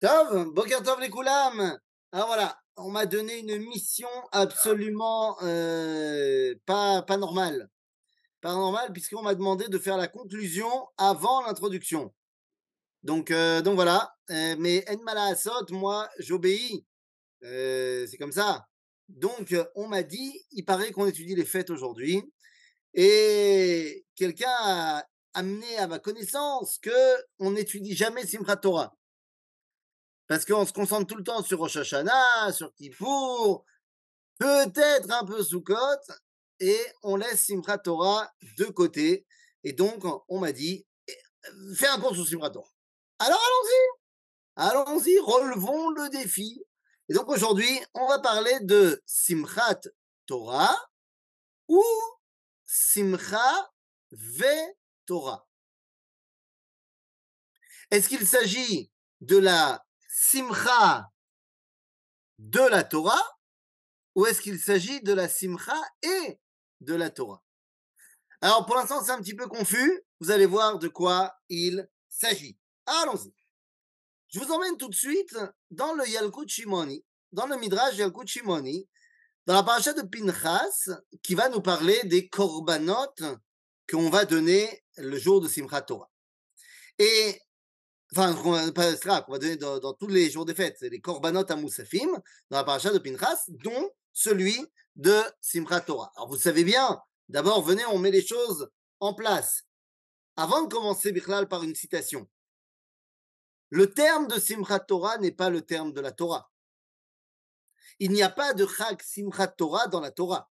Tov, 0.00 0.52
Boker 0.52 0.82
Tov 0.84 1.00
les 1.00 1.10
Koulam. 1.10 1.76
Alors 2.12 2.28
voilà, 2.28 2.56
on 2.76 2.88
m'a 2.90 3.04
donné 3.04 3.40
une 3.40 3.58
mission 3.58 4.08
absolument 4.30 5.36
euh, 5.42 6.54
pas, 6.66 7.02
pas 7.02 7.16
normale. 7.16 7.68
Pas 8.40 8.52
normale, 8.52 8.92
puisqu'on 8.92 9.22
m'a 9.22 9.34
demandé 9.34 9.66
de 9.66 9.78
faire 9.78 9.96
la 9.96 10.06
conclusion 10.06 10.70
avant 10.96 11.44
l'introduction. 11.44 12.14
Donc, 13.02 13.32
euh, 13.32 13.60
donc 13.60 13.74
voilà, 13.74 14.14
euh, 14.30 14.54
mais 14.58 14.84
En 14.88 15.16
Asot, 15.16 15.66
moi, 15.70 16.08
j'obéis. 16.20 16.84
C'est 17.42 18.16
comme 18.20 18.32
ça. 18.32 18.66
Donc, 19.08 19.54
on 19.74 19.88
m'a 19.88 20.04
dit, 20.04 20.32
il 20.52 20.64
paraît 20.64 20.92
qu'on 20.92 21.06
étudie 21.06 21.34
les 21.34 21.44
fêtes 21.44 21.70
aujourd'hui. 21.70 22.22
Et 22.94 24.04
quelqu'un 24.14 24.54
a 24.60 25.04
amené 25.34 25.76
à 25.78 25.88
ma 25.88 25.98
connaissance 25.98 26.78
que 26.78 27.16
on 27.40 27.52
n'étudie 27.52 27.96
jamais 27.96 28.26
Simchat 28.26 28.56
Torah. 28.58 28.94
Parce 30.28 30.44
qu'on 30.44 30.66
se 30.66 30.72
concentre 30.72 31.06
tout 31.06 31.16
le 31.16 31.24
temps 31.24 31.42
sur 31.42 31.58
Rosh 31.58 31.76
Hashanah, 31.76 32.52
sur 32.52 32.74
Kippour, 32.74 33.64
peut-être 34.38 35.10
un 35.10 35.24
peu 35.24 35.42
Sukkot, 35.42 35.74
et 36.60 36.78
on 37.02 37.16
laisse 37.16 37.46
Simchat 37.46 37.78
Torah 37.78 38.30
de 38.58 38.66
côté. 38.66 39.26
Et 39.64 39.72
donc, 39.72 40.04
on 40.28 40.38
m'a 40.38 40.52
dit, 40.52 40.86
fais 41.74 41.88
un 41.88 41.98
cours 41.98 42.14
sur 42.14 42.26
Simchat 42.26 42.50
Torah. 42.50 42.70
Alors 43.18 43.40
allons-y, 43.40 43.98
allons-y, 44.56 45.18
relevons 45.18 45.90
le 45.90 46.10
défi. 46.10 46.62
Et 47.08 47.14
donc 47.14 47.28
aujourd'hui, 47.28 47.80
on 47.94 48.06
va 48.06 48.18
parler 48.18 48.60
de 48.60 49.02
Simchat 49.06 49.80
Torah 50.26 50.76
ou 51.68 51.82
Simcha 52.66 53.72
Ve 54.10 54.44
Torah. 55.06 55.48
Est-ce 57.90 58.10
qu'il 58.10 58.26
s'agit 58.26 58.92
de 59.22 59.38
la 59.38 59.87
simcha 60.20 61.08
de 62.38 62.60
la 62.60 62.82
Torah 62.82 63.22
ou 64.16 64.26
est-ce 64.26 64.40
qu'il 64.40 64.58
s'agit 64.58 65.00
de 65.02 65.12
la 65.12 65.28
simcha 65.28 65.80
et 66.02 66.40
de 66.80 66.94
la 66.94 67.08
Torah? 67.08 67.42
Alors 68.40 68.66
pour 68.66 68.74
l'instant 68.74 69.02
c'est 69.04 69.12
un 69.12 69.20
petit 69.20 69.36
peu 69.36 69.46
confus, 69.46 70.02
vous 70.20 70.32
allez 70.32 70.46
voir 70.46 70.78
de 70.78 70.88
quoi 70.88 71.34
il 71.48 71.88
s'agit. 72.08 72.58
Allons-y. 72.86 73.32
Je 74.30 74.40
vous 74.40 74.50
emmène 74.50 74.76
tout 74.76 74.88
de 74.88 74.94
suite 74.94 75.36
dans 75.70 75.94
le 75.94 76.06
Yalkut 76.06 76.48
Shimoni, 76.48 77.04
dans 77.30 77.46
le 77.46 77.56
Midrash 77.56 77.96
Yalkut 77.96 78.26
Shimoni, 78.26 78.88
dans 79.46 79.54
la 79.54 79.62
paracha 79.62 79.92
de 79.92 80.02
Pinchas, 80.02 80.90
qui 81.22 81.34
va 81.34 81.48
nous 81.48 81.62
parler 81.62 82.02
des 82.04 82.28
korbanot 82.28 83.14
qu'on 83.88 84.10
va 84.10 84.24
donner 84.24 84.84
le 84.96 85.16
jour 85.16 85.40
de 85.40 85.48
Simchat 85.48 85.82
Torah. 85.82 86.10
Et 86.98 87.40
enfin, 88.12 88.34
pas 88.72 89.22
qu'on 89.22 89.32
va 89.32 89.38
donner 89.38 89.56
dans, 89.56 89.92
tous 89.94 90.08
les 90.08 90.30
jours 90.30 90.44
des 90.44 90.54
fêtes, 90.54 90.76
c'est 90.78 90.88
les 90.88 91.00
korbanot 91.00 91.50
à 91.50 91.56
Moussafim, 91.56 92.08
dans 92.50 92.56
la 92.56 92.64
paracha 92.64 92.90
de 92.90 92.98
Pinchas, 92.98 93.44
dont 93.48 93.90
celui 94.12 94.66
de 94.96 95.22
Simchat 95.40 95.82
Torah. 95.82 96.12
Alors 96.16 96.28
vous 96.28 96.38
savez 96.38 96.64
bien, 96.64 97.00
d'abord, 97.28 97.62
venez, 97.62 97.84
on 97.86 97.98
met 97.98 98.10
les 98.10 98.24
choses 98.26 98.68
en 99.00 99.14
place. 99.14 99.64
Avant 100.36 100.62
de 100.62 100.72
commencer, 100.72 101.12
Bichlal, 101.12 101.48
par 101.48 101.62
une 101.62 101.74
citation. 101.74 102.28
Le 103.70 103.92
terme 103.92 104.28
de 104.28 104.38
Simchat 104.38 104.80
Torah 104.80 105.18
n'est 105.18 105.32
pas 105.32 105.50
le 105.50 105.62
terme 105.62 105.92
de 105.92 106.00
la 106.00 106.12
Torah. 106.12 106.50
Il 107.98 108.12
n'y 108.12 108.22
a 108.22 108.30
pas 108.30 108.54
de 108.54 108.66
Chag 108.66 109.02
Simchat 109.02 109.48
Torah 109.48 109.88
dans 109.88 110.00
la 110.00 110.10
Torah. 110.10 110.50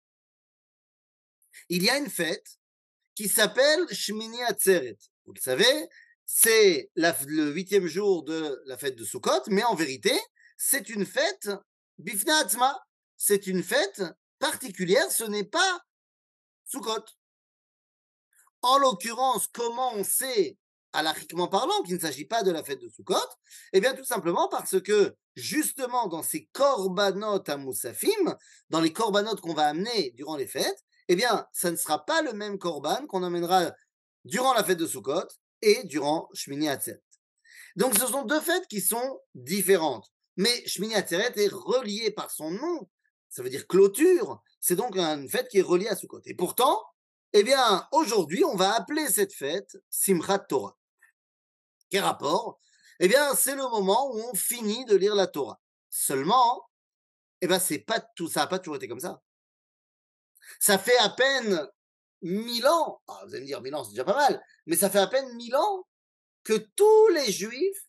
Il 1.70 1.84
y 1.84 1.90
a 1.90 1.98
une 1.98 2.10
fête 2.10 2.60
qui 3.16 3.28
s'appelle 3.28 3.88
Shmini 3.90 4.44
Atzeret. 4.44 4.98
Vous 5.26 5.34
le 5.34 5.40
savez, 5.40 5.90
c'est 6.30 6.92
le 6.96 7.52
huitième 7.52 7.88
jour 7.88 8.24
de 8.24 8.62
la 8.66 8.78
fête 8.78 8.98
de 8.98 9.06
Sukkot, 9.06 9.44
mais 9.48 9.64
en 9.64 9.76
vérité, 9.76 10.12
c'est 10.58 10.90
une 10.90 11.06
fête 11.06 11.50
bifna 11.98 12.44
C'est 13.16 13.48
une 13.48 13.64
fête 13.64 14.04
particulière, 14.38 15.10
ce 15.10 15.24
n'est 15.24 15.46
pas 15.46 15.80
Sukkot. 16.66 17.06
En 18.62 18.78
l'occurrence, 18.78 19.48
comment 19.48 19.94
on 19.96 20.04
sait, 20.04 20.58
alachiquement 20.92 21.48
parlant, 21.48 21.82
qu'il 21.84 21.96
ne 21.96 22.02
s'agit 22.02 22.26
pas 22.26 22.44
de 22.44 22.52
la 22.52 22.62
fête 22.62 22.82
de 22.82 22.90
Sukkot? 22.90 23.16
Eh 23.72 23.80
bien, 23.80 23.94
tout 23.94 24.04
simplement 24.04 24.50
parce 24.50 24.82
que, 24.82 25.16
justement, 25.38 26.08
dans 26.08 26.24
ces 26.24 26.50
korbanot 26.52 27.42
à 27.48 27.56
Moussafim, 27.56 28.36
dans 28.70 28.82
les 28.82 28.92
korbanot 28.92 29.38
qu'on 29.38 29.54
va 29.54 29.68
amener 29.70 30.12
durant 30.12 30.36
les 30.36 30.48
fêtes, 30.48 30.84
eh 31.08 31.16
bien, 31.16 31.48
ça 31.54 31.72
ne 31.72 31.78
sera 31.78 32.06
pas 32.06 32.22
le 32.22 32.34
même 32.34 32.60
korban 32.60 33.08
qu'on 33.08 33.24
amènera 33.24 33.72
durant 34.26 34.54
la 34.54 34.66
fête 34.66 34.80
de 34.80 34.88
Sukkot 34.88 35.30
et 35.62 35.84
durant 35.84 36.30
Shmini 36.34 36.70
Atzeret. 36.70 37.02
Donc 37.76 37.96
ce 37.98 38.08
sont 38.08 38.24
deux 38.24 38.42
fêtes 38.42 38.68
qui 38.68 38.82
sont 38.82 39.20
différentes. 39.36 40.12
Mais 40.36 40.68
Shmini 40.68 40.96
Atzeret 40.96 41.34
est 41.36 41.52
relié 41.52 42.12
par 42.12 42.32
son 42.32 42.52
nom, 42.52 42.90
ça 43.30 43.44
veut 43.44 43.50
dire 43.50 43.68
clôture, 43.68 44.42
c'est 44.60 44.76
donc 44.76 44.96
une 44.98 45.30
fête 45.30 45.48
qui 45.48 45.60
est 45.60 45.64
reliée 45.64 45.88
à 45.88 45.96
Sukkot. 45.96 46.22
Et 46.26 46.36
pourtant, 46.36 46.84
eh 47.34 47.44
bien, 47.44 47.88
aujourd'hui, 47.92 48.44
on 48.44 48.56
va 48.56 48.74
appeler 48.74 49.08
cette 49.08 49.34
fête 49.34 49.78
Simchat 49.90 50.40
Torah. 50.40 50.78
Quel 51.90 52.04
rapport? 52.04 52.60
Eh 53.00 53.08
bien, 53.08 53.36
c'est 53.36 53.56
le 53.56 53.64
moment 53.64 54.12
où 54.14 54.20
on 54.20 54.34
finit 54.34 54.86
de 54.86 54.96
lire 54.96 55.16
la 55.16 55.28
Torah. 55.28 55.60
Seulement, 55.90 56.70
eh 57.42 57.48
bien, 57.48 57.60
c'est 57.60 57.80
pas 57.80 58.00
tout, 58.00 58.28
ça 58.28 58.42
n'a 58.42 58.48
pas 58.48 58.60
toujours 58.60 58.78
été 58.78 58.88
comme 58.88 59.00
ça. 59.00 59.22
Ça 60.60 60.78
fait 60.78 60.98
à 60.98 61.10
peine 61.10 61.68
mille 62.22 62.68
ans, 62.68 63.02
ah, 63.08 63.22
vous 63.26 63.34
allez 63.34 63.42
me 63.42 63.46
dire 63.46 63.62
mille 63.62 63.76
ans 63.76 63.84
c'est 63.84 63.92
déjà 63.92 64.04
pas 64.04 64.16
mal, 64.16 64.44
mais 64.66 64.76
ça 64.76 64.90
fait 64.90 65.00
à 65.00 65.08
peine 65.08 65.34
mille 65.36 65.56
ans 65.56 65.88
que 66.44 66.54
tous 66.76 67.08
les 67.10 67.32
juifs 67.32 67.88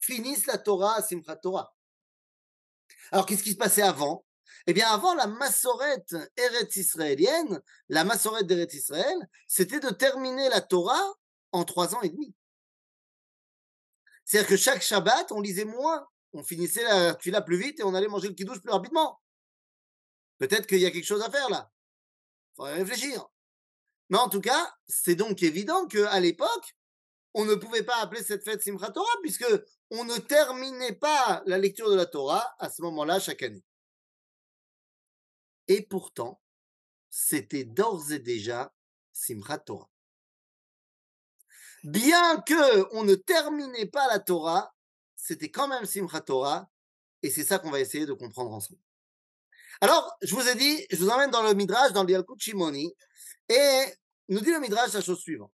finissent 0.00 0.46
la 0.46 0.58
Torah 0.58 0.96
à 0.96 1.02
Simchat 1.02 1.36
Torah. 1.36 1.74
Alors 3.12 3.26
qu'est-ce 3.26 3.42
qui 3.42 3.52
se 3.52 3.56
passait 3.56 3.82
avant? 3.82 4.24
Eh 4.66 4.72
bien 4.72 4.88
avant 4.88 5.14
la 5.14 5.26
massorette 5.26 6.16
Eretz 6.36 6.76
israélienne, 6.76 7.60
la 7.88 8.04
massorette 8.04 8.46
d'Eretz 8.46 8.74
Israël, 8.74 9.16
c'était 9.46 9.80
de 9.80 9.90
terminer 9.90 10.48
la 10.48 10.60
Torah 10.60 11.14
en 11.52 11.64
trois 11.64 11.94
ans 11.94 12.02
et 12.02 12.08
demi. 12.08 12.34
C'est-à-dire 14.24 14.48
que 14.48 14.56
chaque 14.56 14.82
Shabbat, 14.82 15.30
on 15.30 15.40
lisait 15.40 15.64
moins, 15.64 16.08
on 16.32 16.42
finissait 16.42 16.82
la 16.82 17.14
tuila 17.14 17.42
plus 17.42 17.58
vite 17.58 17.78
et 17.78 17.84
on 17.84 17.94
allait 17.94 18.08
manger 18.08 18.28
le 18.28 18.34
kiddush 18.34 18.60
plus 18.60 18.72
rapidement. 18.72 19.20
Peut-être 20.38 20.66
qu'il 20.66 20.80
y 20.80 20.86
a 20.86 20.90
quelque 20.90 21.06
chose 21.06 21.22
à 21.22 21.30
faire 21.30 21.48
là 21.48 21.70
faudrait 22.56 22.74
réfléchir. 22.74 23.26
Mais 24.08 24.18
en 24.18 24.28
tout 24.28 24.40
cas, 24.40 24.74
c'est 24.86 25.14
donc 25.14 25.42
évident 25.42 25.86
qu'à 25.86 26.18
l'époque, 26.20 26.76
on 27.34 27.44
ne 27.44 27.54
pouvait 27.54 27.82
pas 27.82 27.96
appeler 27.96 28.22
cette 28.22 28.44
fête 28.44 28.62
Simchat 28.62 28.92
Torah 28.92 29.16
puisque 29.22 29.46
on 29.90 30.04
ne 30.04 30.16
terminait 30.16 30.94
pas 30.94 31.42
la 31.46 31.58
lecture 31.58 31.90
de 31.90 31.94
la 31.94 32.06
Torah 32.06 32.54
à 32.58 32.70
ce 32.70 32.82
moment-là 32.82 33.20
chaque 33.20 33.42
année. 33.42 33.64
Et 35.68 35.82
pourtant, 35.82 36.40
c'était 37.10 37.64
d'ores 37.64 38.12
et 38.12 38.18
déjà 38.18 38.72
Simchat 39.12 39.58
Torah. 39.58 39.90
Bien 41.84 42.40
que 42.40 42.94
on 42.94 43.04
ne 43.04 43.14
terminait 43.14 43.86
pas 43.86 44.08
la 44.08 44.18
Torah, 44.18 44.74
c'était 45.14 45.50
quand 45.50 45.68
même 45.68 45.84
Simchat 45.84 46.22
Torah, 46.22 46.70
et 47.22 47.30
c'est 47.30 47.44
ça 47.44 47.58
qu'on 47.58 47.70
va 47.70 47.80
essayer 47.80 48.06
de 48.06 48.12
comprendre 48.12 48.52
ensemble. 48.52 48.80
Alors, 49.81 50.15
je 50.21 50.33
vous 50.35 50.47
ai 50.47 50.55
dit, 50.55 50.85
je 50.91 50.97
vous 50.97 51.09
emmène 51.09 51.31
dans 51.31 51.43
le 51.43 51.53
Midrash, 51.53 51.91
dans 51.91 52.03
le 52.03 52.11
Yalkut 52.11 52.39
Shimoni, 52.39 52.93
et 53.49 53.85
nous 54.29 54.39
dit 54.39 54.51
le 54.51 54.59
Midrash 54.59 54.93
la 54.93 55.01
chose 55.01 55.19
suivante. 55.19 55.51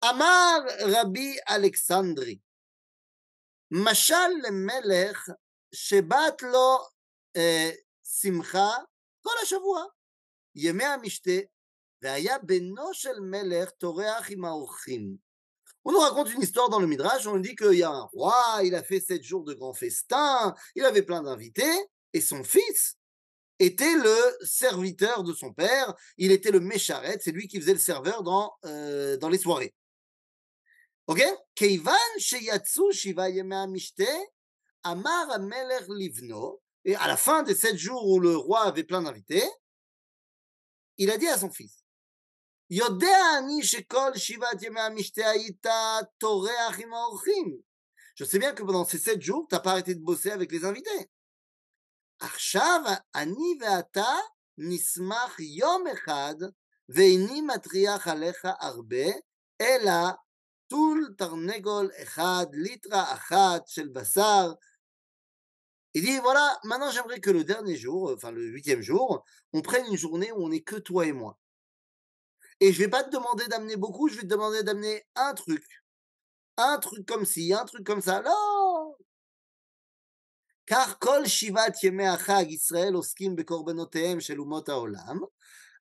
Amar 0.00 0.64
Rabbi 0.80 1.36
Alexandri, 1.46 2.40
Mashal 3.70 4.50
melech 4.50 5.18
shebat 5.72 6.42
lo 6.42 6.78
simcha 8.02 8.84
כל 9.22 9.34
השבוע, 9.42 9.84
ימי 10.54 10.84
המשתה, 10.84 11.30
והיה 12.02 12.38
בנו 12.38 12.94
של 12.94 13.20
מלך 13.20 13.70
טורח 13.70 14.30
עם 14.30 14.44
האורחים. 14.44 15.16
On 15.84 15.92
nous 15.92 16.00
raconte 16.00 16.32
une 16.32 16.42
histoire 16.42 16.68
dans 16.68 16.80
le 16.80 16.86
Midrash, 16.86 17.26
on 17.26 17.36
nous 17.36 17.40
dit 17.40 17.56
qu'il 17.56 17.78
y 17.78 17.82
a 17.82 17.90
un 17.90 18.02
roi, 18.02 18.60
il 18.62 18.74
a 18.74 18.82
fait 18.82 19.00
sept 19.00 19.22
jours 19.22 19.44
de 19.44 19.54
grands 19.54 19.72
festins, 19.72 20.54
il 20.74 20.84
avait 20.84 21.02
plein 21.02 21.22
d'invités, 21.22 21.76
et 22.13 22.21
son 22.21 22.43
fils 22.43 22.97
était 23.59 23.95
le 23.95 24.45
serviteur 24.45 25.23
de 25.23 25.33
son 25.33 25.53
père, 25.53 25.93
il 26.17 26.31
était 26.31 26.51
le 26.51 26.59
mécharet, 26.59 27.19
c'est 27.21 27.31
lui 27.31 27.47
qui 27.47 27.59
faisait 27.59 27.73
le 27.73 27.79
serveur 27.79 28.23
dans, 28.23 28.53
euh, 28.65 29.17
dans 29.17 29.29
les 29.29 29.37
soirées. 29.37 29.73
Ok? 31.07 31.21
Keivan 31.55 31.93
sheyatsu 32.17 32.93
shiva 32.93 33.27
amar 34.83 35.39
livno, 35.89 36.61
et 36.85 36.95
à 36.95 37.07
la 37.07 37.17
fin 37.17 37.43
des 37.43 37.55
sept 37.55 37.77
jours 37.77 38.07
où 38.07 38.19
le 38.19 38.35
roi 38.35 38.63
avait 38.63 38.83
plein 38.83 39.01
d'invités, 39.01 39.43
il 40.97 41.09
a 41.09 41.17
dit 41.17 41.27
à 41.27 41.37
son 41.37 41.49
fils, 41.49 41.83
Je 42.69 42.77
sais 48.25 48.39
bien 48.39 48.53
que 48.53 48.63
pendant 48.63 48.85
ces 48.85 48.97
sept 48.97 49.21
jours, 49.21 49.47
tu 49.49 49.55
n'as 49.55 49.59
pas 49.59 49.71
arrêté 49.71 49.95
de 49.95 50.01
bosser 50.01 50.31
avec 50.31 50.51
les 50.51 50.65
invités. 50.65 51.09
עכשיו 52.22 52.82
אני 53.14 53.58
ואתה 53.60 54.14
נשמח 54.58 55.40
יום 55.40 55.84
אחד 55.86 56.34
ואיני 56.88 57.40
מטריח 57.40 58.08
עליך 58.08 58.48
הרבה, 58.60 59.06
אלא 59.60 59.92
Batul 60.68 61.16
tarnegol 61.16 61.90
echad, 61.98 62.52
litra 62.52 63.02
achad 63.14 63.62
shel 63.68 63.88
basar. 63.88 64.56
Il 65.94 66.04
dit 66.04 66.18
voilà, 66.18 66.58
maintenant 66.64 66.90
j'aimerais 66.90 67.20
que 67.20 67.30
le 67.30 67.44
dernier 67.44 67.76
jour, 67.76 68.12
enfin 68.14 68.30
le 68.30 68.44
huitième 68.44 68.82
jour, 68.82 69.24
on 69.52 69.62
prenne 69.62 69.86
une 69.86 69.96
journée 69.96 70.30
où 70.32 70.44
on 70.44 70.50
n'est 70.50 70.62
que 70.62 70.76
toi 70.76 71.06
et 71.06 71.12
moi. 71.12 71.38
Et 72.60 72.72
je 72.72 72.78
vais 72.78 72.88
pas 72.88 73.04
te 73.04 73.10
demander 73.10 73.46
d'amener 73.48 73.76
beaucoup, 73.76 74.08
je 74.08 74.16
vais 74.16 74.22
te 74.22 74.26
demander 74.26 74.62
d'amener 74.62 75.06
un 75.14 75.32
truc. 75.34 75.64
Un 76.58 76.78
truc 76.78 77.06
comme 77.06 77.24
ci, 77.24 77.52
un 77.54 77.64
truc 77.64 77.86
comme 77.86 78.02
ça. 78.02 78.20
Non 78.22 78.51
Car 80.65 80.97
kol 80.99 81.25
shivat 81.27 81.75
Israël 81.83 82.95
oskim 82.95 83.35
bekorbanotehem 83.35 84.21
shel 84.21 84.39
umot 84.39 84.69
haolam. 84.69 85.25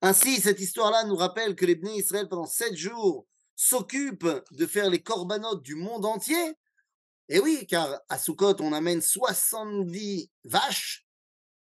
Ainsi, 0.01 0.41
cette 0.41 0.59
histoire-là 0.59 1.05
nous 1.05 1.15
rappelle 1.15 1.55
que 1.55 1.65
les 1.65 1.77
Bnei 1.77 1.99
Israël, 1.99 2.29
pendant 2.29 2.47
sept 2.47 2.77
jours, 2.77 3.27
s'occupent 3.55 4.43
de 4.51 4.67
faire 4.67 4.91
les 4.91 5.01
corbanotes 5.01 5.63
du 5.63 5.77
monde 5.77 6.05
entier. 6.05 6.57
Et 7.29 7.39
oui, 7.39 7.67
car 7.69 8.01
à 8.09 8.19
Sukkot, 8.19 8.57
on 8.61 8.73
amène 8.73 9.01
70 9.01 10.29
vaches, 10.45 11.07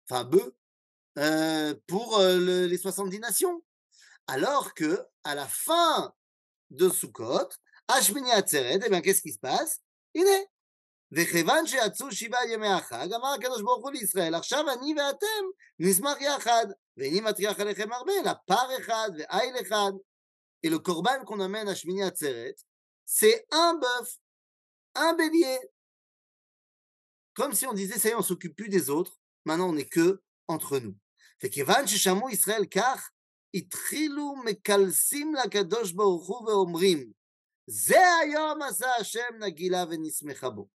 enfin 0.10 0.24
bœufs, 0.24 0.56
euh, 1.18 1.76
pour 1.88 2.18
euh, 2.18 2.40
le, 2.40 2.66
les 2.68 2.78
70 2.78 3.20
nations. 3.20 3.62
Alors 4.28 4.74
que, 4.74 5.06
à 5.26 5.36
la 5.36 5.46
fin 5.46 6.14
de 6.72 6.90
Sukkot, 6.90 7.50
Ashmini 7.90 8.32
Atzeret, 8.32 8.80
eh 8.86 8.90
bien, 8.90 9.02
qu'est-ce 9.02 9.22
qui 9.22 9.34
se 9.34 9.40
passe? 9.40 9.82
Il 10.14 10.26
est. 10.26 10.48
וכיוון 11.16 11.68
שיצאו 11.68 12.12
שבעה 12.12 12.52
ימי 12.52 12.68
החג, 12.68 13.14
אמר 13.14 13.28
הקדוש 13.28 13.62
ברוך 13.62 13.84
הוא 13.84 13.92
לישראל, 13.92 14.36
עכשיו 14.36 14.66
אני 14.70 14.94
ואתם 14.98 15.44
נשמח 15.80 16.22
יחד, 16.22 16.66
ואיני 16.98 17.22
מטריח 17.22 17.60
עליכם 17.60 17.94
הרבה, 17.94 18.14
אלא 18.24 18.32
פר 18.48 18.78
אחד 18.80 19.10
ועיל 19.18 19.56
אחד. 19.62 19.92
Le 20.66 20.80
korban 20.80 21.26
qu'on 21.26 21.42
amène 21.42 21.68
à 21.68 21.76
Shmini 21.76 22.04
Atzeret, 22.04 22.56
c'est 23.06 23.46
un 23.52 25.14
bélier. 25.14 25.60
Comme 27.34 27.54
si 27.54 27.66
on 27.66 27.74
disait, 27.74 28.00
ça 28.00 28.10
y 28.10 28.12
est, 28.12 28.16
on. 30.48 30.94
וכיוון 31.44 31.88
ששמעו 31.88 32.30
ישראל 32.30 32.66
כך, 32.66 33.10
התחילו 33.54 34.36
מקלסים 34.46 35.36
לקדוש 35.36 35.92
ברוך 35.92 36.28
הוא 36.28 36.50
ואומרים, 36.50 37.12
זה 37.68 38.16
היום 38.22 38.62
עשה 38.62 38.96
השם 38.96 39.34
נגילה 39.40 39.84
ונשמחה 39.90 40.50
בו. 40.50 40.73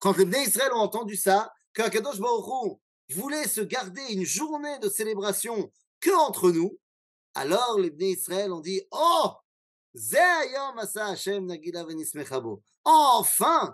Quand 0.00 0.16
les 0.16 0.24
Bnei 0.24 0.44
Israël 0.44 0.72
ont 0.72 0.80
entendu 0.80 1.16
ça, 1.16 1.52
qu'Akadosh 1.74 2.20
Baruch 2.20 2.78
Hu 3.08 3.14
voulait 3.14 3.48
se 3.48 3.60
garder 3.60 4.12
une 4.12 4.24
journée 4.24 4.78
de 4.78 4.88
célébration 4.88 5.70
que 6.00 6.10
entre 6.10 6.50
nous, 6.50 6.78
alors 7.34 7.78
les 7.78 7.90
Bnei 7.90 8.12
Israël 8.12 8.52
ont 8.52 8.60
dit 8.60 8.82
Oh 8.90 9.32
זה 9.98 10.36
היום 10.36 10.78
עשה 10.78 11.06
השם 11.06 11.46
נגילה 11.46 11.84
ונשמחה 11.84 12.40
בו. 12.40 12.60
Enfin 12.88 13.72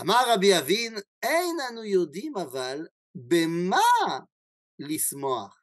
אמר 0.00 0.34
רבי 0.34 0.58
אבין, 0.58 0.94
אין 1.22 1.56
אנו 1.70 1.84
יודעים 1.84 2.36
אבל 2.36 2.86
במה 3.14 4.18
לשמוח. 4.78 5.62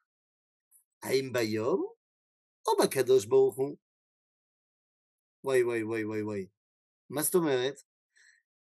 האם 1.04 1.34
ביום 1.34 1.94
או 2.68 2.72
בקדוש 2.84 3.26
ברוך 3.26 3.58
הוא? 3.58 3.78
וואי 5.44 5.64
וואי 5.64 5.84
וואי 5.84 6.06
וואי 6.06 6.22
וואי. 6.24 6.48
מה 7.10 7.22
זאת 7.22 7.36
אומרת? 7.36 7.76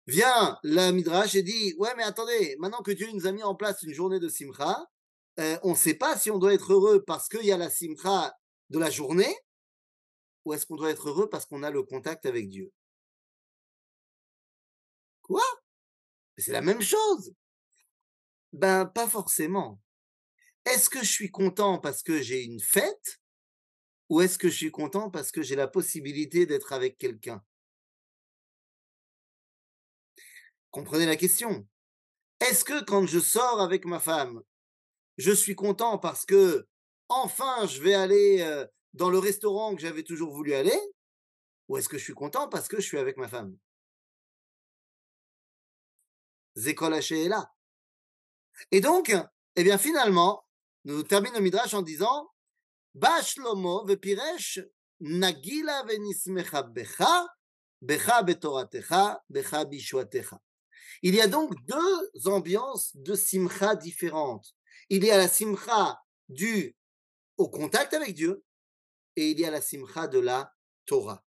Vient 0.05 0.57
la 0.63 0.91
Midrash 0.91 1.35
et 1.35 1.44
dit 1.44 1.75
Ouais, 1.77 1.94
mais 1.95 2.03
attendez, 2.03 2.55
maintenant 2.59 2.81
que 2.81 2.91
Dieu 2.91 3.07
nous 3.13 3.25
a 3.25 3.31
mis 3.31 3.44
en 3.44 3.55
place 3.55 3.81
une 3.83 3.94
journée 3.94 4.19
de 4.19 4.27
Simcha, 4.27 4.85
euh, 5.39 5.57
on 5.63 5.71
ne 5.71 5.75
sait 5.75 5.94
pas 5.94 6.17
si 6.17 6.29
on 6.29 6.38
doit 6.38 6.53
être 6.53 6.73
heureux 6.73 7.03
parce 7.05 7.29
qu'il 7.29 7.45
y 7.45 7.51
a 7.51 7.57
la 7.57 7.69
Simcha 7.69 8.35
de 8.69 8.79
la 8.79 8.89
journée 8.89 9.33
ou 10.45 10.53
est-ce 10.53 10.65
qu'on 10.65 10.75
doit 10.75 10.91
être 10.91 11.09
heureux 11.09 11.29
parce 11.29 11.45
qu'on 11.45 11.63
a 11.63 11.71
le 11.71 11.83
contact 11.83 12.25
avec 12.25 12.50
Dieu? 12.50 12.71
Quoi? 15.21 15.44
C'est 16.38 16.51
la 16.51 16.61
même 16.61 16.81
chose. 16.81 17.33
Ben, 18.51 18.85
pas 18.85 19.07
forcément. 19.07 19.79
Est-ce 20.65 20.89
que 20.89 20.99
je 20.99 21.11
suis 21.11 21.31
content 21.31 21.79
parce 21.79 22.03
que 22.03 22.21
j'ai 22.21 22.44
une 22.44 22.59
fête 22.59 23.19
ou 24.09 24.21
est-ce 24.21 24.38
que 24.38 24.49
je 24.49 24.56
suis 24.56 24.71
content 24.71 25.09
parce 25.09 25.31
que 25.31 25.41
j'ai 25.41 25.56
la 25.56 25.67
possibilité 25.67 26.45
d'être 26.45 26.73
avec 26.73 26.97
quelqu'un? 26.97 27.44
Comprenez 30.73 31.05
la 31.05 31.15
question. 31.15 31.67
Est-ce 32.39 32.65
que 32.65 32.83
quand 32.83 33.05
je 33.05 33.19
sors 33.19 33.61
avec 33.61 33.85
ma 33.85 33.99
femme, 33.99 34.41
je 35.17 35.31
suis 35.31 35.53
content 35.53 35.99
parce 35.99 36.25
que 36.25 36.67
enfin 37.09 37.67
je 37.67 37.79
vais 37.79 37.93
aller 37.93 38.41
euh, 38.41 38.65
dans 38.93 39.11
le 39.11 39.19
restaurant 39.19 39.75
que 39.75 39.81
j'avais 39.81 40.01
toujours 40.01 40.33
voulu 40.33 40.55
aller? 40.55 40.79
Ou 41.67 41.77
est-ce 41.77 41.87
que 41.87 41.99
je 41.99 42.03
suis 42.03 42.15
content 42.15 42.49
parce 42.49 42.67
que 42.67 42.77
je 42.77 42.87
suis 42.87 42.97
avec 42.97 43.17
ma 43.17 43.27
femme? 43.27 43.55
Zékol 46.55 46.95
est 46.95 47.29
là. 47.29 47.53
Et 48.71 48.81
donc, 48.81 49.15
eh 49.55 49.63
bien 49.63 49.77
finalement, 49.77 50.43
nous 50.85 51.03
terminons 51.03 51.35
le 51.35 51.41
Midrash 51.41 51.75
en 51.75 51.83
disant 51.83 52.31
Bashlomo 52.95 53.85
vepiresh 53.85 54.59
nagila 55.01 55.83
venismecha 55.83 56.63
becha, 56.63 57.27
becha 57.79 58.23
betoratecha, 58.23 59.23
becha 59.29 59.65
bishwatecha. 59.65 60.39
Il 61.01 61.16
y 61.16 61.22
a 61.22 61.28
donc 61.28 61.54
deux 61.66 62.28
ambiances 62.28 62.95
de 62.95 63.16
simcha 63.16 63.75
différentes. 63.75 64.56
Il 64.90 65.04
y 65.04 65.12
a 65.12 65.18
la 65.18 65.28
simcha 65.28 66.00
due 66.30 66.75
au 67.38 67.50
contact 67.50 67.94
avec 67.94 68.13
Dieu 68.13 68.44
et 69.16 69.31
il 69.31 69.40
y 69.40 69.45
a 69.45 69.51
la 69.51 69.62
simcha 69.62 70.07
de 70.07 70.19
la 70.19 70.54
Torah. 70.86 71.24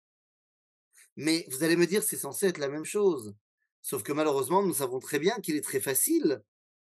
Mais 1.17 1.47
vous 1.51 1.63
allez 1.63 1.77
me 1.77 1.87
dire, 1.87 2.03
c'est 2.03 2.17
censé 2.17 2.47
être 2.47 2.59
la 2.59 2.69
même 2.69 2.85
chose. 2.85 3.35
Sauf 3.83 4.03
que 4.03 4.13
malheureusement, 4.13 4.63
nous 4.63 4.75
savons 4.75 4.99
très 4.99 5.19
bien 5.19 5.39
qu'il 5.41 5.57
est 5.57 5.65
très 5.65 5.81
facile 5.81 6.43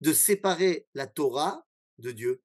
de 0.01 0.13
séparer 0.13 0.87
la 0.95 1.07
Torah 1.07 1.67
de 1.99 2.13
Dieu. 2.13 2.43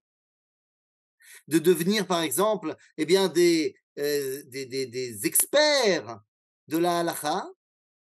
De 1.48 1.60
devenir, 1.60 2.08
par 2.08 2.22
exemple, 2.22 2.76
eh 2.98 3.06
bien, 3.06 3.30
des, 3.30 3.76
euh, 4.00 4.44
des, 4.48 4.66
des, 4.66 4.86
des 4.88 5.26
experts 5.26 6.20
de 6.68 6.78
la 6.78 7.00
halacha, 7.00 7.48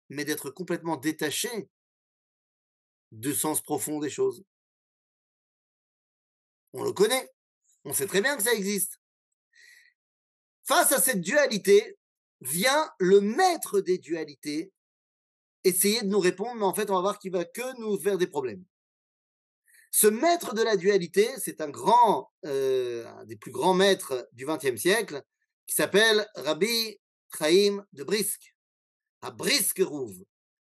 mais 0.10 0.26
d'être 0.26 0.50
complètement 0.50 0.98
détachés 0.98 1.70
du 3.14 3.34
sens 3.34 3.62
profond 3.62 4.00
des 4.00 4.10
choses. 4.10 4.44
On 6.74 6.84
le 6.84 6.92
connaît. 6.92 7.30
On 7.86 7.94
sait 7.94 8.08
très 8.08 8.22
bien 8.22 8.36
que 8.36 8.44
ça 8.44 8.54
existe. 8.54 9.00
Face 10.64 10.92
à 10.92 11.00
cette 11.00 11.22
dualité, 11.22 11.98
vient 12.42 12.92
le 13.00 13.22
maître 13.22 13.80
des 13.80 13.98
dualités 13.98 14.74
essayer 15.64 16.02
de 16.02 16.08
nous 16.08 16.20
répondre, 16.20 16.56
mais 16.56 16.66
en 16.66 16.74
fait, 16.74 16.90
on 16.90 16.96
va 16.96 17.02
voir 17.02 17.20
qu'il 17.20 17.32
va 17.32 17.46
que 17.46 17.80
nous 17.80 17.98
faire 17.98 18.18
des 18.18 18.28
problèmes. 18.28 18.66
Ce 19.92 20.08
maître 20.08 20.56
de 20.56 20.64
la 20.64 20.76
dualité, 20.76 21.30
c'est 21.38 21.62
un 21.62 21.70
grand, 21.70 22.32
euh, 22.46 23.06
un 23.06 23.26
des 23.26 23.38
plus 23.38 23.52
grands 23.52 23.76
maîtres 23.76 24.28
du 24.34 24.46
XXe 24.46 24.76
siècle, 24.76 25.22
qui 25.68 25.76
s'appelle 25.76 26.28
Rabbi 26.36 27.00
Chaim 27.38 27.86
de 27.94 28.04
Brisk, 28.04 28.56
à 29.22 29.32
Brisk 29.32 29.80
Rouve. 29.80 30.26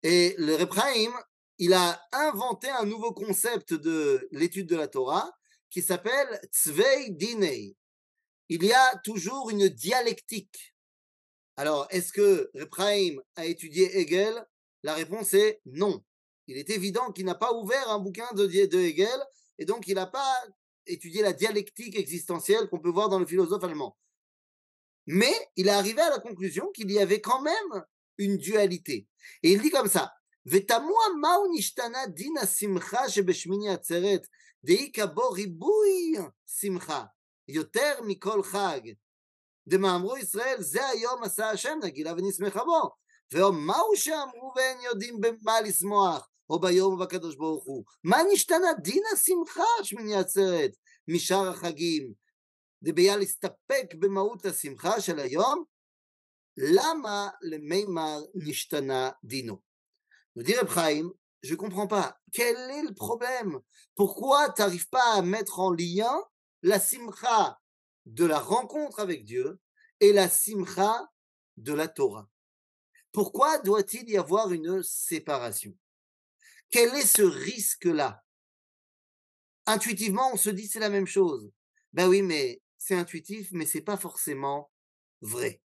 Et 0.03 0.37
le 0.39 0.55
Reb 0.55 0.73
Chaim, 0.73 1.13
il 1.59 1.73
a 1.73 2.01
inventé 2.13 2.69
un 2.69 2.85
nouveau 2.85 3.13
concept 3.13 3.73
de 3.73 4.29
l'étude 4.31 4.69
de 4.69 4.77
la 4.77 4.89
Torah 4.89 5.31
qui 5.71 5.83
s'appelle 5.83 6.41
Tzvei 6.53 7.11
Dinei. 7.11 7.77
Il 8.49 8.65
y 8.65 8.73
a 8.73 8.97
toujours 9.05 9.51
une 9.51 9.69
dialectique. 9.69 10.75
Alors, 11.57 11.87
est-ce 11.91 12.13
que 12.13 12.51
Repraim 12.55 13.17
a 13.35 13.47
étudié 13.47 13.99
Hegel? 13.99 14.47
La 14.83 14.95
réponse 14.95 15.35
est 15.35 15.61
non. 15.65 16.05
Il 16.47 16.59
est 16.59 16.71
évident 16.71 17.11
qu'il 17.11 17.25
n'a 17.25 17.35
pas 17.35 17.53
ouvert 17.55 17.91
un 17.91 17.99
bouquin 17.99 18.31
de, 18.35 18.47
de 18.47 18.79
Hegel 18.79 19.19
et 19.59 19.65
donc 19.65 19.89
il 19.89 19.95
n'a 19.95 20.07
pas 20.07 20.45
étudié 20.87 21.23
la 21.23 21.33
dialectique 21.33 21.99
existentielle 21.99 22.69
qu'on 22.69 22.79
peut 22.79 22.91
voir 22.91 23.09
dans 23.09 23.19
le 23.19 23.27
philosophe 23.27 23.65
allemand. 23.65 23.97
Mais 25.07 25.35
il 25.57 25.69
est 25.69 25.73
arrivé 25.73 26.01
à 26.03 26.11
la 26.11 26.19
conclusion 26.19 26.71
qu'il 26.73 26.91
y 26.91 26.99
avait 26.99 27.21
quand 27.21 27.41
même 27.41 27.85
une 28.19 28.37
dualité. 28.37 29.09
Et 29.43 29.53
il 29.53 29.63
dit 29.63 29.71
comme 29.71 29.89
ça 29.89 30.13
ותמוה 30.47 31.05
מהו 31.21 31.45
נשתנה 31.55 32.07
דין 32.07 32.35
השמחה 32.43 33.09
שבשמיני 33.09 33.71
עצרת, 33.71 34.27
דאיכא 34.65 35.07
בו 35.07 35.31
ריבוי 35.31 36.15
שמחה, 36.61 37.05
יותר 37.49 37.95
מכל 38.07 38.43
חג. 38.43 38.81
דמאמרו 39.69 40.17
ישראל, 40.17 40.57
זה 40.59 40.87
היום 40.87 41.23
עשה 41.23 41.51
השם 41.51 41.79
נגילה 41.83 42.13
ונשמחה 42.13 42.65
בו. 42.65 42.91
ומהו 43.35 43.97
שאמרו 43.97 44.53
ואין 44.57 44.81
יודעים 44.81 45.21
במה 45.21 45.61
לשמוח, 45.61 46.29
או 46.51 46.61
ביום 46.61 46.93
או 46.93 46.99
בקדוש 46.99 47.37
ברוך 47.37 47.65
הוא. 47.65 47.85
מה 48.05 48.19
נשתנה 48.33 48.73
דין 48.83 49.03
השמחה 49.13 49.65
שמיני 49.83 50.17
עצרת 50.17 50.71
משאר 51.09 51.49
החגים? 51.49 52.13
דביה 52.83 53.17
להסתפק 53.17 53.95
במהות 53.99 54.45
השמחה 54.45 55.01
של 55.01 55.19
היום? 55.19 55.65
למה 56.57 57.29
למימר 57.43 58.19
נשתנה 58.35 59.11
דינו? 59.25 59.66
Nous 60.37 60.43
dit 60.43 60.53
Chaim, 60.53 61.11
je 61.43 61.53
ne 61.53 61.57
comprends 61.57 61.87
pas. 61.87 62.21
Quel 62.31 62.55
est 62.57 62.83
le 62.83 62.95
problème? 62.95 63.59
Pourquoi 63.95 64.51
tu 64.51 64.61
n'arrives 64.61 64.89
pas 64.89 65.15
à 65.15 65.23
mettre 65.23 65.61
en 65.61 65.73
lien 65.73 66.23
la 66.63 66.79
simcha 66.79 67.59
de 68.05 68.27
la 68.27 68.39
rencontre 68.39 69.01
avec 69.01 69.25
Dieu 69.25 69.59
et 70.01 70.13
la 70.13 70.29
simcha 70.29 71.11
de 71.57 71.73
la 71.73 71.89
Torah? 71.89 72.29
Pourquoi 73.13 73.59
doit-il 73.61 74.11
y 74.11 74.19
avoir 74.19 74.53
une 74.53 74.83
séparation? 74.83 75.75
Quel 76.71 76.95
est 76.95 77.07
ce 77.07 77.23
risque-là 77.23 78.23
Intuitivement, 79.65 80.31
on 80.35 80.37
se 80.37 80.51
dit 80.51 80.69
c'est 80.69 80.81
la 80.81 80.91
même 80.91 81.07
chose. 81.07 81.51
Ben 81.95 82.09
oui, 82.09 82.21
mais 82.21 82.61
c'est 82.77 82.95
intuitif, 82.95 83.49
mais 83.53 83.65
c'est 83.65 83.81
pas 83.81 83.97
forcément 83.97 84.71
vrai. 85.23 85.63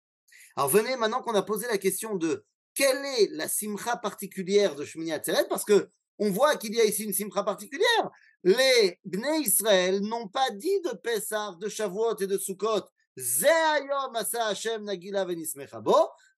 Alors 0.55 0.69
venez 0.69 0.95
maintenant 0.97 1.21
qu'on 1.21 1.35
a 1.35 1.43
posé 1.43 1.67
la 1.67 1.77
question 1.77 2.15
de 2.15 2.45
quelle 2.75 3.03
est 3.05 3.29
la 3.31 3.47
simcha 3.47 3.97
particulière 3.97 4.75
de 4.75 4.85
Shmini 4.85 5.13
Atzeret, 5.13 5.47
parce 5.47 5.63
que 5.63 5.89
on 6.17 6.29
voit 6.29 6.55
qu'il 6.55 6.73
y 6.75 6.79
a 6.79 6.85
ici 6.85 7.03
une 7.03 7.13
simcha 7.13 7.43
particulière. 7.43 8.09
Les 8.43 8.99
Bnei 9.03 9.41
Israël 9.41 10.01
n'ont 10.01 10.27
pas 10.27 10.49
dit 10.51 10.81
de 10.81 10.91
Pessah, 10.91 11.55
de 11.59 11.67
Shavuot 11.67 12.17
et 12.19 12.27
de 12.27 12.37
Sukkot, 12.37 12.85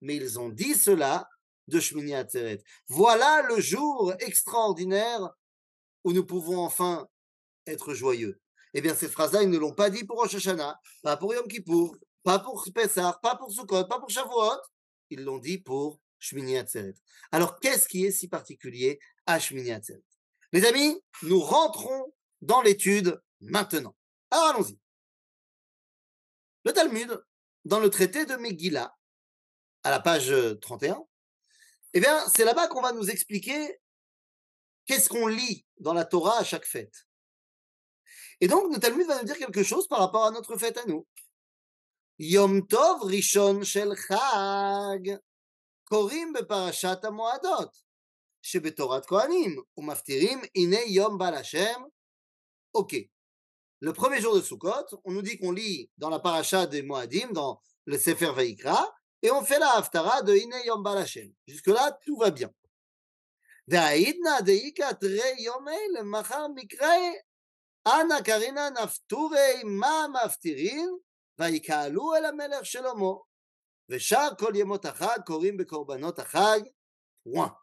mais 0.01 0.17
ils 0.17 0.39
ont 0.39 0.49
dit 0.51 0.75
cela 0.75 1.29
de 1.69 1.81
Shmini 1.81 2.15
Atzeret. 2.15 2.63
Voilà 2.89 3.43
le 3.49 3.61
jour 3.61 4.15
extraordinaire 4.21 5.29
où 6.05 6.13
nous 6.13 6.25
pouvons 6.25 6.59
enfin 6.59 7.09
être 7.67 7.93
joyeux. 7.95 8.41
Eh 8.75 8.81
bien, 8.81 8.95
cette 8.95 9.11
phrase-là, 9.11 9.43
ils 9.43 9.51
ne 9.51 9.59
l'ont 9.59 9.75
pas 9.75 9.91
dit 9.91 10.05
pour 10.05 10.19
Rosh 10.19 10.35
Hashanah, 10.35 10.79
pas 11.03 11.17
pour 11.17 11.35
Yom 11.35 11.49
Kippour, 11.49 11.97
pas 12.23 12.39
pour 12.39 12.63
Pessah, 12.75 13.19
pas 13.23 13.37
pour 13.37 13.51
Sukkot, 13.51 13.85
pas 13.87 13.99
pour 13.99 14.11
Shavuot. 14.11 14.61
Ils 15.11 15.25
l'ont 15.25 15.39
dit 15.39 15.59
pour 15.59 15.99
Alors, 17.33 17.59
qu'est-ce 17.61 17.89
qui 17.89 18.05
est 18.05 18.11
si 18.11 18.29
particulier 18.29 18.99
à 19.27 19.39
Shmini 19.39 19.73
Atzeret 19.73 20.03
Les 20.53 20.65
amis, 20.65 21.01
nous 21.23 21.41
rentrons 21.41 22.15
dans 22.41 22.63
l'étude 22.63 23.21
maintenant. 23.41 23.97
Alors, 24.31 24.49
allons-y. 24.49 24.79
Le 26.65 26.73
Talmud, 26.73 27.23
dans 27.65 27.81
le 27.81 27.91
traité 27.91 28.27
de 28.27 28.37
Megillah, 28.37 28.95
à 29.83 29.91
la 29.91 30.01
page 30.01 30.35
31, 30.61 31.05
eh 31.93 32.01
bien, 32.01 32.29
c'est 32.29 32.45
là-bas 32.45 32.69
qu'on 32.69 32.83
va 32.83 32.93
nous 32.93 33.09
expliquer 33.09 33.81
qu'est-ce 34.85 35.09
qu'on 35.09 35.27
lit 35.27 35.65
dans 35.79 35.95
la 35.95 36.05
Torah 36.05 36.39
à 36.41 36.45
chaque 36.45 36.67
fête. 36.67 37.07
Et 38.41 38.49
donc, 38.49 38.73
le 38.73 38.81
Talmud 38.81 39.07
va 39.07 39.19
nous 39.19 39.25
dire 39.25 39.39
quelque 39.39 39.63
chose 39.63 39.89
par 39.89 40.01
rapport 40.01 40.27
à 40.27 40.31
notre 40.31 40.57
fête 40.57 40.77
à 40.77 40.85
nous. 40.87 41.07
Yom 42.19 42.67
Tov 42.67 43.03
Rishon 43.03 43.63
Shel 43.63 43.95
Chag, 43.97 45.19
Korim 45.86 46.34
beparashat 46.34 47.04
HaMoadot, 47.04 47.70
שבתורת 48.42 49.06
כהנים, 49.06 49.62
ומפטירים 49.78 50.42
הנה 50.56 50.80
יום 50.88 51.18
בעל 51.18 51.34
השם. 51.34 51.82
Ok. 52.78 52.94
Le 53.82 53.94
premier 53.94 54.22
jour 54.22 54.36
de 54.36 54.42
Sukkot, 54.42 55.02
on 55.06 55.12
nous 55.12 55.24
dit 55.24 55.38
qu'on 55.38 55.52
lit 55.52 55.90
dans 55.98 56.10
la 56.10 56.20
paracha 56.20 56.68
des 56.68 56.84
Moadim, 56.84 57.32
dans 57.32 57.60
le 57.86 57.98
Sefer 57.98 58.32
Vaikra, 58.32 58.94
et 59.24 59.32
on 59.32 59.44
fait 59.44 59.58
la 59.58 59.72
haftara 59.72 60.22
de 60.22 60.36
Ine 60.36 60.56
Yom 60.66 60.84
Balashem. 60.84 61.34
Jusque-là, 61.48 61.98
tout 62.06 62.18
va 62.18 62.32
bien. 62.32 62.52
והעידנא 63.68 64.40
דאיכא 64.40 64.92
תרי 64.94 65.36
יום 65.40 65.68
אלה 65.68 66.04
מחר 66.04 66.48
מקרא 66.56 66.88
אנא 67.88 68.22
קרינא 68.22 68.70
נפטורי 68.70 69.64
מה 69.64 70.06
מפטירין 70.14 70.90
ויקהלו 71.40 72.16
אל 72.16 72.26
המלך 72.26 72.66
point. 77.25 77.57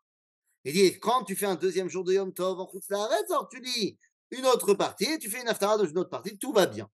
Il 0.65 0.73
dit, 0.73 0.99
quand 0.99 1.23
tu 1.23 1.35
fais 1.35 1.45
un 1.45 1.55
deuxième 1.55 1.89
jour 1.89 2.03
de 2.03 2.13
Yom 2.13 2.33
Tov 2.33 2.59
en 2.59 2.71
alors 2.91 3.49
tu 3.49 3.59
dis 3.59 3.97
une 4.31 4.45
autre 4.45 4.73
partie, 4.73 5.19
tu 5.19 5.29
fais 5.29 5.41
une 5.41 5.47
aftara 5.47 5.77
dans 5.77 5.85
une 5.85 5.97
autre 5.97 6.09
partie, 6.09 6.37
tout 6.37 6.53
va 6.53 6.65
bien. 6.65 6.89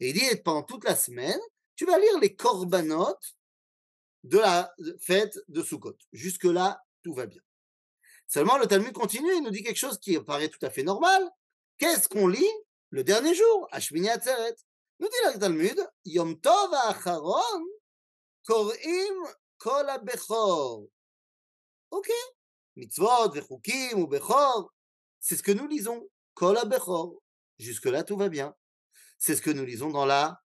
Et 0.00 0.10
il 0.10 0.14
dit, 0.14 0.36
pendant 0.44 0.62
toute 0.62 0.84
la 0.84 0.96
semaine, 0.96 1.40
tu 1.76 1.84
vas 1.84 1.98
lire 1.98 2.18
les 2.20 2.34
korbanot 2.34 3.16
de 4.24 4.38
la 4.38 4.72
fête 5.00 5.38
de 5.48 5.62
Sukkot. 5.62 5.96
Jusque-là, 6.12 6.80
tout 7.02 7.12
va 7.12 7.26
bien. 7.26 7.42
Seulement, 8.26 8.56
le 8.56 8.66
Talmud 8.66 8.92
continue, 8.92 9.34
il 9.36 9.42
nous 9.42 9.50
dit 9.50 9.62
quelque 9.62 9.78
chose 9.78 9.98
qui 9.98 10.18
paraît 10.20 10.48
tout 10.48 10.64
à 10.64 10.70
fait 10.70 10.82
normal. 10.82 11.28
Qu'est-ce 11.78 12.08
qu'on 12.08 12.28
lit 12.28 12.52
le 12.90 13.04
dernier 13.04 13.34
jour, 13.34 13.68
Ashmini 13.72 14.08
Atzeret 14.08 14.54
Nous 15.00 15.08
dit 15.08 15.34
le 15.34 15.40
Talmud, 15.40 15.86
Yom 16.04 16.40
Tov 16.40 16.72
Acharon, 16.84 17.64
Korim 18.43 19.27
Kol 19.57 19.87
Bechor. 20.03 20.87
Ok 21.91 22.09
Mitzvot, 22.75 23.31
Vechukim 23.31 23.99
ou 23.99 24.07
Bechor, 24.07 24.73
c'est 25.19 25.35
ce 25.35 25.43
que 25.43 25.51
nous 25.51 25.67
lisons. 25.67 26.07
Kol 26.33 26.57
Bechor. 26.67 27.21
Jusque-là, 27.57 28.03
tout 28.03 28.17
va 28.17 28.29
bien. 28.29 28.55
C'est 29.17 29.35
ce 29.35 29.41
que 29.41 29.49
nous 29.49 29.65
lisons 29.65 29.89
dans 29.89 30.05
la 30.05 30.39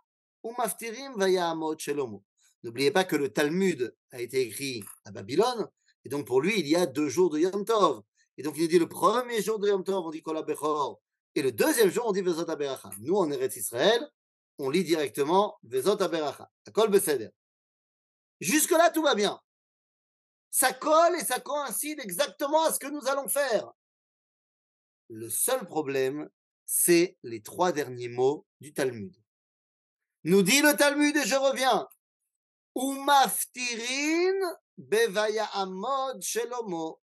N'oubliez 2.64 2.92
pas 2.92 3.04
que 3.06 3.16
le 3.16 3.30
Talmud 3.30 3.96
a 4.12 4.22
été 4.22 4.42
écrit 4.42 4.84
à 5.06 5.12
Babylone, 5.12 5.68
et 6.06 6.10
donc 6.10 6.26
pour 6.28 6.42
lui, 6.42 6.60
il 6.60 6.68
y 6.68 6.76
a 6.76 6.86
deux 6.86 7.10
jours 7.10 7.30
de 7.30 7.40
Yom 7.40 7.66
Tov. 7.66 8.04
Et 8.38 8.44
donc 8.44 8.56
il 8.58 8.68
dit 8.68 8.80
le 8.80 8.88
premier 8.88 9.42
jour 9.42 9.60
de 9.60 9.68
Yom 9.68 9.84
Tov, 9.84 10.06
on 10.06 10.12
dit 10.12 10.22
Kol 10.22 10.44
Bechor, 10.46 11.02
et 11.36 11.42
le 11.42 11.52
deuxième 11.52 11.90
jour, 11.90 12.06
on 12.08 12.12
dit 12.12 12.22
Vezot 12.22 12.50
Aberacha. 12.50 12.90
Nous, 13.00 13.16
en 13.16 13.30
Eretz 13.32 13.56
Israël, 13.56 14.06
on 14.58 14.70
lit 14.70 14.84
directement 14.84 15.58
Vezot 15.64 16.02
Aberacha, 16.02 16.50
Kol 16.74 16.90
Beseder. 16.90 17.30
Jusque-là, 18.40 18.90
tout 18.90 19.04
va 19.04 19.16
bien. 19.16 19.40
Ça 20.52 20.74
colle 20.74 21.16
et 21.16 21.24
ça 21.24 21.40
coïncide 21.40 22.00
exactement 22.02 22.66
à 22.66 22.74
ce 22.74 22.80
que 22.80 22.88
nous 22.88 23.08
allons 23.08 23.28
faire. 23.28 23.72
Le 25.10 25.30
seul 25.30 25.66
problème, 25.66 26.30
c'est 26.66 27.18
les 27.24 27.42
trois 27.42 27.72
derniers 27.72 28.10
mots 28.10 28.46
du 28.60 28.74
Talmud. 28.74 29.16
Nous 30.24 30.44
dit 30.44 30.62
le 30.62 30.76
Talmud, 30.76 31.16
et 31.16 31.26
je 31.26 31.36
reviens. 31.36 31.88
Umaftirin 32.76 34.56
bevaya 34.78 35.46
amod 35.54 36.22
shelomo. 36.22 37.02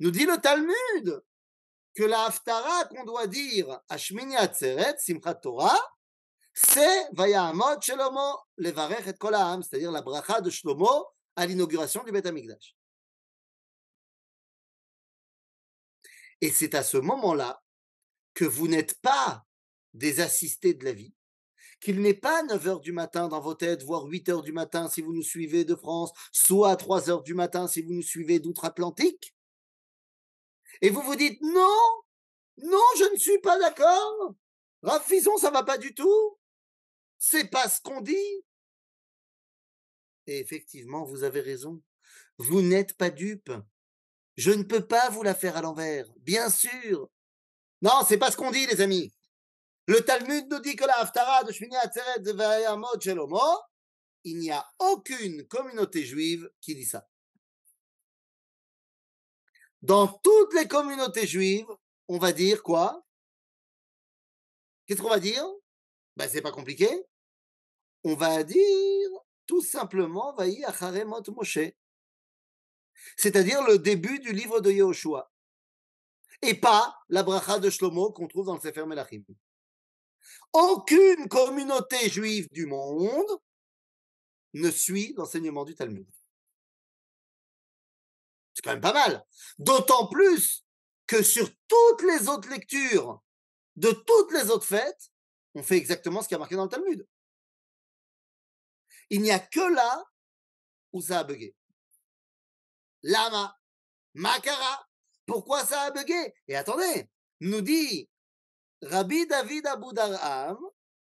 Nous 0.00 0.10
dit 0.10 0.26
le 0.26 0.36
Talmud 0.38 1.22
que 1.94 2.04
la 2.04 2.26
haftara 2.26 2.84
qu'on 2.86 3.04
doit 3.04 3.26
dire 3.26 3.70
à 3.88 3.96
Atzeret, 3.96 4.96
Simchat 4.98 5.36
Torah, 5.36 5.80
c'est 6.52 7.08
Vayamot 7.12 7.80
Shlomo 7.80 8.38
levarech 8.56 9.06
et 9.06 9.14
kol 9.14 9.34
c'est-à-dire 9.62 9.90
la 9.90 10.02
bracha 10.02 10.40
de 10.40 10.50
Shlomo 10.50 11.06
à 11.34 11.46
l'inauguration 11.46 12.02
du 12.04 12.12
Beth 12.12 12.26
Amikdash. 12.26 12.76
Et 16.40 16.50
c'est 16.50 16.74
à 16.74 16.82
ce 16.82 16.98
moment-là 16.98 17.62
que 18.34 18.44
vous 18.44 18.68
n'êtes 18.68 19.00
pas 19.00 19.44
des 19.94 20.20
assistés 20.20 20.74
de 20.74 20.84
la 20.84 20.92
vie, 20.92 21.14
qu'il 21.86 22.00
n'est 22.00 22.14
pas 22.14 22.42
9 22.42 22.66
heures 22.66 22.80
du 22.80 22.90
matin 22.90 23.28
dans 23.28 23.40
vos 23.40 23.54
têtes, 23.54 23.84
voire 23.84 24.06
8 24.06 24.28
heures 24.30 24.42
du 24.42 24.50
matin 24.50 24.88
si 24.88 25.02
vous 25.02 25.12
nous 25.12 25.22
suivez 25.22 25.64
de 25.64 25.76
France, 25.76 26.10
soit 26.32 26.74
3 26.74 27.10
heures 27.10 27.22
du 27.22 27.32
matin 27.32 27.68
si 27.68 27.80
vous 27.80 27.92
nous 27.92 28.02
suivez 28.02 28.40
d'outre-Atlantique, 28.40 29.36
et 30.82 30.90
vous 30.90 31.00
vous 31.00 31.14
dites 31.14 31.40
non, 31.42 32.02
non, 32.56 32.82
je 32.98 33.12
ne 33.12 33.16
suis 33.16 33.38
pas 33.38 33.56
d'accord. 33.60 34.34
Rafison, 34.82 35.36
ça 35.36 35.52
va 35.52 35.62
pas 35.62 35.78
du 35.78 35.94
tout. 35.94 36.36
C'est 37.18 37.48
pas 37.48 37.68
ce 37.68 37.80
qu'on 37.80 38.00
dit. 38.00 38.44
Et 40.26 40.40
effectivement, 40.40 41.04
vous 41.04 41.22
avez 41.22 41.40
raison. 41.40 41.80
Vous 42.38 42.62
n'êtes 42.62 42.94
pas 42.94 43.10
dupe. 43.10 43.52
Je 44.36 44.50
ne 44.50 44.64
peux 44.64 44.84
pas 44.84 45.08
vous 45.10 45.22
la 45.22 45.36
faire 45.36 45.56
à 45.56 45.62
l'envers, 45.62 46.12
bien 46.18 46.50
sûr. 46.50 47.08
Non, 47.80 48.04
c'est 48.08 48.18
pas 48.18 48.32
ce 48.32 48.36
qu'on 48.36 48.50
dit, 48.50 48.66
les 48.66 48.80
amis. 48.80 49.15
Le 49.86 50.00
Talmud 50.00 50.50
nous 50.50 50.58
dit 50.58 50.74
que 50.74 50.84
la 50.84 50.98
Haftara 50.98 51.44
de 51.44 51.52
Shmini 51.52 51.76
Atzeret 51.76 52.20
de 52.20 52.32
Vayamot 52.32 53.00
Shelomo, 53.00 53.40
il 54.24 54.38
n'y 54.38 54.50
a 54.50 54.66
aucune 54.80 55.46
communauté 55.46 56.04
juive 56.04 56.50
qui 56.60 56.74
dit 56.74 56.84
ça. 56.84 57.08
Dans 59.82 60.08
toutes 60.08 60.54
les 60.54 60.66
communautés 60.66 61.26
juives, 61.26 61.68
on 62.08 62.18
va 62.18 62.32
dire 62.32 62.64
quoi? 62.64 63.06
Qu'est-ce 64.86 65.00
qu'on 65.00 65.08
va 65.10 65.20
dire? 65.20 65.44
Ben, 66.16 66.28
c'est 66.28 66.42
pas 66.42 66.50
compliqué. 66.50 66.88
On 68.02 68.14
va 68.16 68.42
dire 68.42 69.10
tout 69.46 69.62
simplement 69.62 70.34
Vaï 70.34 70.64
Acharemot 70.64 71.22
Moshe. 71.28 71.58
C'est-à-dire 73.16 73.62
le 73.62 73.78
début 73.78 74.18
du 74.18 74.32
livre 74.32 74.60
de 74.60 74.72
Yehoshua. 74.72 75.30
Et 76.42 76.54
pas 76.54 76.98
la 77.08 77.22
bracha 77.22 77.60
de 77.60 77.70
Shlomo 77.70 78.12
qu'on 78.12 78.26
trouve 78.26 78.46
dans 78.46 78.54
le 78.54 78.60
Sefer 78.60 78.84
Melachim. 78.86 79.22
Aucune 80.52 81.28
communauté 81.28 82.08
juive 82.08 82.48
du 82.50 82.66
monde 82.66 83.40
ne 84.54 84.70
suit 84.70 85.14
l'enseignement 85.16 85.64
du 85.64 85.74
Talmud. 85.74 86.06
C'est 88.54 88.62
quand 88.62 88.72
même 88.72 88.80
pas 88.80 88.92
mal. 88.92 89.24
D'autant 89.58 90.08
plus 90.08 90.64
que 91.06 91.22
sur 91.22 91.48
toutes 91.68 92.02
les 92.02 92.28
autres 92.28 92.48
lectures 92.48 93.22
de 93.76 93.90
toutes 93.90 94.32
les 94.32 94.50
autres 94.50 94.66
fêtes, 94.66 95.10
on 95.54 95.62
fait 95.62 95.76
exactement 95.76 96.22
ce 96.22 96.28
qui 96.28 96.34
a 96.34 96.38
marqué 96.38 96.56
dans 96.56 96.64
le 96.64 96.70
Talmud. 96.70 97.06
Il 99.10 99.22
n'y 99.22 99.30
a 99.30 99.38
que 99.38 99.74
là 99.74 100.04
où 100.92 101.00
ça 101.00 101.20
a 101.20 101.24
bugué. 101.24 101.54
Lama, 103.02 103.56
Makara, 104.14 104.88
pourquoi 105.26 105.64
ça 105.64 105.82
a 105.82 105.90
bugué? 105.90 106.34
Et 106.48 106.56
attendez, 106.56 107.08
nous 107.40 107.60
dit 107.60 108.08
Rabbi 108.90 109.26
David 109.26 109.66
Aboudaram, 109.66 110.58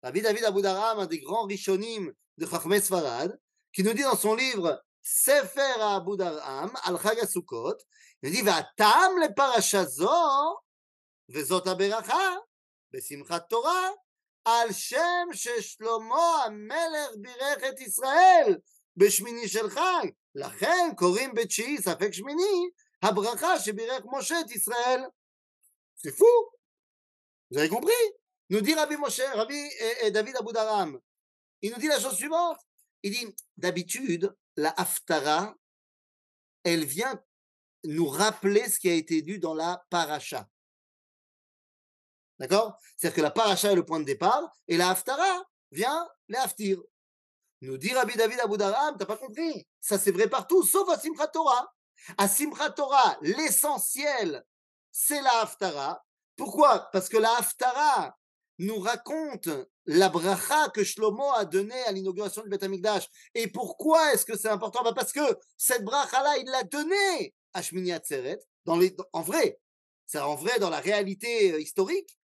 un 0.03 1.07
des 1.07 1.21
grands 1.21 1.45
rishonim 1.45 2.13
de 2.37 2.47
Chachmes 2.47 2.81
Farad, 2.81 3.39
qui 3.73 3.83
nous 3.83 3.93
dit 3.93 4.03
dans 4.03 4.17
son 4.17 4.35
livre 4.35 4.83
Sefer 5.03 5.81
Aboudaram, 5.81 6.73
al 6.85 7.01
Chagasukot, 7.01 7.77
il 8.23 8.33
dit 8.33 8.43
Vatam 8.43 9.19
le 9.19 9.35
parashazo, 9.35 10.61
vezot 11.29 11.67
aberacha, 11.67 12.41
besimchat 12.93 13.47
Torah, 13.49 13.95
על 14.45 14.73
שם 14.73 15.29
ששלמה 15.33 16.45
המלך 16.45 17.11
בירך 17.21 17.65
את 17.69 17.81
ישראל 17.81 18.57
בשמיני 18.97 19.49
של 19.49 19.71
חג. 19.71 20.07
לכן 20.35 20.91
קוראים 20.97 21.35
בתשיעי 21.35 21.79
ספק 21.79 22.13
שמיני 22.13 22.69
הברכה 23.03 23.61
שבירך 23.61 24.03
משה 24.13 24.41
את 24.41 24.51
ישראל. 24.51 25.01
Fou 26.07 26.58
Vous 27.51 27.59
avez 27.59 27.69
compris? 27.69 27.93
Nous 28.51 28.61
dit 28.61 28.75
Rabbi 28.75 28.97
Moshe, 28.97 29.21
Rabbi 29.21 29.61
David 30.13 30.37
Aboudaram, 30.37 30.99
il 31.61 31.73
nous 31.73 31.79
dit 31.79 31.89
la 31.89 32.01
chose 32.01 32.17
suivante. 32.17 32.59
Il 33.03 33.13
dit, 33.13 33.37
d'habitude, 33.57 34.35
la 34.57 34.71
Haftara, 34.71 35.55
elle 36.65 36.85
vient 36.85 37.23
nous 37.85 38.09
rappeler 38.09 38.69
ce 38.69 38.79
qui 38.81 38.89
a 38.89 38.95
été 38.95 39.23
dit 39.23 39.39
dans 39.39 39.55
la 39.55 39.85
paracha. 39.89 40.49
D'accord? 42.39 42.79
C'est-à-dire 42.97 43.17
que 43.17 43.23
la 43.23 43.31
paracha 43.31 43.73
est 43.73 43.77
le 43.77 43.85
point 43.85 44.01
de 44.01 44.05
départ 44.05 44.53
et 44.67 44.77
la 44.77 44.91
haftara 44.91 45.45
vient 45.71 46.09
les 46.29 46.39
haftir. 46.39 46.81
Nous 47.61 47.79
dit 47.79 47.93
Rabbi 47.93 48.15
David 48.15 48.41
Aboudaram, 48.41 48.97
t'as 48.97 49.07
pas 49.07 49.17
compris? 49.17 49.67
Ça 49.81 49.99
c'est 49.99 50.13
vrai 50.13 50.29
partout, 50.29 50.63
sauf 50.65 50.89
à 50.89 50.99
Simchat 50.99 51.29
Torah. 51.29 51.73
À 52.17 52.29
Simchat 52.29 52.71
Torah, 52.71 53.19
l'essentiel, 53.23 54.45
c'est 54.91 55.21
la 55.21 55.41
haftara. 55.41 56.05
Pourquoi? 56.39 56.89
Parce 56.93 57.11
que 57.11 57.19
la 57.19 57.37
haftara 57.37 58.17
nous 58.59 58.81
raconte 58.81 59.51
la 59.85 60.09
bracha 60.09 60.71
que 60.71 60.83
Shlomo 60.83 61.31
a 61.35 61.45
donnée 61.45 61.83
à 61.87 61.93
l'inauguration 61.93 62.43
du 62.43 62.49
Beth. 62.49 63.09
Et 63.35 63.49
pourquoi 63.49 64.15
est-ce 64.15 64.25
que 64.25 64.39
c'est 64.39 64.49
important? 64.49 64.83
Bah, 64.83 64.95
Parce 64.95 65.13
que 65.13 65.39
cette 65.59 65.85
bracha-là, 65.85 66.39
il 66.39 66.47
l'a 66.47 66.63
donnée 66.63 67.35
à 67.53 67.61
Shmini 67.61 67.93
Atzeret, 67.93 68.41
en 68.67 69.23
vrai. 69.23 69.61
C'est 70.07 70.21
en 70.21 70.35
vrai 70.35 70.59
dans 70.59 70.71
la 70.71 70.81
réalité 70.81 71.53
euh, 71.53 71.61
historique 71.61 72.19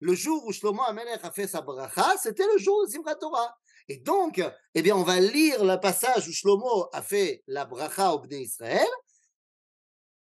le 0.00 0.14
jour 0.14 0.44
où 0.46 0.52
Shlomo 0.52 0.82
Amelech 0.82 1.20
a 1.24 1.30
fait 1.30 1.46
sa 1.46 1.60
bracha, 1.60 2.14
c'était 2.22 2.46
le 2.52 2.58
jour 2.58 2.86
de 2.86 2.90
Simchat 2.90 3.16
Torah. 3.16 3.56
Et 3.88 3.98
donc, 3.98 4.42
eh 4.74 4.82
bien, 4.82 4.96
on 4.96 5.02
va 5.02 5.18
lire 5.18 5.64
le 5.64 5.76
passage 5.80 6.28
où 6.28 6.32
Shlomo 6.32 6.88
a 6.92 7.02
fait 7.02 7.42
la 7.46 7.64
bracha 7.64 8.12
au 8.12 8.20
Bnei 8.20 8.42
Israël. 8.42 8.86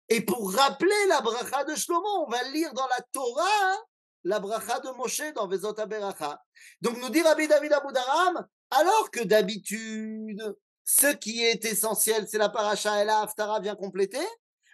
Et 0.08 0.20
pour 0.20 0.52
rappeler 0.52 1.06
la 1.08 1.20
bracha 1.20 1.64
de 1.64 1.74
Shlomo, 1.74 2.26
on 2.26 2.30
va 2.30 2.42
lire 2.50 2.72
dans 2.74 2.86
la 2.86 3.00
Torah 3.12 3.76
la 4.24 4.40
bracha 4.40 4.80
de 4.80 4.90
Moshe 4.90 5.32
dans 5.34 5.46
Vezot 5.48 5.78
HaBeracha. 5.78 6.42
Donc, 6.80 6.98
nous 6.98 7.10
dit 7.10 7.20
Rabbi 7.20 7.46
David 7.46 7.72
Aboudaram, 7.72 8.46
alors 8.70 9.10
que 9.10 9.22
d'habitude, 9.22 10.56
ce 10.82 11.08
qui 11.08 11.44
est 11.44 11.64
essentiel, 11.64 12.26
c'est 12.28 12.38
la 12.38 12.48
paracha 12.48 13.02
et 13.02 13.04
la 13.04 13.20
haftara 13.20 13.60
vient 13.60 13.76
compléter. 13.76 14.26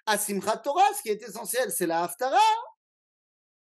À 0.06 0.18
Simchat 0.18 0.58
Torah, 0.58 0.94
ce 0.96 1.02
qui 1.02 1.10
est 1.10 1.22
essentiel, 1.22 1.70
c'est 1.70 1.86
la 1.86 2.04
haftara 2.04 2.38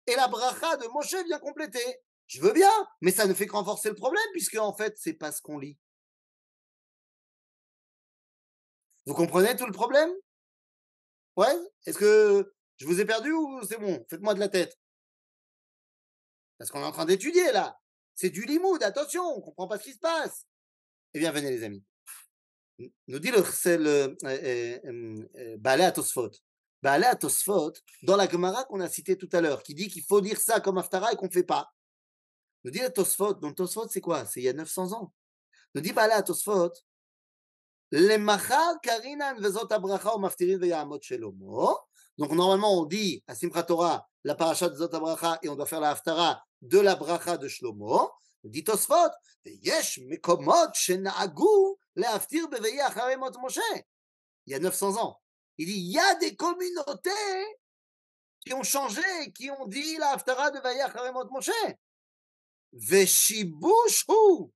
et 0.08 0.16
la 0.16 0.28
bracha 0.28 0.78
de 0.78 0.88
Moshe 0.88 1.16
vient 1.26 1.40
compléter. 1.40 2.02
Je 2.28 2.42
veux 2.42 2.54
bien, 2.54 2.72
mais 3.02 3.12
ça 3.12 3.26
ne 3.26 3.34
fait 3.34 3.46
que 3.46 3.54
renforcer 3.54 3.90
le 3.90 3.96
problème, 3.96 4.24
puisque 4.32 4.56
en 4.56 4.74
fait, 4.74 4.96
c'est 4.98 5.14
pas 5.14 5.32
ce 5.32 5.42
qu'on 5.42 5.60
lit. 5.60 5.78
Vous 9.06 9.14
comprenez 9.14 9.56
tout 9.56 9.66
le 9.66 9.74
problème? 9.74 10.12
Ouais 11.36 11.56
Est-ce 11.86 11.98
que 11.98 12.54
je 12.78 12.86
vous 12.86 13.00
ai 13.00 13.06
perdu 13.06 13.32
ou 13.32 13.62
c'est 13.64 13.78
bon? 13.78 14.06
Faites-moi 14.10 14.34
de 14.34 14.40
la 14.40 14.50
tête. 14.50 14.78
Parce 16.58 16.70
qu'on 16.70 16.82
est 16.82 16.86
en 16.86 16.92
train 16.92 17.06
d'étudier 17.06 17.52
là. 17.52 17.78
C'est 18.14 18.30
du 18.30 18.46
limoud, 18.46 18.84
attention, 18.84 19.24
on 19.24 19.42
comprend 19.42 19.68
pas 19.68 19.80
ce 19.80 19.84
qui 19.86 19.94
se 19.94 20.00
passe. 20.00 20.46
Eh 21.14 21.20
bien, 21.20 21.32
venez 21.32 21.50
les 21.50 21.64
amis. 21.64 21.84
Nous 23.08 23.20
dit 23.20 23.32
le, 23.32 23.44
c'est 23.44 23.78
le 23.78 24.18
euh, 24.24 24.78
euh, 24.86 25.58
euh, 25.66 25.92
Tosfot 27.20 27.74
dans 28.04 28.16
la 28.16 28.28
Gemara 28.28 28.64
qu'on 28.66 28.80
a 28.80 28.90
cité 28.90 29.18
tout 29.18 29.30
à 29.34 29.42
l'heure, 29.42 29.62
qui 29.64 29.76
dit 29.76 29.88
qu'il 29.88 30.04
faut 30.04 30.22
dire 30.22 30.40
ça 30.40 30.60
comme 30.60 30.78
Aftara 30.78 31.14
et 31.14 31.16
qu'on 31.16 31.28
ne 31.28 31.32
fait 31.32 31.44
pas. 31.44 31.72
Nous 32.64 32.72
dit 32.72 32.80
la 32.80 32.90
Tosfot, 32.90 33.34
donc 33.36 33.56
Tosfot 33.56 33.88
c'est 33.90 34.02
quoi? 34.02 34.26
C'est 34.26 34.42
il 34.42 34.44
y 34.44 34.50
a 34.50 34.54
900 34.54 34.94
ans. 34.94 35.14
Nous 35.76 35.82
dit 35.82 35.94
Baala 35.94 36.22
Tosfot, 36.24 36.72
Donc 42.18 42.32
normalement 42.32 42.80
on 42.80 42.86
dit 42.86 43.24
à 43.28 43.36
Simchat 43.36 43.64
Torah 43.64 44.08
la 44.24 44.36
paracha 44.36 44.70
de 44.70 44.76
Zot 44.76 44.94
Abracha 44.96 45.40
et 45.42 45.50
on 45.50 45.56
doit 45.56 45.66
faire 45.66 45.82
la 45.82 45.92
Haftara 45.92 46.44
de 46.62 46.80
la 46.80 46.96
bracha 46.96 47.38
de 47.38 47.48
Shlomo. 47.48 48.12
Dit 48.44 48.64
Tosfot, 48.64 49.12
yesh 49.46 50.00
mekomot 50.00 50.72
leaftir 51.96 52.48
acharei 52.86 53.18
mot 53.18 53.32
Moshe. 53.40 53.60
Il 54.46 54.54
y 54.54 54.56
a 54.56 54.60
900 54.60 54.98
ans. 54.98 55.20
Il 55.58 55.68
dit, 55.68 55.74
il 55.74 55.92
y 55.92 56.00
a 56.00 56.16
des 56.16 56.36
communautés 56.36 57.10
qui 58.40 58.54
ont 58.54 58.64
changé, 58.64 59.02
qui 59.36 59.52
ont 59.52 59.68
dit 59.68 59.98
la 59.98 60.14
Haftara 60.14 60.50
de 60.52 60.60
Vayach 60.60 60.96
Haremot 60.96 61.30
Moshe. 61.30 61.52
Veshibushu. 62.74 64.52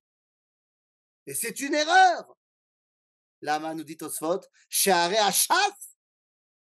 Et 1.28 1.34
c'est 1.34 1.60
une 1.60 1.74
erreur. 1.74 2.35
Lama 3.43 3.75
nous 3.75 3.85
dit 3.85 3.97
Tosfot, 3.97 4.41
Share 4.69 5.19
Ashaf, 5.25 5.77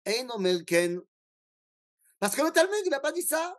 Ein 0.07 0.29
Omer 0.31 0.65
Ken. 0.65 1.01
Parce 2.19 2.37
que 2.37 2.43
le 2.43 2.51
Talmud, 2.51 2.83
il 2.85 2.91
n'a 2.91 3.01
pas 3.01 3.13
dit 3.13 3.23
ça. 3.23 3.57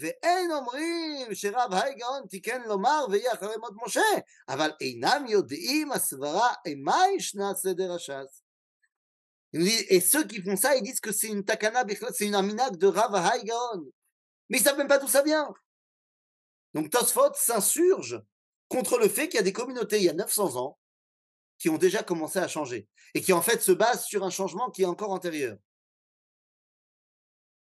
ואין 0.00 0.52
אומרים 0.52 1.34
שרב 1.34 1.74
הייגאון 1.74 2.26
תיקן 2.26 2.62
לומר 2.62 3.06
ויהיה 3.10 3.32
אחרי 3.32 3.56
מות 3.56 3.72
משה, 3.86 4.00
אבל 4.48 4.70
אינם 4.80 5.24
יודעים 5.28 5.92
הסברה 5.92 6.54
אימה 6.66 6.98
ישנה 7.16 7.54
סדר 7.54 7.92
הש"ס 7.92 8.42
et 9.52 10.00
ceux 10.00 10.24
qui 10.24 10.40
font 10.42 10.56
ça, 10.56 10.76
ils 10.76 10.82
disent 10.82 11.00
que 11.00 11.12
c'est 11.12 11.26
une 11.26 11.44
takana, 11.44 11.84
c'est 12.12 12.26
une 12.26 12.36
aminak 12.36 12.76
de 12.76 12.86
Rav 12.86 13.14
Haïgaon. 13.14 13.90
Mais 14.48 14.58
ils 14.58 14.62
savent 14.62 14.78
même 14.78 14.86
pas 14.86 14.98
d'où 14.98 15.08
ça 15.08 15.22
vient. 15.22 15.52
Donc 16.74 16.90
Tosfot 16.90 17.32
s'insurge 17.34 18.22
contre 18.68 18.98
le 18.98 19.08
fait 19.08 19.28
qu'il 19.28 19.38
y 19.38 19.40
a 19.40 19.42
des 19.42 19.52
communautés 19.52 19.98
il 19.98 20.04
y 20.04 20.08
a 20.08 20.12
900 20.12 20.56
ans 20.56 20.78
qui 21.57 21.69
ont 21.69 21.77
déjà 21.77 22.03
commencé 22.03 22.39
à 22.39 22.47
changer 22.47 22.87
et 23.13 23.21
qui 23.21 23.33
en 23.33 23.41
fait 23.41 23.61
se 23.61 23.71
basent 23.71 24.05
sur 24.05 24.23
un 24.23 24.29
changement 24.29 24.71
qui 24.71 24.83
est 24.83 24.85
encore 24.85 25.11
antérieur. 25.11 25.57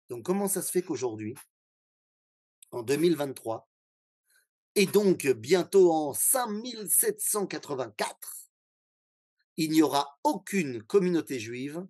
Donc 0.09 0.25
comment 0.25 0.49
ça 0.49 0.63
se 0.63 0.71
fait 0.71 0.83
qu'aujourd'hui, 0.83 1.35
en 2.71 2.83
2023, 2.83 3.69
et 4.75 4.87
donc 4.87 5.27
bientôt 5.27 5.93
en 5.93 6.15
5784, 6.15 8.49
il 9.59 9.71
n'y 9.71 9.83
aura 9.83 10.19
aucune 10.25 10.83
communauté 10.83 11.39
juive 11.39 11.87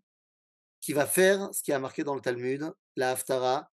qui 0.81 0.92
va 0.92 1.07
faire 1.07 1.55
ce 1.55 1.62
qui 1.62 1.72
a 1.72 1.78
marqué 1.78 2.02
dans 2.02 2.14
le 2.14 2.20
Talmud, 2.20 2.72
la 2.96 3.12
Haftara 3.12 3.70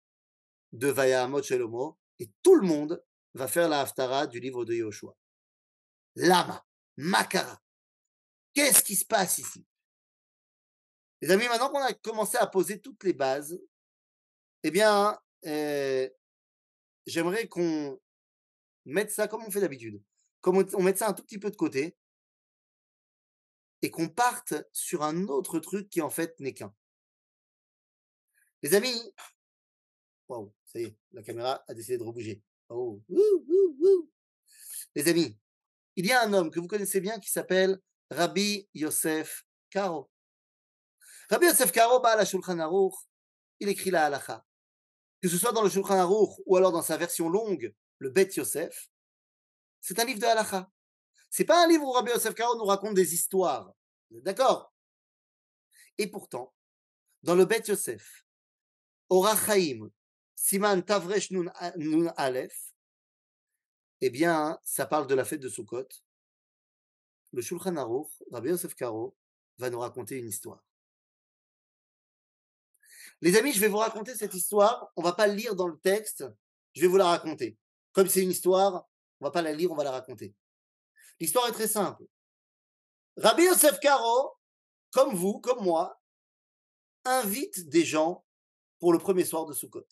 de 0.73 0.89
Vayahamot 0.89 1.43
Shelomo, 1.43 1.99
et 2.21 2.31
tout 2.43 2.55
le 2.55 2.67
monde 2.67 3.03
va 3.35 3.49
faire 3.49 3.69
la 3.69 3.81
Haftara 3.81 4.27
du 4.27 4.39
livre 4.39 4.65
de 4.65 4.75
Yoshua. 4.75 5.17
Lama, 6.15 6.65
Makara. 6.97 7.61
Qu'est-ce 8.55 8.83
qui 8.83 8.97
se 8.97 9.05
passe 9.05 9.39
ici? 9.39 9.65
Les 11.21 11.31
amis, 11.31 11.47
maintenant 11.49 11.71
qu'on 11.71 11.83
a 11.83 11.93
commencé 11.93 12.37
à 12.37 12.47
poser 12.47 12.81
toutes 12.81 13.05
les 13.05 13.13
bases, 13.13 13.61
eh 14.65 14.71
bien, 14.71 15.19
euh, 15.47 16.09
j'aimerais 17.07 17.49
qu'on 17.49 18.01
mette 18.85 19.11
ça 19.11 19.29
comme 19.29 19.45
on 19.45 19.51
fait 19.51 19.61
d'habitude. 19.61 20.03
Comme 20.41 20.65
on 20.75 20.83
met 20.83 20.97
ça 20.97 21.09
un 21.09 21.13
tout 21.13 21.23
petit 21.23 21.39
peu 21.39 21.51
de 21.51 21.57
côté, 21.57 21.97
et 23.83 23.91
qu'on 23.91 24.09
parte 24.09 24.55
sur 24.73 25.03
un 25.03 25.27
autre 25.29 25.59
truc 25.59 25.91
qui 25.91 26.01
en 26.01 26.11
fait 26.11 26.39
n'est 26.41 26.55
qu'un. 26.55 26.75
Les 28.63 28.75
amis, 28.75 29.13
waouh, 30.29 30.53
ça 30.65 30.81
y 30.81 30.85
est, 30.85 30.97
la 31.11 31.23
caméra 31.23 31.65
a 31.67 31.75
décidé 31.75 31.99
de 31.99 32.05
rebouger. 32.05 32.43
Oh, 32.69 33.03
Les 34.95 35.09
amis, 35.09 35.37
il 35.97 36.07
y 36.07 36.13
a 36.13 36.23
un 36.23 36.33
homme 36.33 36.51
que 36.51 36.61
vous 36.61 36.69
connaissez 36.69 37.01
bien 37.01 37.19
qui 37.19 37.31
s'appelle 37.31 37.81
Rabbi 38.13 38.69
Yosef 38.75 39.45
Karo. 39.71 40.11
Rabbi 41.31 41.47
Yosef 41.47 41.73
Karo, 41.73 42.05
Aruch, 42.05 42.95
il 43.59 43.69
écrit 43.69 43.91
la 43.91 44.07
halacha. 44.07 44.45
Que 45.21 45.29
ce 45.29 45.39
soit 45.39 45.53
dans 45.53 45.63
le 45.63 45.71
Shulchan 45.71 45.99
Aruch 45.99 46.31
ou 46.45 46.57
alors 46.57 46.73
dans 46.73 46.83
sa 46.83 46.97
version 46.97 47.29
longue, 47.29 47.75
le 47.99 48.11
Bet 48.11 48.29
Yosef, 48.37 48.91
c'est 49.81 49.99
un 49.99 50.05
livre 50.05 50.21
de 50.21 50.27
halacha. 50.27 50.71
C'est 51.31 51.45
pas 51.45 51.65
un 51.65 51.69
livre 51.69 51.85
où 51.85 51.93
Rabbi 51.93 52.11
Yosef 52.11 52.35
Karo 52.35 52.57
nous 52.59 52.67
raconte 52.67 52.95
des 52.95 53.15
histoires. 53.15 53.73
D'accord? 54.11 54.75
Et 55.97 56.07
pourtant, 56.07 56.53
dans 57.23 57.35
le 57.35 57.47
Bet 57.47 57.63
Yosef, 57.67 58.27
Orachaim, 59.09 59.91
Siman 60.35 60.83
Tavresh 60.83 61.31
Nun 61.31 62.13
Aleph, 62.17 62.75
eh 64.03 64.11
bien, 64.11 64.59
ça 64.65 64.85
parle 64.85 65.07
de 65.07 65.15
la 65.15 65.25
fête 65.25 65.41
de 65.41 65.49
Sukkot. 65.49 65.89
Le 67.33 67.43
Shulchan 67.43 67.77
Aruch, 67.77 68.11
Rabbi 68.31 68.51
Yosef 68.51 68.75
Karo, 68.75 69.17
va 69.59 69.71
nous 69.71 69.81
raconter 69.81 70.19
une 70.19 70.29
histoire. 70.29 70.63
Les 73.21 73.37
amis, 73.37 73.53
je 73.53 73.61
vais 73.61 73.69
vous 73.69 73.79
raconter 73.79 74.15
cette 74.15 74.35
histoire. 74.35 74.93
On 74.97 75.03
va 75.03 75.13
pas 75.13 75.27
le 75.27 75.35
lire 75.35 75.55
dans 75.55 75.69
le 75.69 75.79
texte. 75.79 76.25
Je 76.75 76.81
vais 76.81 76.89
vous 76.89 76.97
la 76.97 77.07
raconter. 77.07 77.59
Comme 77.93 78.09
c'est 78.09 78.23
une 78.23 78.31
histoire, 78.31 78.89
on 79.21 79.27
va 79.27 79.31
pas 79.31 79.43
la 79.43 79.53
lire, 79.53 79.71
on 79.71 79.77
va 79.77 79.85
la 79.85 79.93
raconter. 79.93 80.35
L'histoire 81.21 81.47
est 81.49 81.53
très 81.53 81.69
simple. 81.69 82.05
Rabbi 83.17 83.45
Yosef 83.45 83.79
Karo, 83.81 84.37
comme 84.91 85.15
vous, 85.15 85.39
comme 85.39 85.63
moi, 85.63 86.03
invite 87.05 87.69
des 87.69 87.85
gens 87.85 88.25
pour 88.79 88.93
le 88.93 88.99
premier 88.99 89.25
soir 89.25 89.47
de 89.47 89.53
Sukkot. 89.53 89.87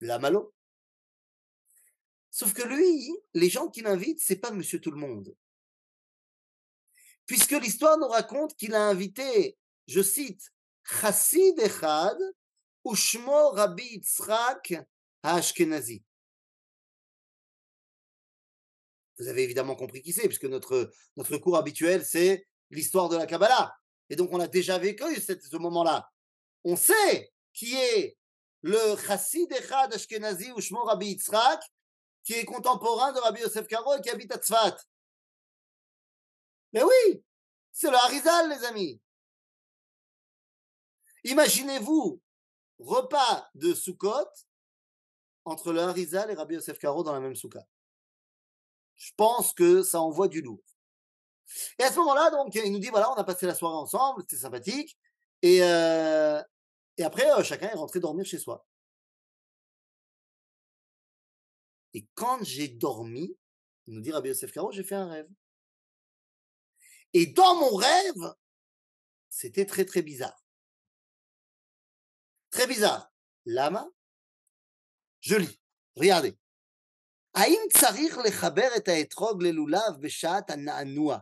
La 0.00 0.18
malo. 0.18 0.54
Sauf 2.30 2.52
que 2.52 2.62
lui, 2.62 3.16
les 3.34 3.48
gens 3.48 3.68
qu'il 3.68 3.86
invite, 3.86 4.20
c'est 4.20 4.36
pas 4.36 4.50
monsieur 4.50 4.80
tout 4.80 4.90
le 4.90 4.98
monde. 4.98 5.34
Puisque 7.26 7.52
l'histoire 7.52 7.98
nous 7.98 8.08
raconte 8.08 8.56
qu'il 8.56 8.74
a 8.74 8.82
invité, 8.82 9.58
je 9.86 10.00
cite, 10.00 10.52
Chassid 10.84 11.58
Echad, 11.58 12.16
Ushmo 12.84 13.50
Rabbi 13.50 13.82
Yitzhak 13.82 14.74
Ashkenazi. 15.22 16.04
Vous 19.18 19.28
avez 19.28 19.42
évidemment 19.42 19.74
compris 19.74 20.02
qui 20.02 20.12
c'est, 20.12 20.28
puisque 20.28 20.44
notre, 20.44 20.90
notre 21.16 21.36
cours 21.38 21.56
habituel, 21.56 22.04
c'est 22.04 22.46
l'histoire 22.70 23.08
de 23.08 23.16
la 23.16 23.26
Kabbalah. 23.26 23.74
Et 24.08 24.14
donc, 24.14 24.28
on 24.32 24.38
a 24.38 24.46
déjà 24.46 24.78
vécu 24.78 25.02
ce 25.16 25.56
moment-là. 25.56 26.08
On 26.64 26.76
sait 26.76 27.32
qui 27.52 27.74
est 27.74 28.16
le 28.62 28.96
Chassid 28.96 29.50
Echad 29.52 29.92
Ashkenazi 29.92 30.52
Ushmo 30.56 30.84
Rabbi 30.84 31.06
Yitzhak, 31.08 31.60
qui 32.22 32.34
est 32.34 32.44
contemporain 32.44 33.12
de 33.12 33.18
Rabbi 33.18 33.40
Yosef 33.40 33.66
Karo 33.66 33.96
et 33.96 34.00
qui 34.00 34.10
habite 34.10 34.32
à 34.32 34.38
Tzfat. 34.38 34.76
Mais 36.76 36.82
oui, 36.82 37.24
c'est 37.72 37.90
le 37.90 37.96
Harizal, 37.96 38.50
les 38.50 38.62
amis. 38.66 39.00
Imaginez-vous, 41.24 42.20
repas 42.78 43.48
de 43.54 43.72
Sukkot 43.72 44.28
entre 45.46 45.72
le 45.72 45.80
Harizal 45.80 46.30
et 46.30 46.34
Rabbi 46.34 46.56
Yosef 46.56 46.78
Karo 46.78 47.02
dans 47.02 47.14
la 47.14 47.20
même 47.20 47.34
souka. 47.34 47.66
Je 48.96 49.10
pense 49.16 49.54
que 49.54 49.82
ça 49.82 50.02
envoie 50.02 50.28
du 50.28 50.42
lourd. 50.42 50.62
Et 51.78 51.82
à 51.82 51.90
ce 51.90 51.96
moment-là, 51.96 52.28
donc, 52.30 52.54
il 52.54 52.70
nous 52.70 52.78
dit 52.78 52.90
voilà, 52.90 53.10
on 53.10 53.14
a 53.14 53.24
passé 53.24 53.46
la 53.46 53.54
soirée 53.54 53.76
ensemble, 53.76 54.20
c'était 54.28 54.42
sympathique. 54.42 54.98
Et, 55.40 55.62
euh, 55.62 56.42
après, 57.02 57.30
euh, 57.30 57.42
chacun 57.42 57.70
est 57.70 57.74
rentré 57.74 58.00
dormir 58.00 58.26
chez 58.26 58.38
soi. 58.38 58.66
Et 61.94 62.06
quand 62.14 62.44
j'ai 62.44 62.68
dormi, 62.68 63.34
il 63.86 63.94
nous 63.94 64.02
dit 64.02 64.12
Rabbi 64.12 64.28
Yosef 64.28 64.52
Karo, 64.52 64.72
j'ai 64.72 64.84
fait 64.84 64.94
un 64.94 65.08
rêve. 65.08 65.28
Et 67.13 67.27
dans 67.27 67.55
mon 67.55 67.75
rêve, 67.75 68.35
c'était 69.29 69.65
très 69.65 69.85
très 69.85 70.01
bizarre. 70.01 70.43
Très 72.51 72.67
bizarre. 72.67 73.11
Lama, 73.45 73.87
je 75.21 75.35
lis. 75.35 75.59
Regardez. 75.95 76.37
האם 77.33 77.59
צריך 77.71 78.17
לחבר 78.17 78.67
את 78.77 78.87
האתרוג 78.87 79.43
ללולב 79.43 80.01
בשעת 80.01 80.49
הנענוע? 80.49 81.19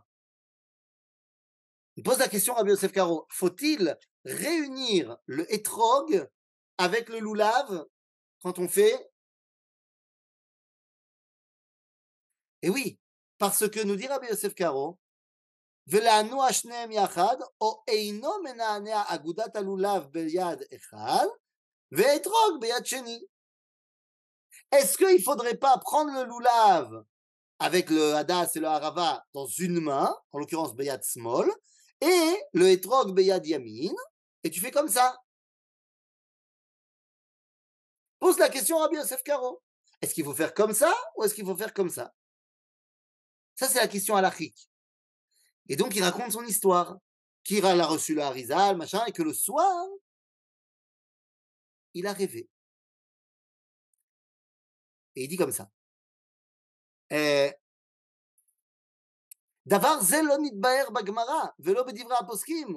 Il 1.97 2.03
pose 2.03 2.19
la 2.19 2.29
question 2.29 2.53
Rabbi 2.53 2.69
Yosef 2.69 2.91
Karo. 2.93 3.27
Faut-il 3.29 3.97
réunir 4.23 5.17
le 5.25 5.51
étrog 5.53 6.29
avec 6.77 7.09
le 7.09 7.19
loulav 7.19 7.85
quand 8.41 8.57
on 8.57 8.69
fait 8.69 9.11
Et 12.61 12.69
oui, 12.69 12.99
parce 13.37 13.69
que 13.69 13.83
nous 13.83 13.97
dit 13.97 14.07
Rabbi 14.07 14.27
Yosef 14.27 14.55
Karo, 14.55 14.97
ולענוע 15.87 16.53
שניהם 16.53 16.91
יחד, 16.91 17.35
או 17.61 17.83
אינו 17.87 18.31
מנענע 18.43 19.03
אגודת 19.07 19.55
הלולב 19.55 20.03
ביד 20.11 20.59
אחד, 20.75 21.25
ואתרוג 21.91 22.61
ביד 22.61 22.85
שני. 22.85 23.23
Est-ce 24.71 24.97
qu'il 24.97 25.15
ne 25.15 25.21
faudrait 25.21 25.57
pas 25.57 25.77
prendre 25.79 26.11
le 26.11 26.23
loulav 26.25 27.03
avec 27.59 27.89
le 27.89 28.13
hadas 28.13 28.51
et 28.55 28.59
le 28.59 28.67
harava 28.67 29.25
dans 29.33 29.47
une 29.47 29.79
main, 29.79 30.15
en 30.31 30.37
l'occurrence 30.39 30.75
beyad 30.75 31.03
small, 31.03 31.49
et 32.01 32.37
le 32.53 32.69
etrog 32.69 33.13
beyad 33.15 33.45
yamin, 33.45 33.93
et 34.43 34.49
tu 34.49 34.59
fais 34.59 34.71
comme 34.71 34.87
ça 34.87 35.17
Pose 38.19 38.37
la 38.37 38.49
question 38.49 38.81
à 38.81 38.89
Yosef 38.91 39.23
Karo. 39.23 39.61
Est-ce 40.01 40.13
qu'il 40.13 40.25
faut 40.25 40.33
faire 40.33 40.53
comme 40.53 40.73
ça 40.73 40.93
ou 41.15 41.23
est-ce 41.23 41.33
qu'il 41.33 41.45
faut 41.45 41.55
faire 41.55 41.73
comme 41.73 41.89
ça 41.89 42.13
Ça, 43.55 43.67
c'est 43.67 43.79
la 43.79 43.87
question 43.87 44.15
à 44.15 44.21
l'achik. 44.21 44.69
Et 45.68 45.76
donc, 45.76 45.94
il 45.96 46.02
raconte 46.02 46.32
son 46.32 46.44
histoire. 46.44 46.98
Kira 47.42 47.74
l'a 47.74 47.86
reçu 47.86 48.14
le 48.14 48.22
Harizal, 48.22 48.76
machin, 48.76 49.04
et 49.06 49.12
que 49.12 49.22
le 49.22 49.32
soir, 49.32 49.86
il 51.92 52.06
a 52.06 52.12
rêvé. 52.12 52.48
Et 55.16 55.24
il 55.24 55.28
dit 55.28 55.36
comme 55.36 55.52
ça. 55.52 55.70
דבר 59.66 60.00
זה 60.00 60.16
לא 60.22 60.34
נתבהר 60.42 60.90
בגמרא 60.90 61.44
ולא 61.58 61.82
בדברי 61.82 62.16
הפוסקים. 62.20 62.76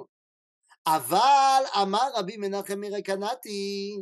אבל 0.86 1.62
אמר 1.82 2.08
רבי 2.14 2.36
מנחם 2.36 2.80
מרקנתי, 2.80 3.96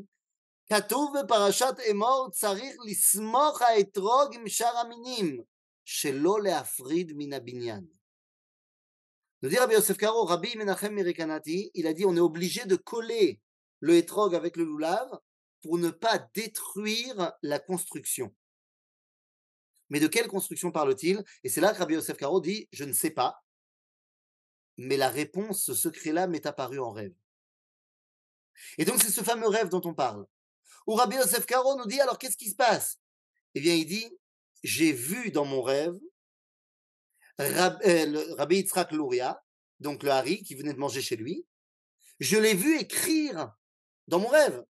כתוב 0.73 1.15
בפרשת 1.19 1.75
אמור 1.91 2.29
צריך 2.33 2.75
לסמוך 2.85 3.63
האתרוג 3.63 4.35
עם 4.35 4.49
שאר 4.49 4.77
המינים, 4.77 5.43
שלא 5.85 6.43
להפריד 6.43 7.13
מן 7.17 7.33
הבניין. 7.33 7.96
Nous 9.43 9.51
dit 9.51 9.59
Rabbi 9.59 9.75
Yosef 9.75 9.99
Karo, 9.99 10.25
Rabbi 10.25 10.57
Menachem 10.57 10.95
Mirikanati, 10.95 11.71
il 11.75 11.87
a 11.87 11.93
dit 11.93 12.07
on 12.07 12.17
est 12.17 12.21
obligé 12.21 12.65
de 12.65 12.77
coller 12.77 13.41
le 13.81 13.97
hétrog 13.97 14.35
avec 14.35 14.57
le 14.57 14.65
loulav 14.65 15.21
pour 15.63 15.79
ne 15.79 15.91
pas 15.91 16.19
détruire 16.35 17.33
la 17.43 17.59
construction. 17.59 18.35
Mais 19.91 20.01
de 20.01 20.07
quelle 20.07 20.27
construction 20.27 20.73
parle-t-il? 20.73 21.23
Et 21.45 21.49
c'est 21.49 21.61
là 21.61 21.73
que 21.73 21.79
Rabbi 21.79 21.95
Yosef 21.95 22.17
Karo 22.17 22.41
dit 22.41 22.69
je 22.73 22.85
ne 22.85 22.93
sais 22.93 23.11
pas, 23.11 23.45
mais 24.79 24.97
la 24.97 25.09
réponse, 25.09 25.65
ce 25.65 25.75
secret-là 25.75 26.27
m'est 26.27 26.47
apparu 26.47 26.79
en 26.79 26.91
rêve. 26.91 27.15
Et 28.79 28.87
donc 28.87 29.03
c'est 29.03 29.11
ce 29.11 29.23
fameux 29.23 29.49
rêve 29.49 29.69
dont 29.69 29.83
on 29.85 29.95
parle. 29.95 30.27
Où 30.87 30.95
Rabbi 30.95 31.17
Yosef 31.17 31.45
Karo 31.45 31.77
nous 31.77 31.87
dit 31.87 32.01
alors 32.01 32.19
qu'est-ce 32.19 32.39
qui 32.39 32.49
se 32.49 32.57
passe? 32.57 32.99
Eh 33.55 33.61
bien 33.61 33.75
il 33.75 33.87
dit 33.87 34.11
j'ai 34.63 34.93
vu 34.93 35.31
dans 35.31 35.45
mon 35.45 35.61
rêve 35.61 35.95
euh, 37.41 38.35
Rabbi 38.37 38.57
Yitzhak 38.57 38.93
Louria, 38.93 39.43
donc 39.81 40.03
le 40.03 40.11
Hari 40.11 40.43
qui 40.43 40.55
venait 40.55 40.73
de 40.73 40.79
manger 40.79 41.03
chez 41.03 41.17
lui, 41.17 41.47
je 42.19 42.37
l'ai 42.39 42.55
vu 42.55 42.79
écrire 42.79 43.53
dans 44.07 44.19
mon 44.19 44.29
rêve, 44.29 44.65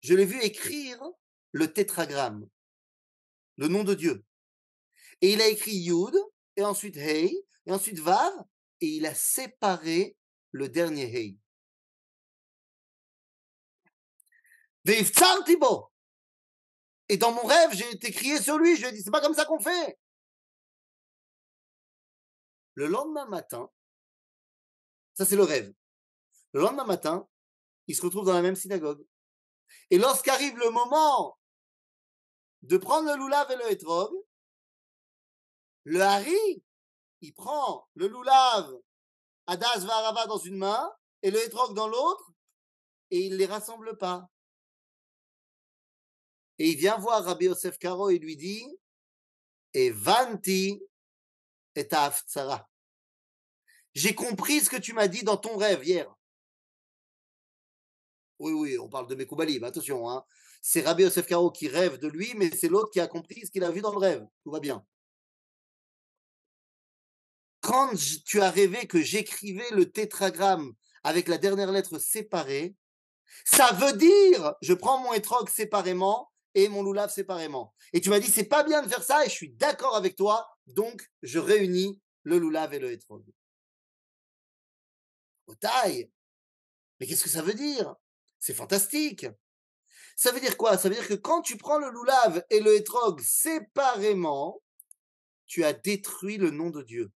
je 0.00 0.14
l'ai 0.14 0.24
vu 0.24 0.40
écrire 0.40 1.02
le 1.52 1.72
tétragramme, 1.72 2.48
le 3.56 3.68
nom 3.68 3.84
de 3.84 3.94
Dieu. 3.94 4.24
Et 5.20 5.32
il 5.32 5.40
a 5.40 5.48
écrit 5.48 5.72
Yud, 5.72 6.14
et 6.56 6.64
ensuite 6.64 6.96
Hey, 6.96 7.44
et 7.66 7.72
ensuite 7.72 7.98
Vav, 7.98 8.32
et 8.80 8.86
il 8.86 9.06
a 9.06 9.14
séparé 9.14 10.16
le 10.52 10.68
dernier 10.68 11.04
Hey. 11.04 11.38
Et 17.08 17.16
dans 17.16 17.32
mon 17.32 17.42
rêve, 17.42 17.70
j'ai 17.72 17.90
été 17.90 18.10
crié 18.10 18.40
sur 18.40 18.58
lui, 18.58 18.76
je 18.76 18.82
lui 18.82 18.88
ai 18.88 18.92
dit, 18.92 19.02
c'est 19.02 19.10
pas 19.10 19.20
comme 19.20 19.34
ça 19.34 19.44
qu'on 19.44 19.60
fait. 19.60 19.98
Le 22.78 22.86
lendemain 22.86 23.26
matin, 23.26 23.68
ça 25.14 25.24
c'est 25.24 25.34
le 25.34 25.42
rêve. 25.42 25.74
Le 26.52 26.60
lendemain 26.60 26.84
matin, 26.84 27.28
il 27.88 27.96
se 27.96 28.02
retrouve 28.02 28.24
dans 28.24 28.34
la 28.34 28.40
même 28.40 28.54
synagogue. 28.54 29.04
Et 29.90 29.98
lorsqu'arrive 29.98 30.56
le 30.56 30.70
moment 30.70 31.40
de 32.62 32.76
prendre 32.76 33.10
le 33.10 33.18
loulav 33.18 33.50
et 33.50 33.56
le 33.56 33.72
hétrog, 33.72 34.12
le 35.86 36.00
hari, 36.02 36.62
il 37.20 37.34
prend 37.34 37.88
le 37.94 38.06
loulav, 38.06 38.72
Adas 39.48 39.80
Varava 39.84 40.28
dans 40.28 40.38
une 40.38 40.58
main 40.58 40.88
et 41.22 41.32
le 41.32 41.44
hétrog 41.44 41.74
dans 41.74 41.88
l'autre, 41.88 42.30
et 43.10 43.22
il 43.22 43.32
ne 43.32 43.38
les 43.38 43.46
rassemble 43.46 43.98
pas. 43.98 44.30
Et 46.60 46.70
il 46.70 46.76
vient 46.76 46.96
voir 46.98 47.24
Rabbi 47.24 47.46
Yosef 47.46 47.76
Karo 47.76 48.10
et 48.10 48.20
lui 48.20 48.36
dit, 48.36 48.64
et 49.74 49.90
vanti 49.90 50.80
et 51.74 51.88
J'ai 53.98 54.14
compris 54.14 54.60
ce 54.60 54.70
que 54.70 54.76
tu 54.76 54.92
m'as 54.92 55.08
dit 55.08 55.24
dans 55.24 55.36
ton 55.36 55.56
rêve 55.56 55.84
hier. 55.84 56.06
Oui, 58.38 58.52
oui, 58.52 58.78
on 58.78 58.88
parle 58.88 59.08
de 59.08 59.16
Mekoubalim, 59.16 59.64
attention. 59.64 60.08
Hein. 60.08 60.24
C'est 60.62 60.82
Rabbi 60.82 61.02
Yosef 61.02 61.26
Karo 61.26 61.50
qui 61.50 61.66
rêve 61.66 61.98
de 61.98 62.06
lui, 62.06 62.32
mais 62.36 62.48
c'est 62.56 62.68
l'autre 62.68 62.92
qui 62.92 63.00
a 63.00 63.08
compris 63.08 63.44
ce 63.44 63.50
qu'il 63.50 63.64
a 63.64 63.72
vu 63.72 63.80
dans 63.80 63.90
le 63.90 63.98
rêve. 63.98 64.24
Tout 64.44 64.52
va 64.52 64.60
bien. 64.60 64.86
Quand 67.60 67.90
tu 68.24 68.40
as 68.40 68.52
rêvé 68.52 68.86
que 68.86 69.02
j'écrivais 69.02 69.68
le 69.72 69.90
tétragramme 69.90 70.74
avec 71.02 71.26
la 71.26 71.38
dernière 71.38 71.72
lettre 71.72 71.98
séparée, 71.98 72.76
ça 73.44 73.72
veut 73.72 73.94
dire 73.94 74.54
je 74.62 74.74
prends 74.74 74.98
mon 75.00 75.12
étrog 75.12 75.48
séparément 75.48 76.30
et 76.54 76.68
mon 76.68 76.84
loulav 76.84 77.10
séparément. 77.10 77.74
Et 77.92 78.00
tu 78.00 78.10
m'as 78.10 78.20
dit 78.20 78.30
c'est 78.30 78.44
pas 78.44 78.62
bien 78.62 78.80
de 78.80 78.88
faire 78.88 79.02
ça 79.02 79.26
et 79.26 79.28
je 79.28 79.34
suis 79.34 79.50
d'accord 79.50 79.96
avec 79.96 80.14
toi, 80.14 80.48
donc 80.68 81.04
je 81.22 81.40
réunis 81.40 82.00
le 82.22 82.38
lulav 82.38 82.72
et 82.74 82.78
le 82.78 82.92
hétrog. 82.92 83.24
Mais 87.00 87.06
qu'est-ce 87.06 87.24
que 87.24 87.30
ça 87.30 87.42
veut 87.42 87.54
dire? 87.54 87.94
C'est 88.38 88.54
fantastique. 88.54 89.26
Ça 90.16 90.32
veut 90.32 90.40
dire 90.40 90.56
quoi? 90.56 90.76
Ça 90.76 90.88
veut 90.88 90.94
dire 90.94 91.06
que 91.06 91.14
quand 91.14 91.42
tu 91.42 91.56
prends 91.56 91.78
le 91.78 91.90
lulav 91.90 92.44
et 92.50 92.60
le 92.60 92.74
hétrog 92.74 93.20
séparément, 93.20 94.62
tu 95.46 95.64
as 95.64 95.72
détruit 95.72 96.38
le 96.38 96.50
nom 96.50 96.70
de 96.70 96.82
Dieu. 96.82 97.12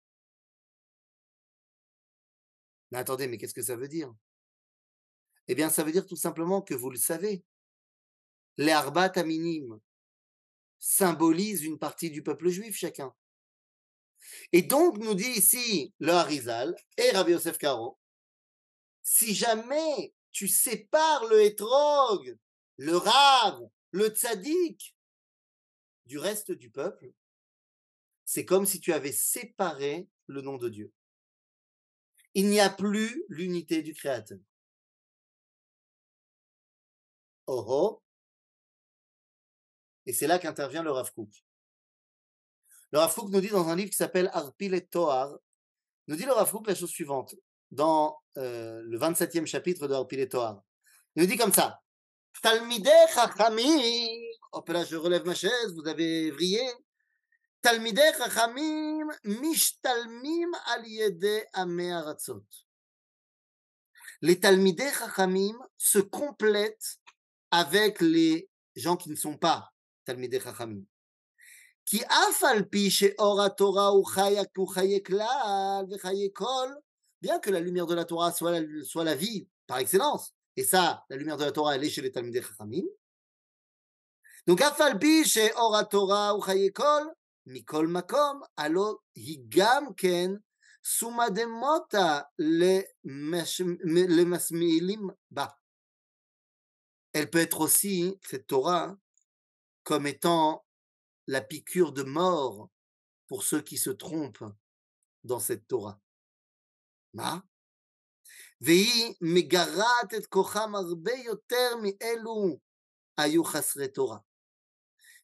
Mais 2.91 2.97
attendez, 2.97 3.27
mais 3.27 3.37
qu'est-ce 3.37 3.53
que 3.53 3.61
ça 3.61 3.75
veut 3.75 3.87
dire? 3.87 4.13
Eh 5.47 5.55
bien, 5.55 5.69
ça 5.69 5.83
veut 5.83 5.91
dire 5.91 6.05
tout 6.05 6.15
simplement 6.15 6.61
que 6.61 6.73
vous 6.73 6.89
le 6.89 6.97
savez. 6.97 7.43
Les 8.57 8.71
Arbat 8.71 9.11
Aminim 9.15 9.79
symbolisent 10.79 11.63
une 11.63 11.79
partie 11.79 12.11
du 12.11 12.23
peuple 12.23 12.49
juif 12.49 12.75
chacun. 12.75 13.13
Et 14.51 14.61
donc, 14.61 14.97
nous 14.97 15.13
dit 15.13 15.31
ici 15.31 15.93
le 15.99 16.11
Harizal 16.11 16.75
et 16.97 17.11
Rabbi 17.11 17.31
Yosef 17.31 17.57
Karo, 17.57 17.98
si 19.09 19.33
jamais 19.33 20.13
tu 20.31 20.47
sépares 20.47 21.25
le 21.25 21.41
hétrog, 21.41 22.37
le 22.77 22.95
Rav, 22.95 23.67
le 23.89 24.09
tzaddik 24.09 24.95
du 26.05 26.19
reste 26.19 26.51
du 26.51 26.69
peuple, 26.69 27.11
c'est 28.23 28.45
comme 28.45 28.67
si 28.67 28.79
tu 28.79 28.93
avais 28.93 29.11
séparé 29.11 30.07
le 30.27 30.41
nom 30.41 30.57
de 30.57 30.69
Dieu. 30.69 30.93
Il 32.35 32.49
n'y 32.49 32.59
a 32.59 32.69
plus 32.69 33.25
l'unité 33.29 33.81
du 33.81 33.95
Créateur. 33.95 34.37
Oh 37.47 37.65
oh. 37.67 38.03
Et 40.05 40.13
c'est 40.13 40.27
là 40.27 40.37
qu'intervient 40.37 40.83
le 40.83 40.91
Rav 40.91 41.11
Kook. 41.13 41.43
Le 42.91 42.99
Rav 42.99 43.15
Kook 43.15 43.31
nous 43.31 43.41
dit 43.41 43.49
dans 43.49 43.69
un 43.69 43.75
livre 43.75 43.89
qui 43.89 43.97
s'appelle 43.97 44.29
Arpil 44.33 44.75
et 44.75 44.85
Toar, 44.85 45.35
nous 46.05 46.15
dit 46.15 46.25
le 46.25 46.31
Rav 46.31 46.51
Kook 46.51 46.67
la 46.67 46.75
chose 46.75 46.91
suivante, 46.91 47.33
dans 47.70 48.18
euh, 48.36 48.82
le 48.84 48.98
27e 48.98 49.46
chapitre 49.46 49.88
de 49.88 49.94
Arpil 49.94 50.20
et 50.20 50.28
Toar. 50.28 50.62
Il 51.14 51.22
nous 51.22 51.28
dit 51.28 51.36
comme 51.36 51.52
ça, 51.52 51.80
Talmideh 52.42 52.90
Chachamim, 53.12 54.08
hop 54.52 54.68
là 54.68 54.84
je 54.84 54.96
relève 54.96 55.24
ma 55.24 55.34
chaise, 55.34 55.74
vous 55.74 55.88
avez 55.88 56.30
vrillé, 56.30 56.62
Talmideh 57.62 58.12
Chachamim 58.18 59.06
mishtalmim 59.24 60.50
al 60.66 60.86
yede 60.86 61.46
aratzot. 61.52 62.44
Les 64.20 64.38
Talmideh 64.40 64.92
Chachamim 64.92 65.56
se 65.76 65.98
complètent 65.98 66.98
avec 67.50 68.00
les 68.00 68.48
gens 68.74 68.96
qui 68.96 69.10
ne 69.10 69.16
sont 69.16 69.36
pas 69.36 69.70
Talmideh 70.04 70.40
Chachamim. 70.40 70.84
כי 71.86 72.02
אף 72.04 72.44
על 72.44 72.64
פי 72.64 72.90
שאור 72.90 73.42
התורה 73.42 73.86
הוא 73.86 74.06
חי, 74.06 74.36
הוא 74.56 74.68
חיי 74.68 75.02
כלל 75.06 75.84
וחיי 75.90 76.28
כל, 76.32 76.68
bien 77.21 77.39
que 77.39 77.49
la 77.49 77.59
lumière 77.59 77.85
de 77.85 77.95
la 77.95 78.05
Torah 78.05 78.31
soit 78.31 78.59
la, 78.59 78.83
soit 78.83 79.03
la 79.03 79.15
vie 79.15 79.47
par 79.67 79.77
excellence, 79.79 80.33
et 80.55 80.63
ça, 80.63 81.05
la 81.09 81.15
lumière 81.15 81.37
de 81.37 81.45
la 81.45 81.51
Torah, 81.51 81.75
elle 81.75 81.83
est 81.83 81.89
chez 81.89 82.01
les 82.01 82.11
Talmudei 82.11 82.41
Chachamim. 82.41 82.83
Donc, 84.45 84.61
Afalpi 84.61 85.23
chez 85.23 85.53
Ora 85.55 85.85
Torah 85.85 86.35
ou 86.35 86.41
Chayekol, 86.41 87.13
Mikol 87.45 87.87
Makom, 87.87 88.43
alo 88.57 89.01
Higam 89.15 89.95
Ken, 89.95 90.41
Suma 90.81 91.29
Demota, 91.29 92.29
le 92.37 92.83
Masmilim 94.25 95.13
Ba. 95.29 95.57
Elle 97.13 97.29
peut 97.29 97.39
être 97.39 97.61
aussi, 97.61 98.17
cette 98.23 98.47
Torah, 98.47 98.97
comme 99.83 100.07
étant 100.07 100.65
la 101.27 101.41
piqûre 101.41 101.91
de 101.91 102.03
mort 102.03 102.69
pour 103.27 103.43
ceux 103.43 103.61
qui 103.61 103.77
se 103.77 103.91
trompent 103.91 104.51
dans 105.23 105.39
cette 105.39 105.67
Torah. 105.67 105.99
Ma 107.13 107.43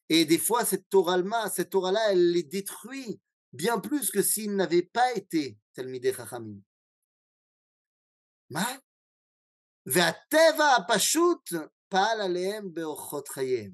et 0.08 0.24
des 0.24 0.38
fois, 0.38 0.64
cette 0.64 0.88
Torah, 0.88 1.50
cette 1.50 1.70
Torah-là, 1.70 2.12
elle 2.12 2.32
les 2.32 2.42
détruit 2.42 3.20
bien 3.52 3.78
plus 3.80 4.10
que 4.10 4.22
s'ils 4.22 4.54
n'avaient 4.54 4.82
pas 4.82 5.12
été 5.14 5.58
Talmidei 5.74 6.12
Chachamim. 6.12 6.62
Ma? 8.50 8.80
והטבע 9.86 10.76
הפשוט 10.76 11.50
פעל 11.88 12.20
עליהם 12.20 12.74
באורחות 12.74 13.28
חייהם. 13.28 13.72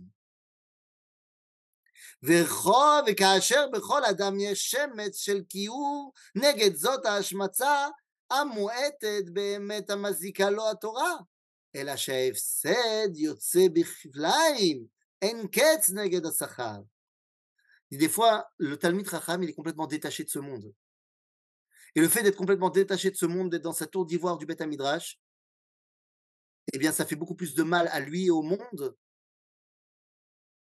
וכאשר 2.22 3.66
בכל 3.72 4.04
אדם 4.04 4.40
יש 4.40 4.70
שמץ 4.70 5.16
של 5.16 5.42
כיעור, 5.48 6.12
נגד 6.34 6.74
זאת 6.74 7.06
ההשמצה 7.06 7.88
המועטת 8.31 9.29
באמת 9.33 9.89
המזיקה 9.89 10.49
לו 10.49 10.69
התורה, 10.71 11.13
אלא 11.75 11.95
שההפסד 11.95 13.15
יוצא 13.15 13.67
בכפליים, 13.73 14.85
אין 15.21 15.47
קץ 15.47 15.89
נגד 15.89 16.25
השכר. 16.25 16.81
Des 17.91 18.09
fois, 18.09 18.45
le 18.57 18.77
Talmud 18.77 19.09
Chacham, 19.09 19.41
il 19.43 19.49
est 19.49 19.53
complètement 19.53 19.87
détaché 19.87 20.23
de 20.25 20.29
ce 20.29 20.39
monde. 20.39 20.73
Et 21.95 22.01
le 22.01 22.09
fait 22.09 22.21
d'être 22.21 22.35
complètement 22.35 22.69
détaché 22.69 23.11
de 23.11 23.15
ce 23.15 23.25
monde, 23.25 23.49
d'être 23.49 23.63
dans 23.63 23.71
sa 23.71 23.87
tour 23.87 24.05
d'ivoire 24.05 24.37
du 24.37 24.45
Beth 24.45 24.61
Midrash, 24.61 25.19
eh 26.73 26.77
bien, 26.77 26.91
ça 26.91 27.05
fait 27.05 27.15
beaucoup 27.15 27.35
plus 27.35 27.55
de 27.55 27.63
mal 27.63 27.87
à 27.87 28.01
lui 28.01 28.25
et 28.25 28.29
au 28.29 28.41
monde 28.41 28.95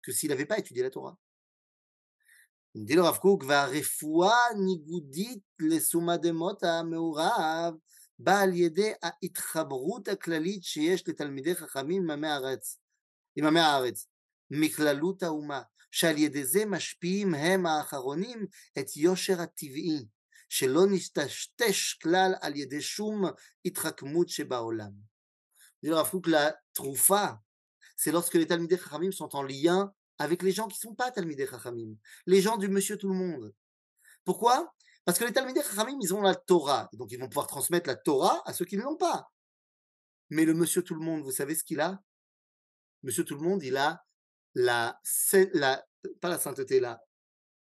que 0.02 0.12
s'il 0.12 0.30
n'avait 0.30 0.46
pas 0.46 0.58
étudié 0.58 0.82
la 0.82 0.90
Torah. 0.90 1.18
Le 2.75 3.01
Rav 3.01 3.19
Kook, 3.19 3.45
והרפואה 3.47 4.53
ניגודית 4.65 5.39
לסומא 5.59 6.15
דמות 6.15 6.63
המעורב 6.63 7.73
באה 8.19 8.41
על 8.41 8.53
ידי 8.53 8.91
ההתחברות 9.03 10.07
הכללית 10.07 10.63
שיש 10.63 11.07
לתלמידי 11.07 11.55
חכמים 11.55 12.03
עם 12.03 12.11
עמי 12.11 12.27
הארץ, 12.27 12.79
עם 13.35 13.45
עמי 13.45 13.59
הארץ, 13.59 14.07
מכללות 14.51 15.23
האומה, 15.23 15.61
שעל 15.91 16.17
ידי 16.17 16.45
זה 16.45 16.65
משפיעים 16.65 17.33
הם 17.33 17.65
האחרונים 17.65 18.45
את 18.79 18.97
יושר 18.97 19.41
הטבעי, 19.41 20.05
שלא 20.49 20.81
נשתשתש 20.91 21.93
כלל 21.93 22.33
על 22.41 22.55
ידי 22.55 22.81
שום 22.81 23.23
התחכמות 23.65 24.29
שבעולם. 24.29 25.15
Kook, 26.11 26.27
la 26.27 26.55
troufa, 26.73 27.39
c'est 27.95 28.11
lorsque 28.11 28.33
les 28.33 28.47
Talmidei 28.47 28.77
Chachamim 28.77 29.11
sont 29.11 29.35
en 29.35 29.43
lien 29.43 29.93
avec 30.17 30.43
les 30.43 30.51
gens 30.51 30.67
qui 30.67 30.77
sont 30.77 30.95
pas 30.95 31.11
Talmidei 31.11 31.47
Chachamim, 31.47 31.95
les 32.25 32.41
gens 32.41 32.57
du 32.57 32.67
Monsieur 32.67 32.97
Tout 32.97 33.09
le 33.09 33.15
Monde. 33.15 33.53
Pourquoi? 34.23 34.73
Parce 35.03 35.19
que 35.19 35.25
les 35.25 35.33
Talmidei 35.33 35.61
Chachamim, 35.61 35.97
ils 36.01 36.13
ont 36.13 36.21
la 36.21 36.35
Torah, 36.35 36.89
donc 36.93 37.11
ils 37.11 37.19
vont 37.19 37.27
pouvoir 37.27 37.47
transmettre 37.47 37.87
la 37.87 37.95
Torah 37.95 38.41
à 38.45 38.53
ceux 38.53 38.65
qui 38.65 38.77
ne 38.77 38.83
l'ont 38.83 38.97
pas. 38.97 39.31
Mais 40.29 40.45
le 40.45 40.53
Monsieur 40.53 40.81
Tout 40.81 40.95
le 40.95 41.01
Monde, 41.01 41.23
vous 41.23 41.31
savez 41.31 41.55
ce 41.55 41.63
qu'il 41.63 41.79
a? 41.79 42.01
Monsieur 43.03 43.23
Tout 43.23 43.35
le 43.35 43.41
Monde, 43.41 43.63
il 43.63 43.77
a 43.77 44.03
la, 44.55 44.99
la 45.53 45.85
pas 46.21 46.29
la 46.29 46.39
sainteté, 46.39 46.79
là, 46.79 47.01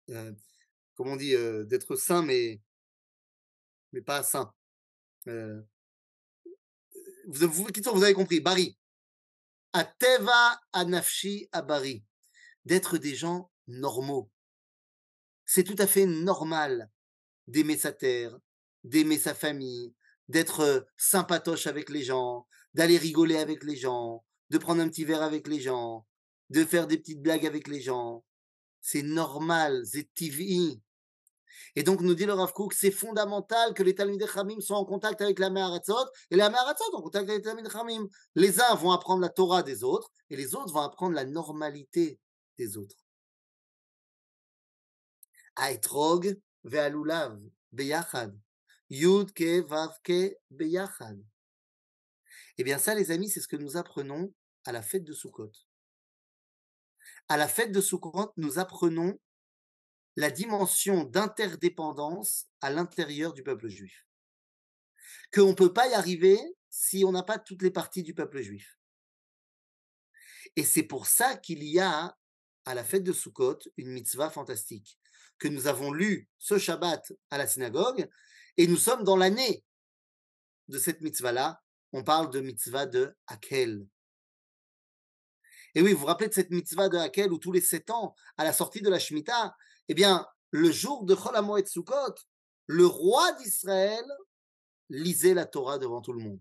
euh, 0.10 0.32
comment 0.96 1.14
on 1.14 1.16
dit, 1.16 1.36
euh, 1.36 1.64
d'être 1.66 1.96
saint, 1.96 2.22
mais, 2.22 2.62
mais 3.92 4.02
pas 4.02 4.24
saint. 4.24 4.54
Euh, 5.28 5.62
vous, 7.28 7.48
vous, 7.50 7.68
vous 7.94 8.04
avez 8.04 8.14
compris, 8.14 8.40
Bari. 8.40 8.78
Ateva 9.74 10.62
anafshi 10.72 11.50
abari 11.52 12.06
d'être 12.66 12.98
des 12.98 13.16
gens 13.16 13.52
normaux. 13.68 14.30
C'est 15.46 15.64
tout 15.64 15.76
à 15.78 15.88
fait 15.88 16.06
normal 16.06 16.90
d'aimer 17.48 17.78
sa 17.78 17.92
terre, 17.92 18.38
d'aimer 18.84 19.20
sa 19.20 19.34
famille, 19.36 19.94
d'être 20.28 20.88
sympatoche 20.98 21.68
avec 21.68 21.90
les 21.90 22.04
gens, 22.04 22.48
d'aller 22.74 22.98
rigoler 22.98 23.38
avec 23.38 23.64
les 23.64 23.76
gens, 23.76 24.24
de 24.50 24.58
prendre 24.58 24.82
un 24.82 24.90
petit 24.90 25.06
verre 25.06 25.22
avec 25.22 25.48
les 25.48 25.60
gens, 25.60 26.06
de 26.50 26.64
faire 26.66 26.88
des 26.88 26.98
petites 26.98 27.22
blagues 27.22 27.46
avec 27.46 27.68
les 27.68 27.82
gens. 27.82 28.24
C'est 28.82 29.04
normal, 29.04 29.84
c'est 29.86 30.12
TV. 30.14 30.80
Et 31.76 31.84
donc, 31.84 32.02
nous 32.02 32.16
dit 32.16 32.26
le 32.26 32.34
Rav 32.34 32.54
Kook, 32.54 32.74
c'est 32.74 32.92
fondamental 32.92 33.74
que 33.74 33.84
les 33.84 33.96
Talmidei 33.96 34.28
Chamim 34.28 34.60
soient 34.60 34.78
en 34.78 34.86
contact 34.86 35.22
avec 35.22 35.40
la 35.40 35.50
Meharatzot 35.50 36.06
et 36.32 36.36
la 36.36 36.50
Meharatzot 36.50 36.94
en 36.94 37.02
contact 37.02 37.30
avec 37.30 37.44
les 37.44 37.44
Talmidei 37.44 37.70
Chamim. 37.70 38.08
Les 38.36 38.62
uns 38.62 38.76
vont 38.76 38.92
apprendre 38.92 39.22
la 39.22 39.30
Torah 39.30 39.64
des 39.64 39.84
autres 39.84 40.10
et 40.30 40.36
les 40.36 40.56
autres 40.56 40.74
vont 40.74 40.82
apprendre 40.82 41.16
la 41.16 41.26
normalité 41.26 42.20
des 42.58 42.78
autres. 42.78 43.06
Aetrog 45.56 46.40
ve'alulav 46.64 47.40
beyachad. 47.72 48.38
Yud 48.90 49.32
ke 49.34 49.62
vav 49.62 49.98
ke 50.04 50.38
beyachad. 50.50 51.22
Eh 52.58 52.64
bien 52.64 52.78
ça, 52.78 52.96
les 52.96 53.12
amis, 53.12 53.30
c'est 53.30 53.42
ce 53.42 53.48
que 53.48 53.56
nous 53.56 53.78
apprenons 53.78 54.34
à 54.66 54.72
la 54.72 54.82
fête 54.82 55.04
de 55.04 55.14
Sukkot. 55.14 55.52
À 57.28 57.38
la 57.38 57.48
fête 57.48 57.72
de 57.72 57.82
Sukkot, 57.82 58.34
nous 58.38 58.60
apprenons 58.60 59.20
la 60.16 60.32
dimension 60.32 61.04
d'interdépendance 61.04 62.48
à 62.62 62.70
l'intérieur 62.70 63.34
du 63.34 63.44
peuple 63.44 63.68
juif. 63.68 64.08
Qu'on 65.34 65.50
ne 65.50 65.54
peut 65.54 65.74
pas 65.74 65.88
y 65.90 65.94
arriver 65.94 66.40
si 66.70 67.04
on 67.04 67.12
n'a 67.12 67.24
pas 67.24 67.40
toutes 67.40 67.62
les 67.62 67.72
parties 67.72 68.04
du 68.04 68.14
peuple 68.14 68.42
juif. 68.42 68.78
Et 70.56 70.64
c'est 70.64 70.84
pour 70.84 71.08
ça 71.08 71.36
qu'il 71.36 71.64
y 71.64 71.80
a 71.80 72.18
à 72.66 72.74
la 72.74 72.84
fête 72.84 73.04
de 73.04 73.14
Sukkot 73.14 73.60
une 73.78 73.90
mitzvah 73.90 74.30
fantastique. 74.30 75.00
que 75.38 75.48
nous 75.48 75.68
avons 75.68 75.92
lu 75.92 76.30
ce 76.38 76.58
Shabbat 76.58 77.12
à 77.30 77.38
la 77.38 77.46
synagogue, 77.46 78.08
et 78.58 78.68
nous 78.68 78.78
sommes 78.78 79.04
dans 79.04 79.18
l'année 79.18 79.66
de 80.70 80.80
cette 80.80 81.02
mitzvah-là. 81.02 81.62
On 81.92 82.04
parle 82.04 82.32
de 82.32 82.40
mitzvah 82.40 82.86
de 82.86 83.16
Hakel. 83.28 83.86
Et 85.74 85.82
oui, 85.82 85.92
vous 85.92 86.00
vous 86.00 86.06
rappelez 86.06 86.30
de 86.30 86.34
cette 86.34 86.52
mitzvah 86.52 86.88
de 86.88 86.98
Hakel 86.98 87.34
où 87.34 87.38
tous 87.38 87.52
les 87.52 87.62
sept 87.62 87.90
ans, 87.90 88.16
à 88.38 88.46
la 88.46 88.54
sortie 88.54 88.82
de 88.82 88.90
la 88.90 88.98
Shemitah, 88.98 89.56
eh 89.90 89.94
bien, 89.94 90.26
le 90.52 90.72
jour 90.72 91.04
de 91.04 91.16
Chol 91.16 91.36
et 91.60 91.66
Sukkot, 91.66 92.16
le 92.68 92.86
roi 92.86 93.34
d'Israël 93.34 94.06
lisait 94.90 95.34
la 95.34 95.46
Torah 95.46 95.78
devant 95.78 96.02
tout 96.02 96.14
le 96.14 96.24
monde. 96.24 96.40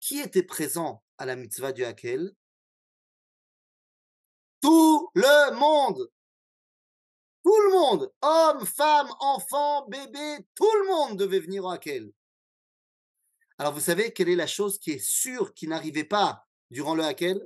Qui 0.00 0.18
était 0.18 0.42
présent 0.42 1.04
à 1.18 1.26
la 1.26 1.36
mitzvah 1.36 1.72
du 1.72 1.84
Hakel? 1.84 2.34
Tout 4.62 5.10
le 5.14 5.54
monde 5.56 6.08
Tout 7.42 7.60
le 7.66 7.72
monde 7.72 8.12
Hommes, 8.22 8.64
femmes, 8.64 9.12
enfants, 9.18 9.86
bébés, 9.88 10.46
tout 10.54 10.72
le 10.82 10.86
monde 10.86 11.18
devait 11.18 11.40
venir 11.40 11.64
au 11.64 11.70
Hakel. 11.70 12.12
Alors 13.58 13.74
vous 13.74 13.80
savez 13.80 14.12
quelle 14.12 14.28
est 14.28 14.36
la 14.36 14.46
chose 14.46 14.78
qui 14.78 14.92
est 14.92 15.04
sûre 15.04 15.52
qui 15.52 15.66
n'arrivait 15.66 16.04
pas 16.04 16.46
durant 16.70 16.94
le 16.94 17.02
Hakel? 17.02 17.44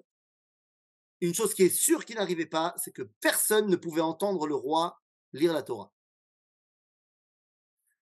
Une 1.23 1.35
chose 1.35 1.55
qui 1.55 1.63
est 1.63 1.71
sûre 1.71 2.05
qui 2.05 2.15
n'arrivait 2.15 2.47
pas, 2.47 2.75
c'est 2.77 2.93
que 2.93 3.03
personne 3.21 3.69
ne 3.69 3.77
pouvait 3.77 4.03
entendre 4.03 4.47
le 4.47 4.55
roi 4.55 5.01
lire 5.33 5.55
la 5.55 5.63
Torah. 5.63 5.91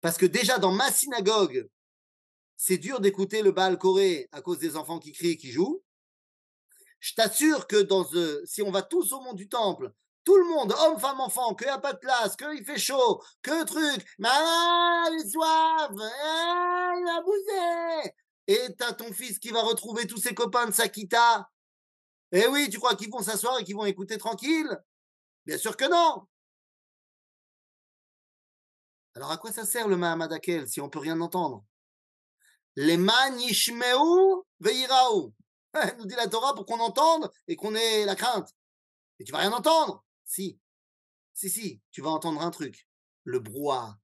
Parce 0.02 0.18
que 0.18 0.26
déjà 0.26 0.58
dans 0.58 0.72
ma 0.72 0.92
synagogue, 0.92 1.70
c'est 2.58 2.80
dur 2.80 3.00
d'écouter 3.00 3.44
le 3.44 3.52
Baal 3.52 3.78
Corée 3.78 4.28
à 4.32 4.42
cause 4.42 4.58
des 4.58 4.76
enfants 4.76 5.00
qui 5.00 5.12
crient 5.12 5.32
et 5.32 5.38
qui 5.38 5.52
jouent. 5.52 5.84
Je 7.04 7.16
t'assure 7.16 7.68
que 7.68 7.82
dans, 7.82 8.06
euh, 8.14 8.42
si 8.46 8.62
on 8.62 8.72
va 8.72 8.82
tous 8.82 9.12
au 9.12 9.20
monde 9.20 9.36
du 9.36 9.50
temple, 9.50 9.92
tout 10.24 10.38
le 10.38 10.46
monde, 10.46 10.74
homme, 10.80 10.98
femme, 10.98 11.20
enfant, 11.20 11.54
qu'il 11.54 11.68
n'y 11.68 11.74
a 11.74 11.78
pas 11.78 11.92
de 11.92 12.00
place, 12.00 12.38
qu'il 12.38 12.64
fait 12.64 12.80
chaud, 12.80 13.22
que 13.42 13.66
truc, 13.66 14.08
mais 14.20 14.30
ah, 14.32 15.10
il 15.12 15.30
soif, 15.30 15.92
ah, 16.00 16.94
il 16.98 17.08
a 17.10 17.22
bousé. 17.22 18.14
Et 18.48 18.74
t'as 18.78 18.94
ton 18.94 19.12
fils 19.12 19.38
qui 19.38 19.50
va 19.50 19.64
retrouver 19.64 20.08
tous 20.08 20.16
ses 20.16 20.34
copains 20.34 20.66
de 20.66 20.72
Sakita. 20.72 21.50
Eh 22.32 22.48
oui, 22.48 22.70
tu 22.70 22.80
crois 22.80 22.96
qu'ils 22.96 23.12
vont 23.12 23.22
s'asseoir 23.22 23.60
et 23.60 23.66
qu'ils 23.66 23.76
vont 23.76 23.86
écouter 23.86 24.18
tranquille? 24.18 24.70
Bien 25.46 25.58
sûr 25.58 25.76
que 25.76 25.90
non. 25.90 26.26
Alors 29.16 29.30
à 29.30 29.36
quoi 29.36 29.52
ça 29.52 29.66
sert 29.66 29.90
le 29.90 29.98
Mahamad 29.98 30.40
si 30.68 30.80
on 30.80 30.90
peut 30.90 31.00
rien 31.00 31.20
entendre? 31.20 31.66
Les 32.78 32.96
man 32.96 33.42
yishmeu 33.42 34.46
veiraou. 34.62 35.34
Nous 35.98 36.06
dit 36.06 36.16
la 36.16 36.28
Torah 36.28 36.54
pour 36.56 36.66
qu'on 36.66 36.80
entende 36.80 37.32
et 37.48 37.56
qu'on 37.56 37.76
ait 37.76 38.06
la 38.06 38.16
crainte. 38.16 38.50
Et 39.20 39.24
tu 39.24 39.32
vas 39.32 39.40
rien 39.40 39.52
entendre. 39.52 40.04
Si. 40.26 40.60
Si, 41.34 41.50
si, 41.50 41.82
tu 41.92 42.02
vas 42.02 42.10
entendre 42.10 42.42
un 42.42 42.52
truc. 42.52 42.88
Le 43.24 43.40
brouhaha. 43.40 43.98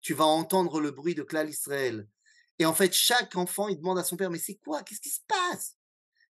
Tu 0.00 0.14
vas 0.14 0.24
entendre 0.24 0.80
le 0.80 0.90
bruit 0.90 1.14
de 1.14 1.22
Klal 1.22 1.48
Israël. 1.48 2.08
Et 2.58 2.66
en 2.66 2.74
fait, 2.74 2.92
chaque 2.92 3.36
enfant, 3.36 3.68
il 3.68 3.78
demande 3.78 3.98
à 3.98 4.04
son 4.04 4.16
père, 4.16 4.30
mais 4.30 4.38
c'est 4.38 4.56
quoi? 4.56 4.82
Qu'est-ce 4.82 5.00
qui 5.00 5.10
se 5.10 5.20
passe? 5.26 5.76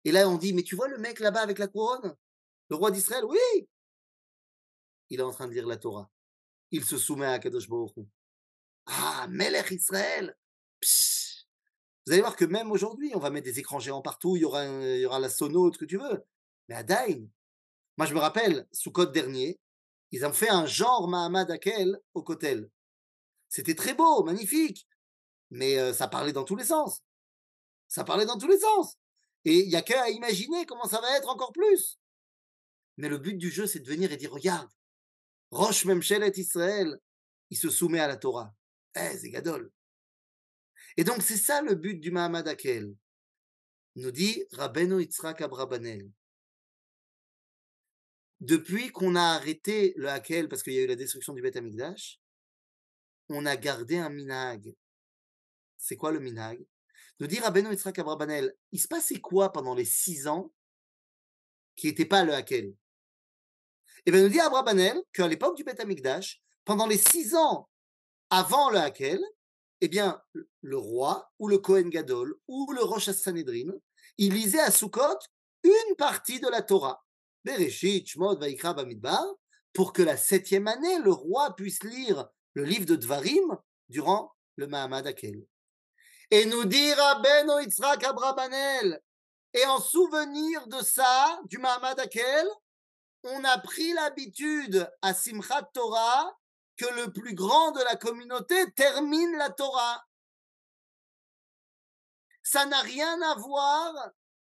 Et 0.03 0.11
là, 0.11 0.27
on 0.29 0.37
dit, 0.37 0.53
mais 0.53 0.63
tu 0.63 0.75
vois 0.75 0.87
le 0.87 0.97
mec 0.97 1.19
là-bas 1.19 1.41
avec 1.41 1.57
la 1.57 1.67
couronne? 1.67 2.15
Le 2.69 2.75
roi 2.75 2.91
d'Israël? 2.91 3.23
Oui 3.25 3.67
Il 5.09 5.19
est 5.19 5.23
en 5.23 5.31
train 5.31 5.47
de 5.47 5.53
lire 5.53 5.67
la 5.67 5.77
Torah 5.77 6.09
il 6.71 6.85
se 6.85 6.97
soumet 6.97 7.27
à 7.27 7.39
Kadosh 7.39 7.69
Baruch 7.69 7.93
Ah, 8.85 9.27
Melech 9.29 9.71
Israël 9.71 10.35
Vous 12.05 12.13
allez 12.13 12.21
voir 12.21 12.35
que 12.35 12.45
même 12.45 12.71
aujourd'hui, 12.71 13.11
on 13.15 13.19
va 13.19 13.29
mettre 13.29 13.45
des 13.45 13.59
écrans 13.59 13.79
géants 13.79 14.01
partout, 14.01 14.35
il 14.35 14.41
y 14.41 14.45
aura, 14.45 15.19
la 15.19 15.29
sono, 15.29 15.71
ce 15.71 15.77
que 15.77 15.85
tu 15.85 15.97
veux. 15.97 16.23
Mais 16.67 16.75
à 16.75 16.83
Dain, 16.83 17.27
moi 17.97 18.07
je 18.07 18.13
me 18.13 18.19
rappelle, 18.19 18.67
sous 18.71 18.91
code 18.91 19.11
dernier, 19.11 19.59
ils 20.11 20.25
ont 20.25 20.33
fait 20.33 20.49
un 20.49 20.65
genre 20.65 21.07
Mahamad 21.07 21.51
Akel 21.51 21.99
au 22.13 22.23
Kotel. 22.23 22.69
C'était 23.49 23.75
très 23.75 23.93
beau, 23.93 24.23
magnifique, 24.23 24.87
mais 25.51 25.77
euh, 25.77 25.93
ça 25.93 26.07
parlait 26.07 26.33
dans 26.33 26.43
tous 26.43 26.55
les 26.55 26.65
sens. 26.65 27.01
Ça 27.87 28.03
parlait 28.03 28.25
dans 28.25 28.37
tous 28.37 28.47
les 28.47 28.59
sens. 28.59 28.97
Et 29.45 29.59
il 29.59 29.67
n'y 29.67 29.75
a 29.75 29.81
qu'à 29.81 30.09
imaginer 30.09 30.65
comment 30.65 30.85
ça 30.85 31.01
va 31.01 31.17
être 31.17 31.29
encore 31.29 31.51
plus. 31.51 31.99
Mais 32.97 33.09
le 33.09 33.17
but 33.17 33.35
du 33.35 33.49
jeu, 33.49 33.67
c'est 33.67 33.79
de 33.79 33.87
venir 33.87 34.11
et 34.11 34.17
dire, 34.17 34.31
regarde, 34.31 34.69
Roche 35.51 35.85
Memchelet 35.85 36.31
Israël, 36.35 36.97
il 37.49 37.57
se 37.57 37.69
soumet 37.69 37.99
à 37.99 38.07
la 38.07 38.17
Torah. 38.17 38.53
Eh, 38.95 39.17
c'est 39.17 39.29
Gadol. 39.29 39.71
Et 40.97 41.03
donc, 41.03 41.21
c'est 41.21 41.37
ça 41.37 41.61
le 41.61 41.75
but 41.75 41.99
du 41.99 42.11
Mahamad 42.11 42.47
Akel. 42.47 42.95
Nous 43.95 44.11
dit 44.11 44.45
Rabbeinu 44.53 45.01
Yitzhak 45.01 45.41
Abrabanel. 45.41 46.09
Depuis 48.39 48.91
qu'on 48.91 49.15
a 49.15 49.35
arrêté 49.35 49.93
le 49.97 50.09
Hakel 50.09 50.49
parce 50.49 50.63
qu'il 50.63 50.73
y 50.73 50.79
a 50.79 50.81
eu 50.81 50.87
la 50.87 50.95
destruction 50.95 51.33
du 51.33 51.41
Beth 51.41 51.57
Amikdash, 51.57 52.19
on 53.29 53.45
a 53.45 53.55
gardé 53.55 53.97
un 53.97 54.09
minag. 54.09 54.73
C'est 55.77 55.95
quoi 55.95 56.11
le 56.11 56.19
minag 56.19 56.65
Nous 57.19 57.27
dit 57.27 57.39
Rabbeinu 57.39 57.69
Yitzhak 57.69 57.99
Abrabanel, 57.99 58.55
il 58.71 58.79
se 58.79 58.87
passait 58.87 59.19
quoi 59.19 59.51
pendant 59.51 59.75
les 59.75 59.85
six 59.85 60.27
ans 60.27 60.51
qui 61.75 61.87
n'étaient 61.87 62.05
pas 62.05 62.23
le 62.23 62.33
Hakel? 62.33 62.73
Et 64.05 64.11
bien 64.11 64.23
nous 64.23 64.29
dit 64.29 64.39
Abrabanel 64.39 64.99
qu'à 65.13 65.27
l'époque 65.27 65.55
du 65.55 65.63
Beth 65.63 65.79
Amikdash, 65.79 66.41
pendant 66.65 66.87
les 66.87 66.97
six 66.97 67.35
ans 67.35 67.69
avant 68.29 68.69
le 68.69 68.77
Hakel, 68.77 69.21
eh 69.81 69.87
bien, 69.87 70.21
le 70.61 70.77
roi 70.77 71.31
ou 71.39 71.47
le 71.47 71.57
Kohen 71.57 71.89
Gadol 71.89 72.35
ou 72.47 72.71
le 72.71 72.83
Rosh 72.83 73.09
Sanhedrin, 73.09 73.73
il 74.17 74.33
lisait 74.33 74.59
à 74.59 74.71
Sukkot 74.71 75.17
une 75.63 75.95
partie 75.97 76.39
de 76.39 76.47
la 76.47 76.61
Torah. 76.61 77.03
Bereshit, 77.43 78.07
Shmot, 78.07 78.37
Vaikra, 78.37 78.73
Bamidbar, 78.73 79.25
pour 79.73 79.93
que 79.93 80.03
la 80.03 80.17
septième 80.17 80.67
année, 80.67 80.99
le 80.99 81.11
roi 81.11 81.55
puisse 81.55 81.83
lire 81.83 82.27
le 82.53 82.63
livre 82.63 82.85
de 82.85 82.95
Dvarim 82.95 83.57
durant 83.89 84.35
le 84.57 84.67
Mahamad 84.67 85.07
Hakel. 85.07 85.43
Et 86.29 86.45
nous 86.45 86.65
dit 86.65 86.93
Rabbeinu 86.93 87.63
Yitzhak 87.63 88.03
Abrabanel, 88.03 89.01
et 89.53 89.65
en 89.65 89.79
souvenir 89.81 90.67
de 90.67 90.81
ça, 90.83 91.41
du 91.45 91.57
Mahamad 91.57 91.99
Hakel, 91.99 92.47
on 93.23 93.43
a 93.43 93.57
pris 93.57 93.93
l'habitude 93.93 94.89
à 95.01 95.13
Simchat 95.13 95.69
Torah 95.73 96.37
que 96.77 96.85
le 96.85 97.11
plus 97.11 97.35
grand 97.35 97.71
de 97.71 97.81
la 97.83 97.95
communauté 97.95 98.71
termine 98.71 99.37
la 99.37 99.49
Torah. 99.49 100.05
Ça 102.43 102.65
n'a 102.65 102.81
rien 102.81 103.21
à 103.21 103.35
voir, 103.35 103.93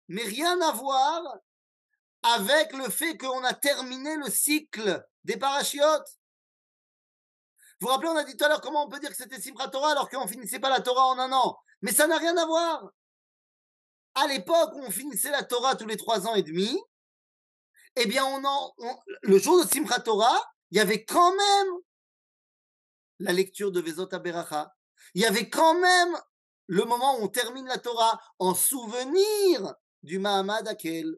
mais 0.08 0.24
rien 0.24 0.60
à 0.62 0.72
voir 0.72 1.22
avec 2.24 2.74
le 2.74 2.90
fait 2.90 3.18
qu'on 3.18 3.44
a 3.44 3.54
terminé 3.54 4.16
le 4.18 4.30
cycle 4.30 5.06
des 5.24 5.38
parachiotes. 5.38 6.18
Vous 7.80 7.88
vous 7.88 7.94
rappelez, 7.94 8.10
on 8.10 8.18
a 8.18 8.24
dit 8.24 8.36
tout 8.36 8.44
à 8.44 8.50
l'heure 8.50 8.62
comment 8.62 8.86
on 8.86 8.90
peut 8.90 9.00
dire 9.00 9.10
que 9.10 9.16
c'était 9.16 9.40
Simchat 9.40 9.68
Torah 9.70 9.92
alors 9.92 10.10
qu'on 10.10 10.28
finissait 10.28 10.60
pas 10.60 10.70
la 10.70 10.82
Torah 10.82 11.06
en 11.08 11.20
un 11.20 11.32
an. 11.32 11.58
Mais 11.82 11.92
ça 11.92 12.08
n'a 12.08 12.18
rien 12.18 12.36
à 12.38 12.46
voir. 12.46 12.90
À 14.16 14.26
l'époque 14.28 14.72
où 14.74 14.80
on 14.80 14.90
finissait 14.90 15.30
la 15.30 15.44
Torah 15.44 15.76
tous 15.76 15.86
les 15.86 15.98
trois 15.98 16.28
ans 16.28 16.34
et 16.34 16.42
demi, 16.42 16.80
eh 17.96 18.08
bien, 18.08 18.26
on 18.26 18.44
en, 18.44 18.74
le 19.22 19.38
jour 19.38 19.63
de 19.63 19.68
Simchat 19.68 20.02
Torah, 20.02 20.42
il 20.72 20.78
y 20.78 20.82
avait 20.82 21.04
quand 21.04 21.36
même 21.36 21.68
la 23.19 23.34
lecture 23.34 23.71
de 23.71 23.82
Vezot 23.82 24.08
Beracha. 24.08 24.73
Il 25.13 25.21
y 25.21 25.25
avait 25.25 25.49
quand 25.49 25.80
même 25.80 26.17
le 26.67 26.84
moment 26.84 27.17
où 27.17 27.23
on 27.23 27.27
termine 27.27 27.67
la 27.67 27.77
Torah 27.77 28.21
en 28.39 28.53
souvenir 28.53 29.73
du 30.03 30.19
Mahamad 30.19 30.67
Akel. 30.67 31.17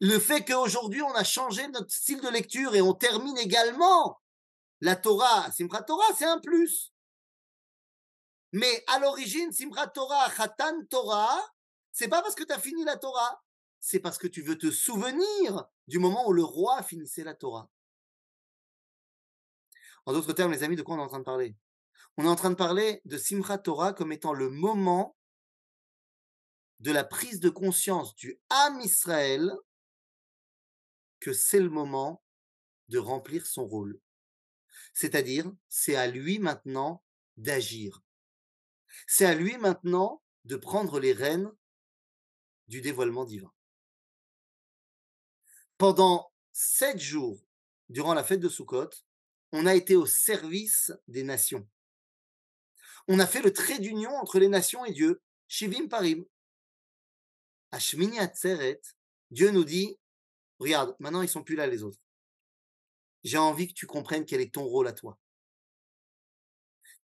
Le 0.00 0.18
fait 0.18 0.44
qu'aujourd'hui, 0.44 1.02
on 1.02 1.14
a 1.14 1.24
changé 1.24 1.66
notre 1.68 1.90
style 1.90 2.20
de 2.20 2.28
lecture 2.28 2.74
et 2.74 2.82
on 2.82 2.94
termine 2.94 3.38
également 3.38 4.20
la 4.80 4.96
Torah, 4.96 5.50
Simchat 5.52 5.82
Torah, 5.82 6.12
c'est 6.16 6.26
un 6.26 6.40
plus. 6.40 6.92
Mais 8.52 8.84
à 8.86 8.98
l'origine, 8.98 9.50
Simchat 9.50 9.88
Torah, 9.88 10.28
Khatan 10.30 10.84
Torah, 10.90 11.40
c'est 11.90 12.08
pas 12.08 12.22
parce 12.22 12.34
que 12.34 12.44
tu 12.44 12.52
as 12.52 12.58
fini 12.58 12.84
la 12.84 12.96
Torah, 12.96 13.42
c'est 13.80 14.00
parce 14.00 14.18
que 14.18 14.26
tu 14.26 14.42
veux 14.42 14.58
te 14.58 14.70
souvenir 14.70 15.64
du 15.86 15.98
moment 15.98 16.28
où 16.28 16.32
le 16.32 16.44
roi 16.44 16.82
finissait 16.82 17.24
la 17.24 17.34
Torah. 17.34 17.68
En 20.06 20.12
d'autres 20.12 20.32
termes, 20.32 20.52
les 20.52 20.62
amis, 20.62 20.76
de 20.76 20.82
quoi 20.82 20.96
on 20.96 20.98
est 20.98 21.02
en 21.02 21.08
train 21.08 21.18
de 21.18 21.24
parler? 21.24 21.56
On 22.16 22.24
est 22.24 22.28
en 22.28 22.36
train 22.36 22.50
de 22.50 22.56
parler 22.56 23.00
de 23.04 23.18
Simchat 23.18 23.58
Torah 23.58 23.92
comme 23.92 24.12
étant 24.12 24.32
le 24.32 24.50
moment 24.50 25.16
de 26.80 26.92
la 26.92 27.04
prise 27.04 27.40
de 27.40 27.48
conscience 27.48 28.14
du 28.14 28.38
Ham 28.50 28.80
Israël 28.80 29.52
que 31.20 31.32
c'est 31.32 31.60
le 31.60 31.70
moment 31.70 32.22
de 32.88 32.98
remplir 32.98 33.46
son 33.46 33.66
rôle. 33.66 33.98
C'est-à-dire, 34.92 35.50
c'est 35.68 35.96
à 35.96 36.06
lui 36.06 36.38
maintenant 36.38 37.02
d'agir. 37.36 38.02
C'est 39.06 39.24
à 39.24 39.34
lui 39.34 39.56
maintenant 39.56 40.22
de 40.44 40.56
prendre 40.56 41.00
les 41.00 41.12
rênes 41.12 41.50
du 42.68 42.80
dévoilement 42.80 43.24
divin 43.24 43.52
pendant 45.78 46.32
sept 46.52 46.98
jours, 46.98 47.44
durant 47.88 48.14
la 48.14 48.24
fête 48.24 48.40
de 48.40 48.48
Sukkot, 48.48 48.90
on 49.54 49.66
a 49.66 49.74
été 49.76 49.94
au 49.94 50.04
service 50.04 50.92
des 51.06 51.22
nations. 51.22 51.64
On 53.06 53.20
a 53.20 53.26
fait 53.26 53.40
le 53.40 53.52
trait 53.52 53.78
d'union 53.78 54.10
entre 54.10 54.40
les 54.40 54.48
nations 54.48 54.84
et 54.84 54.90
Dieu, 54.90 55.22
Shivim 55.46 55.86
Parim. 55.86 56.24
À 57.70 57.78
Shmini 57.78 58.18
Atzeret, 58.18 58.80
Dieu 59.30 59.52
nous 59.52 59.64
dit, 59.64 59.96
regarde, 60.58 60.96
maintenant 60.98 61.22
ils 61.22 61.28
sont 61.28 61.44
plus 61.44 61.54
là 61.54 61.68
les 61.68 61.84
autres. 61.84 62.04
j'ai 63.22 63.38
envie 63.38 63.68
que 63.68 63.74
tu 63.74 63.86
comprennes 63.86 64.26
quel 64.26 64.40
est 64.40 64.52
ton 64.52 64.64
rôle 64.64 64.88
à 64.88 64.92
toi. 64.92 65.20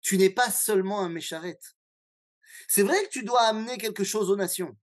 Tu 0.02 0.18
n'es 0.18 0.32
pas 0.32 0.50
seulement 0.50 1.02
un 1.02 1.10
mécharette. 1.10 1.78
C'est 2.68 2.84
vrai 2.84 3.04
que 3.04 3.10
tu 3.10 3.24
dois 3.24 3.44
amener 3.44 3.78
quelque 3.78 4.04
chose 4.04 4.32
aux 4.32 4.36
nations, 4.36 4.76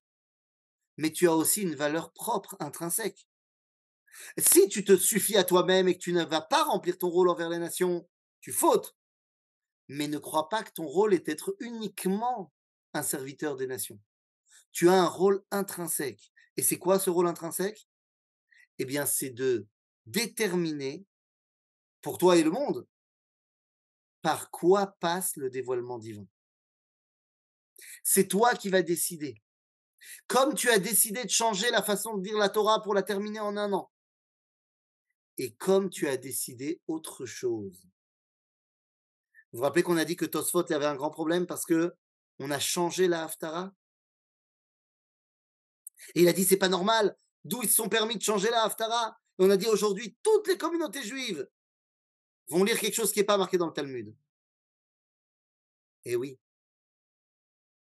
mais 0.98 1.10
tu 1.10 1.26
as 1.26 1.34
aussi 1.34 1.62
une 1.62 1.74
valeur 1.74 2.12
propre, 2.12 2.56
intrinsèque. 2.60 3.26
Si 4.38 4.68
tu 4.68 4.84
te 4.84 4.96
suffis 4.96 5.36
à 5.36 5.44
toi-même 5.44 5.88
et 5.88 5.94
que 5.94 6.02
tu 6.02 6.12
ne 6.12 6.24
vas 6.24 6.40
pas 6.40 6.64
remplir 6.64 6.98
ton 6.98 7.08
rôle 7.08 7.28
envers 7.28 7.48
les 7.48 7.58
nations, 7.58 8.08
tu 8.40 8.52
fautes. 8.52 8.96
Mais 9.88 10.08
ne 10.08 10.18
crois 10.18 10.48
pas 10.48 10.62
que 10.62 10.72
ton 10.72 10.86
rôle 10.86 11.14
est 11.14 11.26
d'être 11.26 11.56
uniquement 11.60 12.52
un 12.92 13.02
serviteur 13.02 13.56
des 13.56 13.66
nations. 13.66 14.00
Tu 14.72 14.88
as 14.88 15.00
un 15.00 15.06
rôle 15.06 15.44
intrinsèque. 15.50 16.32
Et 16.56 16.62
c'est 16.62 16.78
quoi 16.78 16.98
ce 16.98 17.10
rôle 17.10 17.28
intrinsèque? 17.28 17.88
Eh 18.78 18.84
bien, 18.84 19.06
c'est 19.06 19.30
de 19.30 19.66
déterminer 20.06 21.04
pour 22.02 22.18
toi 22.18 22.36
et 22.36 22.42
le 22.42 22.50
monde 22.50 22.86
par 24.22 24.50
quoi 24.50 24.96
passe 24.98 25.36
le 25.36 25.50
dévoilement 25.50 25.98
divin. 25.98 26.26
C'est 28.02 28.26
toi 28.26 28.54
qui 28.54 28.68
vas 28.70 28.82
décider. 28.82 29.40
Comme 30.26 30.54
tu 30.54 30.68
as 30.68 30.78
décidé 30.78 31.24
de 31.24 31.30
changer 31.30 31.70
la 31.70 31.82
façon 31.82 32.16
de 32.16 32.22
dire 32.22 32.36
la 32.36 32.48
Torah 32.48 32.82
pour 32.82 32.94
la 32.94 33.02
terminer 33.02 33.40
en 33.40 33.56
un 33.56 33.72
an. 33.72 33.90
Et 35.38 35.54
comme 35.54 35.90
tu 35.90 36.08
as 36.08 36.16
décidé 36.16 36.80
autre 36.86 37.26
chose. 37.26 37.86
Vous 39.52 39.58
vous 39.58 39.62
rappelez 39.62 39.82
qu'on 39.82 39.96
a 39.96 40.04
dit 40.04 40.16
que 40.16 40.24
Tosfot 40.24 40.70
avait 40.72 40.86
un 40.86 40.96
grand 40.96 41.10
problème 41.10 41.46
parce 41.46 41.64
que 41.64 41.94
on 42.38 42.50
a 42.50 42.58
changé 42.58 43.08
la 43.08 43.24
Haftara? 43.24 43.72
Et 46.14 46.22
il 46.22 46.28
a 46.28 46.32
dit 46.32 46.44
c'est 46.44 46.56
pas 46.56 46.68
normal. 46.68 47.16
D'où 47.44 47.62
ils 47.62 47.68
se 47.68 47.76
sont 47.76 47.88
permis 47.88 48.16
de 48.16 48.22
changer 48.22 48.50
la 48.50 48.64
Haftara? 48.64 49.18
Et 49.38 49.44
on 49.44 49.50
a 49.50 49.56
dit 49.56 49.66
aujourd'hui 49.66 50.16
toutes 50.22 50.48
les 50.48 50.58
communautés 50.58 51.02
juives 51.02 51.48
vont 52.48 52.64
lire 52.64 52.78
quelque 52.78 52.94
chose 52.94 53.12
qui 53.12 53.20
n'est 53.20 53.26
pas 53.26 53.38
marqué 53.38 53.58
dans 53.58 53.66
le 53.66 53.72
Talmud. 53.72 54.14
Eh 56.04 56.16
oui. 56.16 56.38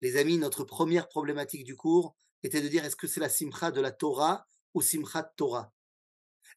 Les 0.01 0.17
amis, 0.17 0.37
notre 0.37 0.63
première 0.63 1.07
problématique 1.07 1.63
du 1.63 1.75
cours 1.75 2.15
était 2.43 2.61
de 2.61 2.67
dire 2.67 2.83
est-ce 2.85 2.95
que 2.95 3.07
c'est 3.07 3.19
la 3.19 3.29
simcha 3.29 3.71
de 3.71 3.81
la 3.81 3.91
Torah 3.91 4.45
ou 4.73 4.81
simcha 4.81 5.21
de 5.23 5.29
Torah? 5.35 5.73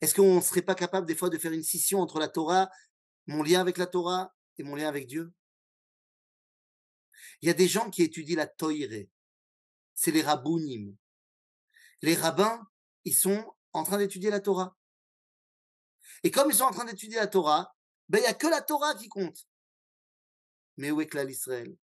Est-ce 0.00 0.14
qu'on 0.14 0.36
ne 0.36 0.40
serait 0.40 0.62
pas 0.62 0.74
capable 0.74 1.06
des 1.06 1.14
fois 1.14 1.30
de 1.30 1.38
faire 1.38 1.52
une 1.52 1.62
scission 1.62 2.00
entre 2.00 2.18
la 2.18 2.28
Torah, 2.28 2.68
mon 3.26 3.42
lien 3.42 3.60
avec 3.60 3.78
la 3.78 3.86
Torah 3.86 4.34
et 4.58 4.62
mon 4.62 4.74
lien 4.74 4.88
avec 4.88 5.06
Dieu? 5.06 5.32
Il 7.40 7.46
y 7.46 7.50
a 7.50 7.54
des 7.54 7.68
gens 7.68 7.90
qui 7.90 8.02
étudient 8.02 8.36
la 8.36 8.46
Toire. 8.46 8.72
C'est 9.94 10.10
les 10.10 10.22
rabounim. 10.22 10.94
Les 12.02 12.14
rabbins, 12.14 12.66
ils 13.04 13.14
sont 13.14 13.54
en 13.72 13.84
train 13.84 13.98
d'étudier 13.98 14.30
la 14.30 14.40
Torah. 14.40 14.76
Et 16.22 16.30
comme 16.30 16.50
ils 16.50 16.56
sont 16.56 16.64
en 16.64 16.72
train 16.72 16.84
d'étudier 16.84 17.16
la 17.16 17.26
Torah, 17.26 17.74
ben, 18.08 18.18
il 18.18 18.22
n'y 18.22 18.28
a 18.28 18.34
que 18.34 18.46
la 18.46 18.62
Torah 18.62 18.94
qui 18.94 19.08
compte. 19.08 19.48
Mais 20.76 20.90
où 20.90 21.00
est 21.00 21.06
que 21.06 21.18
l'Israël 21.18 21.76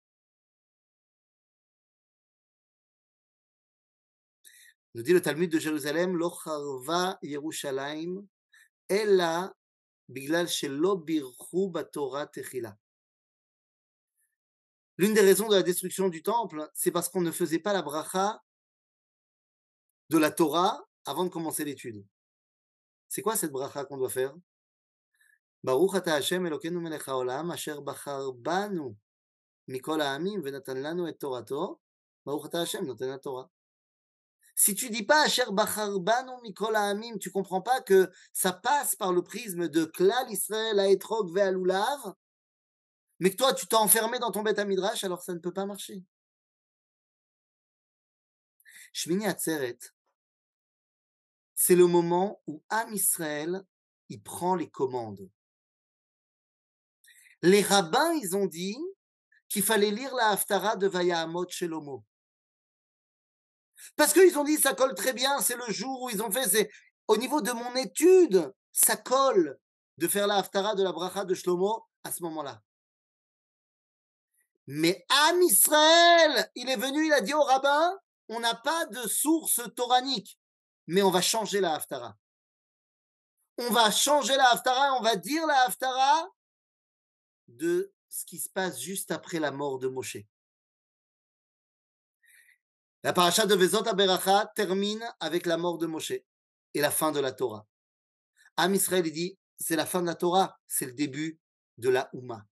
Nous 4.94 5.02
dit 5.02 5.12
le 5.12 5.20
Talmud 5.20 5.50
de 5.50 5.58
Jérusalem, 5.58 6.16
Lo 6.16 6.30
charva 6.30 7.18
Yerushalayim, 7.22 8.26
Ella 8.88 9.52
biglal 10.08 10.46
shelo 10.48 10.96
birchu 10.96 11.68
batora 11.70 12.26
techila. 12.26 12.76
L'une 14.96 15.14
des 15.14 15.22
raisons 15.22 15.48
de 15.48 15.56
la 15.56 15.62
destruction 15.62 16.08
du 16.08 16.22
temple, 16.22 16.70
c'est 16.74 16.92
parce 16.92 17.08
qu'on 17.08 17.22
ne 17.22 17.32
faisait 17.32 17.58
pas 17.58 17.72
la 17.72 17.82
bracha 17.82 18.40
de 20.10 20.18
la 20.18 20.30
Torah 20.30 20.86
avant 21.04 21.24
de 21.24 21.30
commencer 21.30 21.64
l'étude. 21.64 22.04
C'est 23.08 23.22
quoi 23.22 23.36
cette 23.36 23.50
bracha 23.50 23.84
qu'on 23.84 23.96
doit 23.96 24.10
faire? 24.10 24.34
Baruch 25.64 25.94
ata 25.96 26.14
Hashem 26.14 26.46
Elokeinu 26.46 26.78
melech 26.78 27.08
haolam 27.08 27.50
asher 27.50 27.80
bachar 27.80 28.32
banu 28.34 28.94
mikol 29.66 30.00
ha'amim 30.00 30.40
venatan 30.42 30.74
lanu 30.74 31.08
et 31.08 31.14
torato 31.14 31.80
Baruch 32.24 32.46
ata 32.46 32.60
Hashem 32.60 32.86
noten 32.86 33.18
Torah. 33.18 33.50
Si 34.54 34.74
tu 34.74 34.88
dis 34.90 35.02
pas 35.02 35.24
Asher 35.24 35.50
Bachar 35.50 35.98
Banu 35.98 36.32
Mikol 36.42 36.76
Amim, 36.76 37.18
tu 37.18 37.30
comprends 37.30 37.60
pas 37.60 37.80
que 37.80 38.10
ça 38.32 38.52
passe 38.52 38.94
par 38.94 39.12
le 39.12 39.22
prisme 39.22 39.68
de 39.68 39.84
Klal 39.84 40.30
Israël 40.30 40.78
à 40.78 40.88
Etrog 40.88 41.32
Ve'alulav, 41.34 42.14
mais 43.18 43.30
que 43.30 43.36
toi 43.36 43.52
tu 43.52 43.66
t'es 43.66 43.76
enfermé 43.76 44.18
dans 44.18 44.30
ton 44.30 44.42
bête 44.42 44.58
à 44.58 44.64
Midrash, 44.64 45.04
alors 45.04 45.22
ça 45.22 45.34
ne 45.34 45.38
peut 45.38 45.52
pas 45.52 45.66
marcher. 45.66 46.02
Shmini 48.92 49.26
Atzeret, 49.26 49.78
c'est 51.56 51.74
le 51.74 51.86
moment 51.86 52.40
où 52.46 52.62
Am 52.68 52.92
Israël, 52.92 53.64
il 54.08 54.22
prend 54.22 54.54
les 54.54 54.70
commandes 54.70 55.28
les 57.44 57.60
rabbins, 57.60 58.14
ils 58.14 58.34
ont 58.34 58.46
dit 58.46 58.78
qu'il 59.50 59.62
fallait 59.62 59.90
lire 59.90 60.14
la 60.14 60.30
Haftara 60.30 60.76
de 60.76 60.86
Vayahamot 60.86 61.46
Shelomo. 61.50 62.02
Parce 63.96 64.12
qu'ils 64.12 64.38
ont 64.38 64.44
dit 64.44 64.56
ça 64.56 64.74
colle 64.74 64.94
très 64.94 65.12
bien, 65.12 65.40
c'est 65.40 65.56
le 65.56 65.72
jour 65.72 66.02
où 66.02 66.10
ils 66.10 66.22
ont 66.22 66.30
fait, 66.30 66.48
c'est 66.48 66.70
au 67.08 67.16
niveau 67.16 67.40
de 67.40 67.52
mon 67.52 67.74
étude, 67.76 68.52
ça 68.72 68.96
colle 68.96 69.58
de 69.98 70.08
faire 70.08 70.26
la 70.26 70.36
Haftara 70.36 70.74
de 70.74 70.82
la 70.82 70.92
Bracha 70.92 71.24
de 71.24 71.34
Shlomo 71.34 71.86
à 72.02 72.10
ce 72.10 72.22
moment-là. 72.22 72.60
Mais 74.66 75.04
Am 75.08 75.42
Israël, 75.42 76.50
il 76.54 76.68
est 76.70 76.76
venu, 76.76 77.06
il 77.06 77.12
a 77.12 77.20
dit 77.20 77.34
au 77.34 77.42
rabbin, 77.42 77.98
on 78.28 78.40
n'a 78.40 78.54
pas 78.54 78.86
de 78.86 79.06
source 79.06 79.60
toranique, 79.76 80.38
mais 80.86 81.02
on 81.02 81.10
va 81.10 81.20
changer 81.20 81.60
la 81.60 81.74
Haftara. 81.74 82.16
On 83.58 83.70
va 83.70 83.90
changer 83.90 84.36
la 84.36 84.50
Haftara, 84.50 84.94
on 84.94 85.02
va 85.02 85.16
dire 85.16 85.46
la 85.46 85.64
Haftara 85.64 86.28
de 87.48 87.92
ce 88.08 88.24
qui 88.24 88.38
se 88.38 88.48
passe 88.48 88.80
juste 88.80 89.10
après 89.10 89.38
la 89.38 89.50
mort 89.50 89.78
de 89.78 89.88
Moshe. 89.88 90.16
La 93.04 93.12
paracha 93.12 93.44
de 93.44 93.54
Vezot 93.54 93.86
Aberacha 93.86 94.50
termine 94.56 95.04
avec 95.20 95.44
la 95.44 95.58
mort 95.58 95.76
de 95.76 95.86
Moshe 95.86 96.12
et 96.12 96.80
la 96.80 96.90
fin 96.90 97.12
de 97.12 97.20
la 97.20 97.32
Torah. 97.32 97.66
Am 98.56 98.74
Israël 98.74 99.12
dit 99.12 99.38
c'est 99.58 99.76
la 99.76 99.84
fin 99.84 100.00
de 100.00 100.06
la 100.06 100.14
Torah, 100.14 100.58
c'est 100.66 100.86
le 100.86 100.94
début 100.94 101.38
de 101.76 101.90
la 101.90 102.08
Houma. 102.14 102.46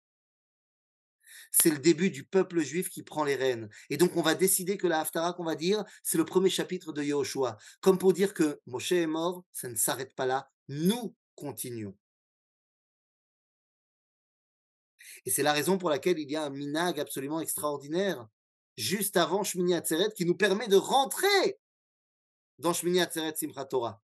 C'est 1.51 1.69
le 1.69 1.79
début 1.79 2.11
du 2.11 2.25
peuple 2.25 2.59
juif 2.59 2.89
qui 2.89 3.01
prend 3.01 3.23
les 3.23 3.37
rênes. 3.37 3.69
Et 3.89 3.95
donc, 3.95 4.17
on 4.17 4.21
va 4.21 4.35
décider 4.35 4.77
que 4.77 4.87
la 4.87 4.99
Haftara 4.99 5.31
qu'on 5.31 5.45
va 5.45 5.55
dire, 5.55 5.85
c'est 6.03 6.17
le 6.17 6.25
premier 6.25 6.49
chapitre 6.49 6.91
de 6.91 7.01
Yahushua. 7.01 7.57
Comme 7.79 7.97
pour 7.97 8.11
dire 8.11 8.33
que 8.33 8.59
Moshe 8.65 8.91
est 8.91 9.07
mort, 9.07 9.45
ça 9.53 9.69
ne 9.69 9.75
s'arrête 9.75 10.13
pas 10.15 10.25
là. 10.25 10.49
Nous 10.67 11.15
continuons. 11.35 11.95
Et 15.25 15.31
c'est 15.31 15.43
la 15.43 15.53
raison 15.53 15.77
pour 15.77 15.89
laquelle 15.89 16.19
il 16.19 16.29
y 16.29 16.35
a 16.35 16.43
un 16.43 16.49
minag 16.49 16.99
absolument 16.99 17.39
extraordinaire 17.39 18.27
juste 18.77 19.17
avant 19.17 19.43
Shmini 19.43 19.73
Atzeret 19.73 20.11
qui 20.13 20.25
nous 20.25 20.35
permet 20.35 20.67
de 20.67 20.75
rentrer 20.75 21.59
dans 22.57 22.73
Shmini 22.73 23.01
Atzeret 23.01 23.35
Simchat 23.35 23.65
Torah. 23.65 24.01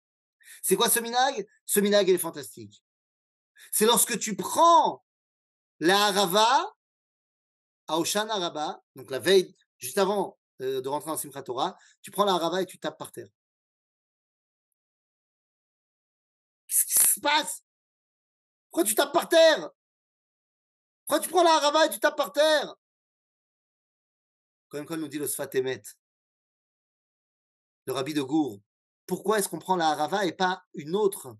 C'est 0.62 0.76
quoi 0.76 0.88
ce 0.88 1.00
minag 1.00 1.46
Ce 1.64 1.80
minag, 1.80 2.08
est 2.08 2.18
fantastique. 2.18 2.82
C'est 3.72 3.86
lorsque 3.86 4.18
tu 4.18 4.36
prends 4.36 5.04
la 5.80 6.06
Harava, 6.06 6.74
à 7.88 7.98
Oshan 7.98 8.28
Araba, 8.28 8.82
donc 8.94 9.10
la 9.10 9.18
veille, 9.18 9.54
juste 9.78 9.98
avant 9.98 10.38
euh, 10.60 10.80
de 10.80 10.88
rentrer 10.88 11.10
dans 11.10 11.16
Simchat 11.16 11.42
Torah, 11.42 11.76
tu 12.02 12.10
prends 12.10 12.24
la 12.24 12.34
Harava 12.34 12.62
et 12.62 12.66
tu 12.66 12.78
tapes 12.78 12.98
par 12.98 13.12
terre. 13.12 13.28
Qu'est-ce 16.66 16.84
qui 16.86 17.14
se 17.14 17.20
passe? 17.20 17.62
Pourquoi 18.70 18.84
tu 18.84 18.94
tapes 18.94 19.12
par 19.12 19.28
terre? 19.28 19.70
Pourquoi 21.06 21.20
tu 21.20 21.30
prends 21.30 21.42
la 21.42 21.54
harava 21.54 21.86
et 21.86 21.90
tu 21.90 22.00
tapes 22.00 22.16
par 22.16 22.32
terre? 22.32 22.74
Quand 24.84 24.90
même, 24.90 25.00
nous 25.00 25.08
dit 25.08 25.18
le 25.18 25.26
Sfatemet, 25.26 25.82
le 27.86 27.92
rabbi 27.92 28.12
de 28.12 28.22
Gour, 28.22 28.60
pourquoi 29.06 29.38
est-ce 29.38 29.48
qu'on 29.48 29.58
prend 29.58 29.76
la 29.76 29.88
harava 29.88 30.26
et 30.26 30.32
pas 30.32 30.64
une 30.74 30.94
autre 30.94 31.36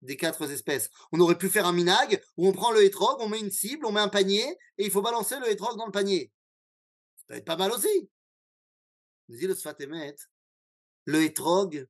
des 0.00 0.16
quatre 0.16 0.48
espèces? 0.50 0.88
On 1.12 1.20
aurait 1.20 1.36
pu 1.36 1.50
faire 1.50 1.66
un 1.66 1.72
minag 1.72 2.22
où 2.36 2.46
on 2.46 2.52
prend 2.52 2.70
le 2.70 2.84
hétrog, 2.84 3.20
on 3.20 3.28
met 3.28 3.40
une 3.40 3.50
cible, 3.50 3.84
on 3.84 3.92
met 3.92 4.00
un 4.00 4.08
panier 4.08 4.56
et 4.78 4.84
il 4.84 4.90
faut 4.90 5.02
balancer 5.02 5.38
le 5.40 5.50
hétrog 5.50 5.76
dans 5.76 5.86
le 5.86 5.92
panier. 5.92 6.32
Ça 7.16 7.24
peut 7.26 7.34
être 7.34 7.44
pas 7.44 7.56
mal 7.56 7.72
aussi. 7.72 8.08
Nous 9.28 9.36
dit 9.36 9.46
le 9.46 9.54
Sfatemet, 9.54 10.16
le 11.04 11.22
hétrog, 11.22 11.86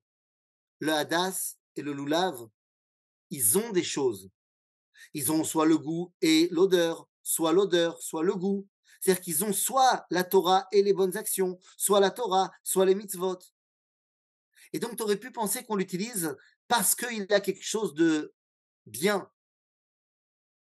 le 0.79 0.91
hadas 0.91 1.57
et 1.75 1.81
le 1.81 1.93
lulav, 1.93 2.49
ils 3.29 3.57
ont 3.57 3.71
des 3.71 3.83
choses. 3.83 4.29
Ils 5.13 5.31
ont 5.31 5.43
soit 5.43 5.65
le 5.65 5.77
goût 5.77 6.11
et 6.21 6.49
l'odeur, 6.49 7.07
soit 7.23 7.53
l'odeur, 7.53 8.01
soit 8.01 8.23
le 8.23 8.33
goût. 8.33 8.67
C'est-à-dire 8.99 9.23
qu'ils 9.23 9.45
ont 9.45 9.53
soit 9.53 10.05
la 10.09 10.23
Torah 10.23 10.67
et 10.71 10.83
les 10.83 10.93
bonnes 10.93 11.15
actions, 11.17 11.59
soit 11.77 11.99
la 11.99 12.11
Torah, 12.11 12.51
soit 12.63 12.85
les 12.85 12.95
mitzvot. 12.95 13.39
Et 14.73 14.79
donc, 14.79 14.97
tu 14.97 15.03
aurais 15.03 15.17
pu 15.17 15.31
penser 15.31 15.63
qu'on 15.63 15.75
l'utilise 15.75 16.35
parce 16.67 16.95
qu'il 16.95 17.31
a 17.31 17.39
quelque 17.39 17.63
chose 17.63 17.93
de 17.93 18.33
bien. 18.85 19.31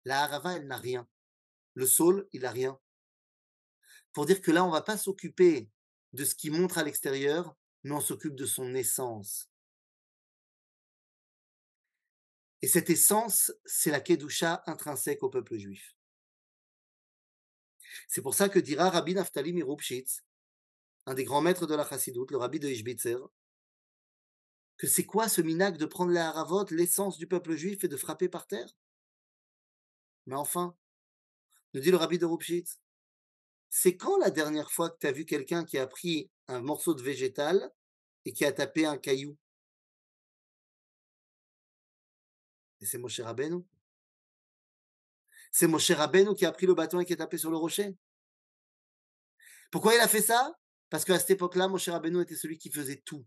La 0.04 0.22
harava, 0.22 0.54
elle 0.54 0.66
n'a 0.66 0.78
rien. 0.78 1.08
Le 1.74 1.86
saule, 1.86 2.28
il 2.32 2.42
n'a 2.42 2.50
rien. 2.50 2.78
Pour 4.12 4.26
dire 4.26 4.40
que 4.40 4.50
là, 4.50 4.64
on 4.64 4.68
ne 4.68 4.72
va 4.72 4.82
pas 4.82 4.96
s'occuper 4.96 5.70
de 6.12 6.24
ce 6.24 6.34
qui 6.34 6.50
montre 6.50 6.78
à 6.78 6.84
l'extérieur, 6.84 7.54
mais 7.82 7.92
on 7.92 8.00
s'occupe 8.00 8.34
de 8.34 8.46
son 8.46 8.74
essence. 8.74 9.48
Et 12.60 12.68
cette 12.68 12.90
essence, 12.90 13.52
c'est 13.64 13.90
la 13.90 14.00
Kedusha 14.00 14.62
intrinsèque 14.66 15.22
au 15.22 15.30
peuple 15.30 15.56
juif. 15.56 15.96
C'est 18.09 18.22
pour 18.22 18.34
ça 18.34 18.49
que 18.49 18.59
dira 18.59 18.90
Rabbi 18.90 19.14
Naftali 19.14 19.53
Mirupshitz, 19.53 20.22
un 21.07 21.14
des 21.14 21.24
grands 21.24 21.40
maîtres 21.40 21.66
de 21.66 21.74
la 21.74 21.88
Chassidoute, 21.88 22.30
le 22.30 22.38
rabbi 22.38 22.61
de 22.61 22.68
Ishbitzer, 22.68 23.18
que 24.76 24.86
c'est 24.86 25.05
quoi 25.05 25.28
ce 25.28 25.40
minac 25.40 25.76
de 25.76 25.86
prendre 25.86 26.12
les 26.12 26.18
haravot, 26.18 26.66
l'essence 26.70 27.18
du 27.18 27.26
peuple 27.26 27.55
juif, 27.57 27.84
et 27.84 27.88
de 27.88 27.97
frapper 27.97 28.28
par 28.28 28.47
terre? 28.47 28.76
Mais 30.26 30.36
enfin, 30.36 30.76
nous 31.74 31.80
dit 31.80 31.90
le 31.90 31.97
rabbi 31.97 32.18
de 32.18 32.26
Rupshitz, 32.26 32.80
c'est 33.68 33.97
quand 33.97 34.18
la 34.18 34.30
dernière 34.30 34.70
fois 34.70 34.90
que 34.90 34.99
tu 34.99 35.07
as 35.07 35.12
vu 35.12 35.24
quelqu'un 35.24 35.64
qui 35.64 35.78
a 35.78 35.86
pris 35.86 36.30
un 36.49 36.61
morceau 36.61 36.95
de 36.95 37.03
végétal 37.03 37.72
et 38.24 38.32
qui 38.32 38.45
a 38.45 38.53
tapé 38.53 38.86
un 38.86 38.99
caillou? 38.99 39.36
Et 42.80 42.86
c'est 42.86 42.99
Moshe 42.99 43.20
Rabbeinu? 43.20 43.64
C'est 45.53 45.68
Moshe 45.68 45.92
Rabbeinu 45.92 46.34
qui 46.34 46.44
a 46.44 46.50
pris 46.50 46.66
le 46.66 46.74
bâton 46.74 46.98
et 46.98 47.05
qui 47.05 47.12
a 47.12 47.16
tapé 47.16 47.38
sur 47.38 47.50
le 47.50 47.57
rocher. 47.57 47.96
Pourquoi 49.70 49.94
il 49.94 50.00
a 50.00 50.09
fait 50.09 50.20
ça? 50.20 50.59
Parce 50.90 51.05
qu'à 51.05 51.18
cette 51.18 51.30
époque-là, 51.30 51.68
Moshe 51.68 51.88
Rabbeinu 51.88 52.20
était 52.20 52.34
celui 52.34 52.59
qui 52.59 52.70
faisait 52.70 53.00
tout. 53.05 53.24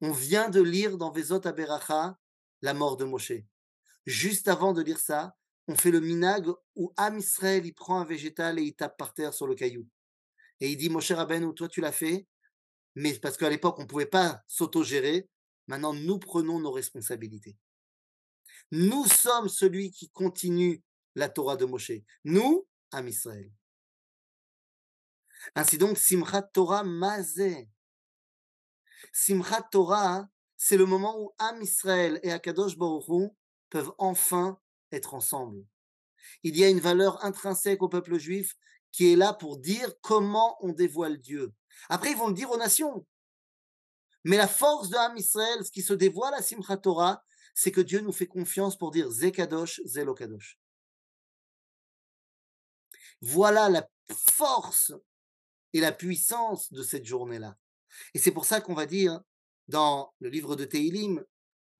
On 0.00 0.12
vient 0.12 0.50
de 0.50 0.60
lire 0.60 0.98
dans 0.98 1.10
Vezot 1.10 1.46
Aberacha 1.46 2.18
la 2.60 2.74
mort 2.74 2.96
de 2.96 3.04
Moshe. 3.04 3.32
Juste 4.04 4.48
avant 4.48 4.72
de 4.72 4.82
lire 4.82 4.98
ça, 4.98 5.34
on 5.66 5.76
fait 5.76 5.90
le 5.90 6.00
minag 6.00 6.46
où 6.74 6.92
Am 6.98 7.18
Israël, 7.18 7.72
prend 7.72 8.00
un 8.00 8.04
végétal 8.04 8.58
et 8.58 8.62
il 8.62 8.74
tape 8.74 8.98
par 8.98 9.14
terre 9.14 9.32
sur 9.32 9.46
le 9.46 9.54
caillou. 9.54 9.88
Et 10.60 10.70
il 10.70 10.76
dit, 10.76 10.90
Moshe 10.90 11.12
Rabbeinu, 11.12 11.54
toi 11.54 11.68
tu 11.68 11.80
l'as 11.80 11.92
fait, 11.92 12.26
mais 12.94 13.14
parce 13.14 13.38
qu'à 13.38 13.48
l'époque, 13.48 13.78
on 13.78 13.82
ne 13.82 13.88
pouvait 13.88 14.06
pas 14.06 14.42
s'autogérer, 14.46 15.28
Maintenant, 15.66 15.94
nous 15.94 16.18
prenons 16.18 16.60
nos 16.60 16.70
responsabilités. 16.70 17.56
Nous 18.70 19.06
sommes 19.06 19.48
celui 19.48 19.90
qui 19.90 20.10
continue 20.10 20.82
la 21.14 21.28
Torah 21.28 21.56
de 21.56 21.64
Moshe. 21.64 21.92
Nous, 22.24 22.66
Am 22.90 23.06
Israël. 23.06 23.50
Ainsi 25.54 25.78
donc, 25.78 25.98
Simchat 25.98 26.42
Torah 26.42 26.84
Mazé. 26.84 27.68
Simchat 29.12 29.62
Torah, 29.70 30.26
c'est 30.56 30.76
le 30.76 30.86
moment 30.86 31.20
où 31.20 31.32
Am 31.38 31.60
Israël 31.62 32.18
et 32.22 32.32
Akadosh 32.32 32.76
Baruch 32.76 33.30
peuvent 33.70 33.92
enfin 33.98 34.58
être 34.92 35.14
ensemble. 35.14 35.64
Il 36.42 36.56
y 36.56 36.64
a 36.64 36.68
une 36.68 36.80
valeur 36.80 37.24
intrinsèque 37.24 37.82
au 37.82 37.88
peuple 37.88 38.18
juif 38.18 38.56
qui 38.92 39.12
est 39.12 39.16
là 39.16 39.34
pour 39.34 39.58
dire 39.58 39.92
comment 40.00 40.56
on 40.60 40.72
dévoile 40.72 41.18
Dieu. 41.18 41.52
Après, 41.88 42.12
ils 42.12 42.16
vont 42.16 42.28
le 42.28 42.34
dire 42.34 42.50
aux 42.50 42.56
nations. 42.56 43.06
Mais 44.24 44.36
la 44.36 44.48
force 44.48 44.88
de 44.88 44.96
Ham 44.96 45.16
Israël, 45.16 45.64
ce 45.64 45.70
qui 45.70 45.82
se 45.82 45.92
dévoile 45.92 46.34
à 46.34 46.42
Simchat 46.42 46.78
Torah, 46.78 47.22
c'est 47.54 47.72
que 47.72 47.80
Dieu 47.80 48.00
nous 48.00 48.12
fait 48.12 48.26
confiance 48.26 48.76
pour 48.76 48.90
dire 48.90 49.08
Zekadosh, 49.10 49.80
Zelokadosh. 49.84 50.58
Voilà 53.20 53.68
la 53.68 53.88
force 54.10 54.92
et 55.72 55.80
la 55.80 55.92
puissance 55.92 56.72
de 56.72 56.82
cette 56.82 57.04
journée-là. 57.04 57.56
Et 58.12 58.18
c'est 58.18 58.32
pour 58.32 58.44
ça 58.44 58.60
qu'on 58.60 58.74
va 58.74 58.86
dire 58.86 59.20
dans 59.68 60.12
le 60.20 60.28
livre 60.28 60.56
de 60.56 60.64
Teilim, 60.64 61.24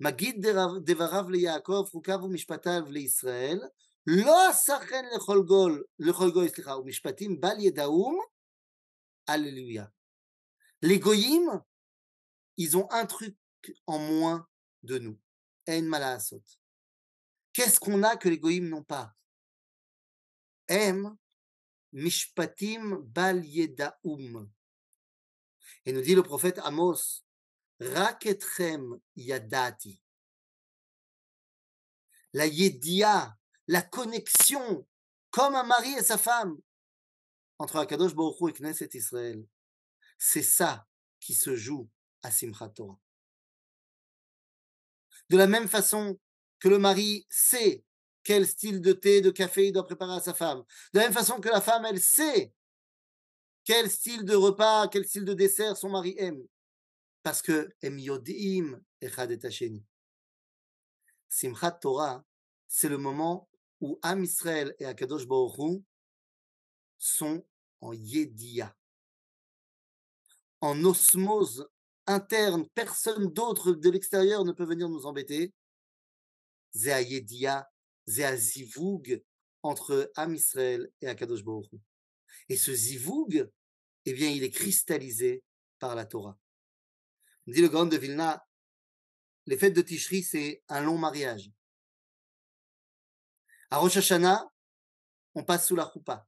Magid 0.00 0.40
devarav 0.40 1.30
le 1.30 1.38
Yaakov, 1.38 1.90
rukav 1.92 2.28
mishpatav 2.28 2.90
le 2.90 3.00
lo 4.06 4.52
slicha, 6.48 6.78
ou 6.78 6.84
mishpatim 6.84 7.38
Alléluia. 9.26 9.90
Les 10.82 10.98
goyim, 10.98 11.62
ils 12.56 12.76
ont 12.76 12.90
un 12.90 13.06
truc 13.06 13.36
en 13.86 13.98
moins 13.98 14.46
de 14.82 14.98
nous. 14.98 15.18
Qu'est-ce 15.66 17.80
qu'on 17.80 18.02
a 18.02 18.16
que 18.16 18.28
les 18.28 18.38
goïms 18.38 18.68
n'ont 18.68 18.82
pas? 18.82 19.14
Em 20.68 21.16
mishpatim 21.92 22.98
bal 23.02 23.44
yedaum. 23.44 24.50
Et 25.86 25.92
nous 25.92 26.02
dit 26.02 26.14
le 26.14 26.22
prophète 26.22 26.58
Amos, 26.64 27.24
raketchem 27.80 28.98
yadati. 29.16 30.00
La 32.32 32.46
yedia, 32.46 33.36
la 33.68 33.82
connexion, 33.82 34.86
comme 35.30 35.54
un 35.54 35.62
mari 35.62 35.94
et 35.94 36.02
sa 36.02 36.18
femme, 36.18 36.58
entre 37.58 37.76
Akadosh 37.76 38.14
Baruch 38.14 38.40
Hu 38.40 38.50
et 38.50 38.52
Knesset 38.52 38.90
Israël. 38.94 39.46
C'est 40.18 40.42
ça 40.42 40.86
qui 41.20 41.34
se 41.34 41.54
joue 41.54 41.88
à 42.22 42.30
Simchat 42.30 42.70
Torah. 42.70 42.98
De 45.30 45.36
la 45.36 45.46
même 45.46 45.68
façon 45.68 46.18
que 46.58 46.68
le 46.68 46.78
mari 46.78 47.26
sait 47.30 47.84
quel 48.22 48.46
style 48.46 48.80
de 48.80 48.92
thé, 48.92 49.20
de 49.20 49.30
café 49.30 49.66
il 49.66 49.72
doit 49.72 49.84
préparer 49.84 50.14
à 50.14 50.20
sa 50.20 50.34
femme. 50.34 50.64
De 50.92 50.98
la 50.98 51.04
même 51.04 51.12
façon 51.12 51.40
que 51.40 51.48
la 51.48 51.60
femme, 51.60 51.84
elle 51.84 52.00
sait 52.00 52.52
quel 53.64 53.90
style 53.90 54.24
de 54.24 54.34
repas, 54.34 54.88
quel 54.88 55.04
style 55.04 55.24
de 55.24 55.34
dessert 55.34 55.76
son 55.76 55.90
mari 55.90 56.14
aime. 56.18 56.42
Parce 57.22 57.40
que 57.40 57.70
em 57.82 57.98
yodim 57.98 58.80
echad 59.00 59.30
et 59.30 59.82
Simchat 61.28 61.72
Torah, 61.72 62.24
c'est 62.68 62.88
le 62.88 62.98
moment 62.98 63.48
où 63.80 63.98
Am 64.02 64.22
Israël 64.22 64.74
et 64.78 64.84
Akadosh 64.84 65.26
Baruch 65.26 65.82
sont 66.98 67.44
en 67.80 67.92
yedia, 67.92 68.74
en 70.60 70.84
osmose 70.84 71.68
interne, 72.06 72.68
personne 72.74 73.32
d'autre 73.32 73.72
de 73.72 73.90
l'extérieur 73.90 74.44
ne 74.44 74.52
peut 74.52 74.64
venir 74.64 74.88
nous 74.88 75.06
embêter. 75.06 75.52
Zéayedia, 76.72 77.68
Zéazivoug 78.06 79.22
entre 79.62 80.10
Am 80.16 80.34
Israël 80.34 80.90
et 81.00 81.08
Akadosh 81.08 81.42
Baruch 81.42 81.70
Et 82.48 82.56
ce 82.56 82.72
zivoug, 82.74 83.50
eh 84.04 84.12
bien, 84.12 84.30
il 84.30 84.42
est 84.42 84.50
cristallisé 84.50 85.42
par 85.78 85.94
la 85.94 86.04
Torah. 86.04 86.38
Dit 87.46 87.62
le 87.62 87.68
grand 87.68 87.86
de 87.86 87.96
Vilna, 87.96 88.46
les 89.46 89.58
fêtes 89.58 89.74
de 89.74 89.82
Tishri, 89.82 90.22
c'est 90.22 90.62
un 90.68 90.80
long 90.82 90.98
mariage. 90.98 91.50
À 93.70 93.78
Rosh 93.78 93.96
Hashanah, 93.96 94.50
on 95.34 95.44
passe 95.44 95.68
sous 95.68 95.76
la 95.76 95.90
choupa. 95.92 96.26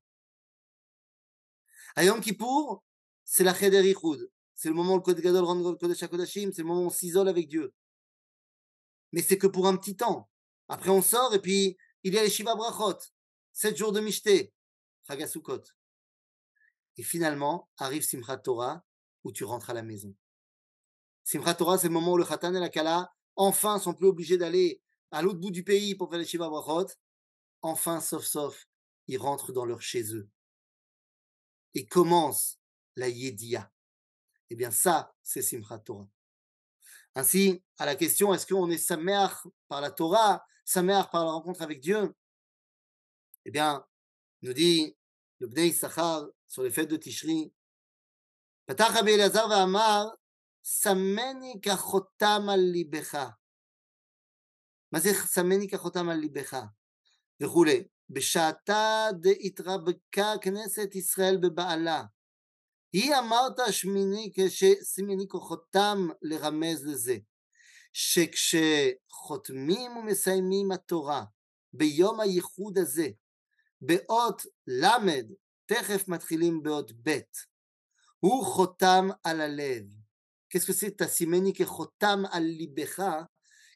À 1.94 2.04
Yom 2.04 2.20
Kippour, 2.20 2.84
c'est 3.24 3.44
la 3.44 3.54
Cheder 3.54 3.82
c'est 4.56 4.68
le 4.68 4.74
moment 4.74 4.94
où 4.94 4.96
le 4.96 5.02
Kodesh 5.02 5.22
Gadol 5.22 5.44
rentre 5.44 5.70
le 5.70 5.76
Kodesh 5.76 6.02
HaKodashim, 6.02 6.50
c'est 6.52 6.62
le 6.62 6.68
moment 6.68 6.82
où 6.82 6.86
on 6.86 6.90
s'isole 6.90 7.28
avec 7.28 7.46
Dieu. 7.46 7.74
Mais 9.12 9.20
c'est 9.22 9.38
que 9.38 9.46
pour 9.46 9.68
un 9.68 9.76
petit 9.76 9.96
temps. 9.96 10.30
Après, 10.68 10.90
on 10.90 11.02
sort 11.02 11.34
et 11.34 11.40
puis 11.40 11.76
il 12.02 12.14
y 12.14 12.18
a 12.18 12.22
les 12.22 12.30
Shiva 12.30 12.54
Brachot, 12.54 12.98
sept 13.52 13.76
jours 13.76 13.92
de 13.92 14.00
Mishte, 14.00 14.52
Chagasukot. 15.06 15.62
Et 16.96 17.02
finalement, 17.02 17.68
arrive 17.76 18.02
Simchat 18.02 18.38
Torah, 18.38 18.82
où 19.24 19.32
tu 19.32 19.44
rentres 19.44 19.70
à 19.70 19.74
la 19.74 19.82
maison. 19.82 20.14
Simchat 21.22 21.54
Torah, 21.54 21.76
c'est 21.76 21.88
le 21.88 21.92
moment 21.92 22.12
où 22.12 22.16
le 22.16 22.24
Khatan 22.24 22.54
et 22.54 22.60
la 22.60 22.70
Kala, 22.70 23.12
enfin, 23.36 23.78
sont 23.78 23.92
plus 23.92 24.06
obligés 24.06 24.38
d'aller 24.38 24.82
à 25.10 25.20
l'autre 25.20 25.38
bout 25.38 25.50
du 25.50 25.64
pays 25.64 25.94
pour 25.94 26.08
faire 26.08 26.18
les 26.18 26.24
Shiva 26.24 26.48
Brachot. 26.48 26.86
Enfin, 27.60 28.00
sauf, 28.00 28.24
sauf, 28.24 28.66
ils 29.06 29.18
rentrent 29.18 29.52
dans 29.52 29.66
leur 29.66 29.82
chez 29.82 30.14
eux. 30.14 30.30
Et 31.74 31.86
commence 31.86 32.58
la 32.94 33.08
Yedia. 33.08 33.70
Eh 34.49 34.55
bien, 34.55 34.71
ça, 34.71 35.13
c'est 35.23 35.41
Simchat 35.41 35.79
Torah. 35.79 36.07
Ainsi, 37.15 37.63
à 37.77 37.85
la 37.85 37.95
question, 37.95 38.33
est-ce 38.33 38.45
qu'on 38.47 38.69
est 38.69 38.77
Samer 38.77 39.27
par 39.67 39.81
la 39.81 39.91
Torah, 39.91 40.45
Samer 40.65 41.01
par 41.11 41.25
la 41.25 41.31
rencontre 41.31 41.61
avec 41.61 41.79
Dieu 41.79 42.13
Eh 43.45 43.51
bien, 43.51 43.85
nous 44.41 44.53
dit 44.53 44.95
le 45.39 45.47
Bnei 45.47 45.71
Sachar 45.71 46.25
sur 46.47 46.63
les 46.63 46.71
fêtes 46.71 46.89
de 46.89 46.97
Tishri, 46.97 47.51
פתח 48.65 48.93
רבי 48.99 49.15
אלעזר 49.15 49.45
ואמר, 49.49 50.07
סמני 50.63 51.59
כחותם 51.61 52.41
על 52.53 52.59
ליבך. 52.59 53.29
מה 54.91 54.99
זה 54.99 55.09
סמני 55.13 55.69
כחותם 55.69 56.09
על 56.09 56.17
ליבך? 56.17 56.57
וכולי. 57.41 57.83
בשעתה 58.09 59.07
דהתרבקה 59.21 60.33
כנסת 60.41 60.95
ישראל 60.95 61.37
בבעלה, 61.37 62.03
היא 62.95 63.15
אמרת 63.15 63.59
שמיני, 63.71 64.31
כשסימני 64.35 65.27
כוחותם 65.27 66.07
לרמז 66.21 66.87
לזה, 66.87 67.17
שכשחותמים 67.93 69.57
ומסיימים 69.97 70.71
התורה 70.71 71.23
ביום 71.73 72.19
הייחוד 72.19 72.77
הזה, 72.77 73.07
באות 73.81 74.41
ל', 74.67 74.87
תכף 75.65 76.07
מתחילים 76.07 76.63
באות 76.63 76.91
ב', 77.03 77.19
הוא 78.19 78.45
חותם 78.45 79.09
על 79.23 79.41
הלב. 79.41 79.83
Qu'est-ce 80.51 80.65
que 80.65 80.73
c'est 80.73 80.91
Tassimeni 80.91 81.53
qui 81.53 81.65
chotam 81.65 82.27
al 82.29 82.45
libecha 82.45 83.29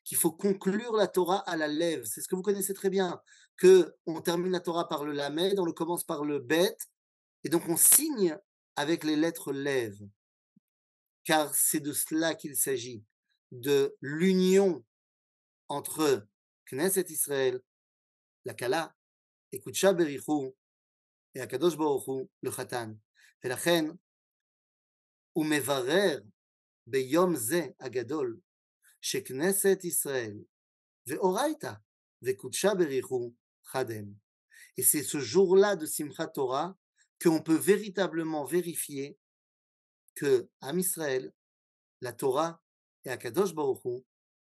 qu'il 0.04 0.18
faut 0.18 0.34
conclure 0.34 0.94
la 0.96 1.08
Torah 1.08 1.40
à 1.50 1.56
la 1.56 1.70
lèvre. 1.70 2.06
C'est 2.06 2.22
ce 2.22 2.28
que 2.28 2.36
vous 2.36 2.42
connaissez 2.42 2.74
très 2.74 2.90
bien, 2.90 3.22
que 3.58 3.96
on 4.06 4.20
termine 4.22 4.52
la 4.52 4.60
Torah 4.60 4.88
par 4.88 5.06
le 5.06 5.14
lamed, 5.14 5.58
on 5.58 5.66
le 5.66 5.72
commence 5.72 6.04
par 6.04 6.26
le 6.26 6.40
bet, 6.40 6.78
et 7.46 7.50
donc 7.50 7.64
on 7.70 7.78
signe 7.78 8.38
avec 8.80 9.04
les 9.04 9.16
lettres 9.16 9.54
lèvres, 9.54 10.10
car 11.24 11.54
c'est 11.56 11.80
de 11.80 11.94
cela 11.94 12.36
qu'il 12.36 12.56
s'agit, 12.56 13.04
de 13.52 13.96
l'union 14.02 14.84
entre 15.70 16.28
Knesset 16.66 17.06
Israël, 17.10 17.62
la 18.44 18.54
Kala, 18.54 18.96
et 19.52 19.60
Kutsha 19.60 19.94
Berichou, 19.94 20.56
et 21.34 21.42
Akadosh 21.42 21.78
Baruch 21.78 22.08
Hu, 22.08 22.30
le 22.42 22.52
Khatan. 22.52 22.98
ולכן 23.46 23.86
הוא 25.34 25.46
מברר 25.46 26.20
ביום 26.88 27.36
זה 27.36 27.68
הגדול 27.80 28.40
שכנסת 29.02 29.84
ישראל 29.84 30.38
ואורייתא 31.08 31.72
וקודשה 32.24 32.70
בריחו 32.78 33.32
חד 33.66 33.92
הם. 33.92 34.26
Et 34.78 34.84
c'est 34.84 35.04
ce 35.04 35.20
jour-là 35.20 35.76
de 35.76 35.86
Simchat 35.86 36.28
Torah 36.28 36.76
qu'on 37.23 37.43
peut 37.43 37.57
véritablement 37.57 38.45
vérifier 38.45 39.19
que 40.15 40.49
Am 40.61 40.79
Israël, 40.79 41.33
la 42.01 42.13
Torah 42.13 42.63
et 43.05 43.11
Akadosh 43.11 43.55
Baruch 43.55 44.05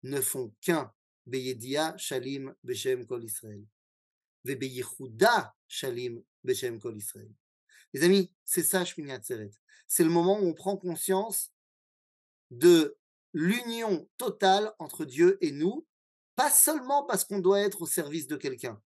ne 0.03 0.21
font 0.21 0.55
qu'un 0.61 0.93
Beyedia 1.27 1.97
Shalim 1.97 2.55
Beshem 2.63 3.07
Kol 3.07 3.25
Israël. 3.25 3.65
Vebeyichuda 4.45 5.55
Shalim 5.67 6.23
Beshem 6.45 6.79
Kol 6.79 6.97
Israël. 6.97 7.31
Les 7.93 8.05
amis, 8.05 8.33
c'est 8.45 8.63
ça 8.63 8.85
Shmini. 8.85 9.13
C'est 9.87 10.05
le 10.05 10.11
moment 10.11 10.39
où 10.39 10.45
on 10.45 10.55
prend 10.55 10.77
conscience 10.77 11.53
de 12.51 12.97
l'union 13.33 14.09
totale 14.17 14.75
entre 14.79 15.05
Dieu 15.05 15.39
et 15.41 15.53
nous, 15.53 15.87
pas 16.37 16.51
seulement 16.51 17.05
parce 17.05 17.25
qu'on 17.25 17.41
doit 17.41 17.61
être 17.61 17.83
au 17.83 17.87
service 17.87 18.27
de 18.27 18.37
quelqu'un, 18.37 18.81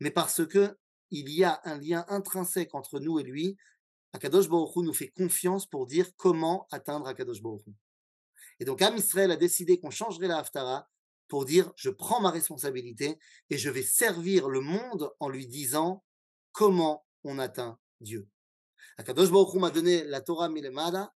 mais 0.00 0.10
parce 0.10 0.46
que 0.46 0.76
il 1.10 1.28
y 1.30 1.44
a 1.44 1.60
un 1.64 1.78
lien 1.78 2.04
intrinsèque 2.08 2.74
entre 2.74 3.00
nous 3.00 3.18
et 3.18 3.22
lui. 3.22 3.56
Akadosh 4.12 4.48
Baruch 4.48 4.76
Hu 4.76 4.82
nous 4.82 4.94
fait 4.94 5.08
confiance 5.08 5.66
pour 5.66 5.86
dire 5.86 6.10
comment 6.16 6.66
atteindre 6.70 7.06
Akadosh 7.06 7.42
Baruch 7.42 7.66
Hu. 7.66 7.72
Et 8.58 8.64
donc, 8.64 8.82
Am 8.82 8.96
Israël 8.96 9.30
a 9.30 9.36
décidé 9.36 9.78
qu'on 9.78 9.90
changerait 9.90 10.28
la 10.28 10.38
Haftara 10.38 10.88
pour 11.28 11.44
dire 11.44 11.72
je 11.76 11.90
prends 11.90 12.20
ma 12.20 12.30
responsabilité 12.30 13.18
et 13.48 13.56
je 13.56 13.70
vais 13.70 13.82
servir 13.82 14.48
le 14.48 14.60
monde 14.60 15.12
en 15.20 15.28
lui 15.28 15.46
disant 15.46 16.04
comment 16.52 17.06
on 17.24 17.38
atteint 17.38 17.78
Dieu. 18.00 18.28
Akadosh 18.98 19.30
Baruch 19.30 19.54
Hu 19.54 19.58
m'a 19.58 19.70
donné 19.70 20.04
la 20.04 20.20
Torah 20.20 20.48
milemada, 20.48 21.14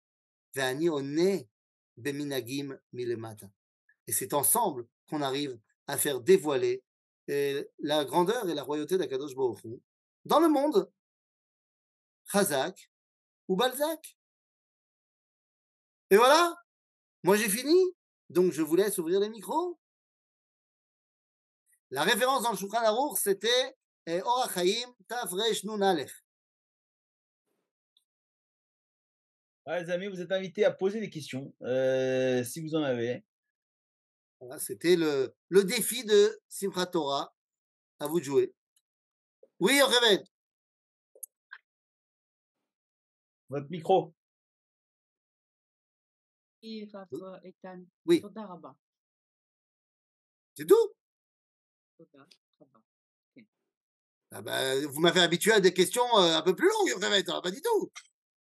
ve'ani 0.54 0.88
one 0.88 1.46
beminagim 1.96 2.78
milemata. 2.92 3.50
Et 4.06 4.12
c'est 4.12 4.34
ensemble 4.34 4.86
qu'on 5.08 5.22
arrive 5.22 5.58
à 5.86 5.96
faire 5.96 6.20
dévoiler 6.20 6.82
la 7.78 8.04
grandeur 8.04 8.48
et 8.48 8.54
la 8.54 8.62
royauté 8.62 8.98
d'Akadosh 8.98 9.34
Baruch 9.34 9.64
dans 10.24 10.40
le 10.40 10.48
monde. 10.48 10.90
Chazak 12.32 12.90
ou 13.48 13.56
Balzac. 13.56 14.16
Et 16.10 16.16
voilà, 16.16 16.56
moi 17.22 17.36
j'ai 17.36 17.48
fini, 17.48 17.76
donc 18.28 18.52
je 18.52 18.62
vous 18.62 18.76
laisse 18.76 18.98
ouvrir 18.98 19.20
les 19.20 19.28
micros. 19.28 19.78
La 21.90 22.02
référence 22.02 22.42
dans 22.42 22.52
le 22.52 22.56
Shulchan 22.56 22.84
Aruch, 22.84 23.18
c'était 23.18 23.76
Orachaim 24.06 24.94
Taf 25.08 25.30
Resh 25.32 25.64
Nun. 25.64 25.80
Ah, 29.66 29.80
les 29.80 29.90
amis, 29.90 30.08
vous 30.08 30.20
êtes 30.20 30.32
invités 30.32 30.64
à 30.64 30.72
poser 30.72 31.00
des 31.00 31.10
questions, 31.10 31.54
euh, 31.62 32.42
si 32.42 32.60
vous 32.60 32.74
en 32.74 32.82
avez. 32.82 33.24
Voilà, 34.40 34.58
C'était 34.58 34.96
le, 34.96 35.34
le 35.48 35.64
défi 35.64 36.04
de 36.04 36.40
Simchat 36.48 36.86
Torah. 36.86 37.34
À 37.98 38.06
vous 38.06 38.18
de 38.18 38.24
jouer. 38.24 38.54
Oui, 39.58 39.78
Révède. 39.82 40.24
Votre 43.50 43.68
micro. 43.68 44.14
Hein? 46.62 47.06
Euh, 47.12 47.38
oui. 48.06 48.22
oui. 48.22 48.22
C'est 50.54 50.66
tout? 50.66 50.94
Ah 54.30 54.42
bah, 54.42 54.86
vous 54.86 55.00
m'avez 55.00 55.20
habitué 55.20 55.52
à 55.52 55.60
des 55.60 55.74
questions 55.74 56.06
euh, 56.16 56.36
un 56.36 56.42
peu 56.42 56.54
plus 56.54 56.68
longues, 56.68 57.02
Révède. 57.02 57.28
Hein, 57.28 57.40
pas 57.42 57.50
du 57.50 57.60
tout. 57.60 57.90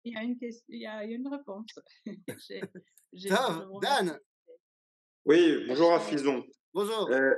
Il 0.04 0.14
y 0.14 0.16
a 0.16 0.22
une, 0.22 0.38
question, 0.38 0.64
il 0.68 0.80
y 0.80 0.86
a 0.86 1.04
une 1.04 1.28
réponse. 1.28 1.70
Dan, 3.82 4.18
oui, 5.26 5.64
bonjour 5.66 5.92
à 5.94 6.00
Fison. 6.00 6.44
bonjour. 6.72 7.08
Euh, 7.10 7.32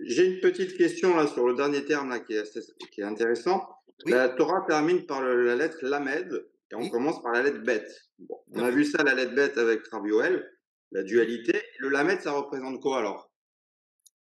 J'ai 0.00 0.26
une 0.26 0.40
petite 0.40 0.76
question 0.76 1.16
là 1.16 1.26
sur 1.28 1.46
le 1.46 1.54
dernier 1.54 1.84
terme 1.84 2.10
là, 2.10 2.18
qui, 2.20 2.34
est 2.34 2.38
assez- 2.38 2.60
qui 2.92 3.00
est 3.00 3.04
intéressant. 3.04 3.62
Oui. 4.04 4.12
La 4.12 4.28
Torah 4.28 4.64
termine 4.66 5.06
par 5.06 5.22
le- 5.22 5.44
la 5.46 5.54
lettre 5.54 5.78
Lamed 5.82 6.32
et 6.70 6.74
on 6.74 6.80
Oui. 6.80 6.90
commence 6.90 7.22
par 7.22 7.32
la 7.32 7.42
lettre 7.42 7.60
Bet. 7.62 7.86
Bon, 8.18 8.36
on 8.52 8.62
a 8.64 8.70
vu 8.70 8.84
ça, 8.84 9.02
la 9.04 9.14
lettre 9.14 9.34
Bet 9.34 9.56
avec 9.58 9.86
Rabioel, 9.88 10.48
la 10.90 11.02
dualité. 11.04 11.62
Le 11.78 11.88
Lamed, 11.90 12.20
ça 12.20 12.32
représente 12.32 12.80
quoi 12.80 12.98
alors? 12.98 13.30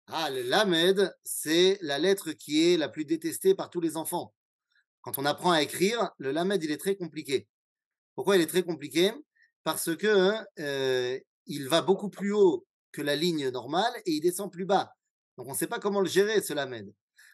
Ah, 0.08 0.30
le 0.30 0.42
Lamed, 0.44 1.14
c'est 1.24 1.78
la 1.82 2.00
lettre 2.00 2.32
qui 2.32 2.72
est 2.74 2.78
la 2.78 2.88
plus 2.88 3.04
détestée 3.06 3.54
par 3.56 3.70
tous 3.70 3.82
les 3.82 3.98
enfants. 3.98 4.34
Quand 5.02 5.18
on 5.18 5.26
apprend 5.26 5.52
à 5.52 5.62
écrire, 5.62 6.12
le 6.18 6.32
Lamed, 6.32 6.64
il 6.64 6.72
est 6.72 6.78
très 6.78 6.96
compliqué. 6.96 7.48
Pourquoi 8.16 8.38
il 8.38 8.42
est 8.42 8.48
très 8.48 8.64
compliqué? 8.64 9.12
Parce 9.66 9.96
que 9.98 10.34
euh, 10.60 11.20
il 11.46 11.68
va 11.68 11.82
beaucoup 11.82 12.10
plus 12.10 12.32
haut 12.32 12.66
que 12.92 13.02
la 13.02 13.16
ligne 13.16 13.50
normale 13.50 13.94
et 14.06 14.12
il 14.12 14.22
descend 14.22 14.52
plus 14.52 14.66
bas. 14.66 14.94
Donc 15.38 15.48
on 15.48 15.52
ne 15.52 15.58
sait 15.58 15.68
pas 15.68 15.80
comment 15.80 16.02
le 16.02 16.08
gérer, 16.08 16.42
ce 16.42 16.54
Lamed. 16.54 16.94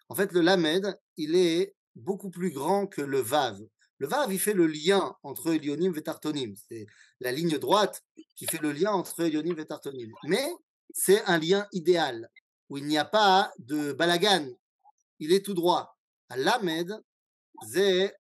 En 0.09 0.15
fait, 0.15 0.31
le 0.33 0.41
Lamed, 0.41 0.97
il 1.17 1.35
est 1.35 1.75
beaucoup 1.95 2.29
plus 2.29 2.51
grand 2.51 2.87
que 2.87 3.01
le 3.01 3.19
Vav. 3.19 3.59
Le 3.99 4.07
Vav, 4.07 4.33
il 4.33 4.39
fait 4.39 4.53
le 4.53 4.67
lien 4.67 5.15
entre 5.23 5.53
Elionim 5.53 5.93
et 5.95 6.01
Tartonim. 6.01 6.53
C'est 6.67 6.85
la 7.21 7.31
ligne 7.31 7.57
droite 7.57 8.03
qui 8.35 8.45
fait 8.45 8.61
le 8.61 8.71
lien 8.73 8.91
entre 8.91 9.21
Elionim 9.21 9.57
et 9.57 9.65
Tartonim. 9.65 10.11
Mais 10.25 10.51
c'est 10.93 11.23
un 11.25 11.37
lien 11.37 11.67
idéal 11.71 12.29
où 12.69 12.77
il 12.77 12.85
n'y 12.85 12.97
a 12.97 13.05
pas 13.05 13.53
de 13.59 13.93
balagan. 13.93 14.47
Il 15.19 15.31
est 15.31 15.45
tout 15.45 15.53
droit. 15.53 15.97
À 16.29 16.35
Lamed, 16.35 16.91
c'est 17.71 18.13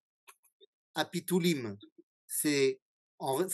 apitulim. 0.95 1.75
C'est 2.27 2.79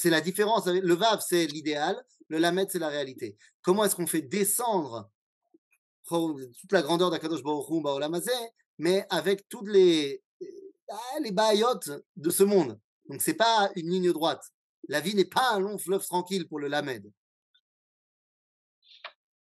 la 0.05 0.21
différence. 0.21 0.67
Le 0.67 0.93
Vav, 0.93 1.23
c'est 1.27 1.47
l'idéal. 1.47 1.99
Le 2.29 2.37
Lamed, 2.37 2.69
c'est 2.71 2.79
la 2.79 2.89
réalité. 2.89 3.37
Comment 3.61 3.83
est-ce 3.83 3.95
qu'on 3.95 4.07
fait 4.07 4.21
descendre 4.21 5.09
toute 6.07 6.71
la 6.71 6.81
grandeur 6.81 7.11
d'Akadosh 7.11 7.43
Baruch 7.43 7.69
Hu 7.69 7.81
mais 8.79 9.05
avec 9.09 9.47
toutes 9.49 9.67
les, 9.67 10.23
ah, 10.89 11.19
les 11.21 11.31
baillottes 11.31 11.91
de 12.15 12.29
ce 12.29 12.43
monde. 12.43 12.79
Donc, 13.07 13.21
c'est 13.21 13.33
pas 13.33 13.69
une 13.75 13.89
ligne 13.89 14.11
droite. 14.11 14.43
La 14.87 15.01
vie 15.01 15.13
n'est 15.13 15.25
pas 15.25 15.51
un 15.53 15.59
long 15.59 15.77
fleuve 15.77 16.05
tranquille 16.05 16.47
pour 16.47 16.59
le 16.59 16.67
Lamed. 16.67 17.11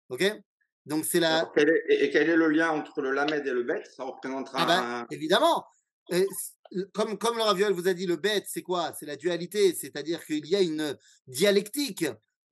OK? 0.09 0.25
Donc, 0.87 1.05
c'est 1.05 1.21
la, 1.21 1.39
Alors, 1.41 1.53
quel 1.53 1.69
est- 1.69 1.85
et, 2.05 2.11
quel 2.11 2.29
est 2.29 2.37
le 2.37 2.49
lien 2.49 2.71
entre 2.71 3.01
le 3.01 3.13
Lamed 3.13 3.47
et 3.47 3.53
le 3.53 3.63
Bet? 3.63 3.85
Ça 3.97 4.05
représentera 4.05 4.59
Ah 4.61 4.67
ben, 4.67 4.83
un... 4.83 5.07
évidemment. 5.11 5.67
Et 6.11 6.27
comme, 6.93 7.17
comme 7.17 7.37
le 7.37 7.43
Raviol 7.43 7.73
vous 7.73 7.87
a 7.87 7.95
dit, 7.95 8.07
le 8.07 8.17
bête, 8.17 8.47
c'est 8.49 8.63
quoi? 8.63 8.93
C'est 8.99 9.07
la 9.07 9.17
dualité, 9.17 9.75
c'est-à-dire 9.75 10.25
qu'il 10.25 10.47
y 10.47 10.57
a 10.57 10.61
une 10.61 10.97
dialectique. 11.27 12.07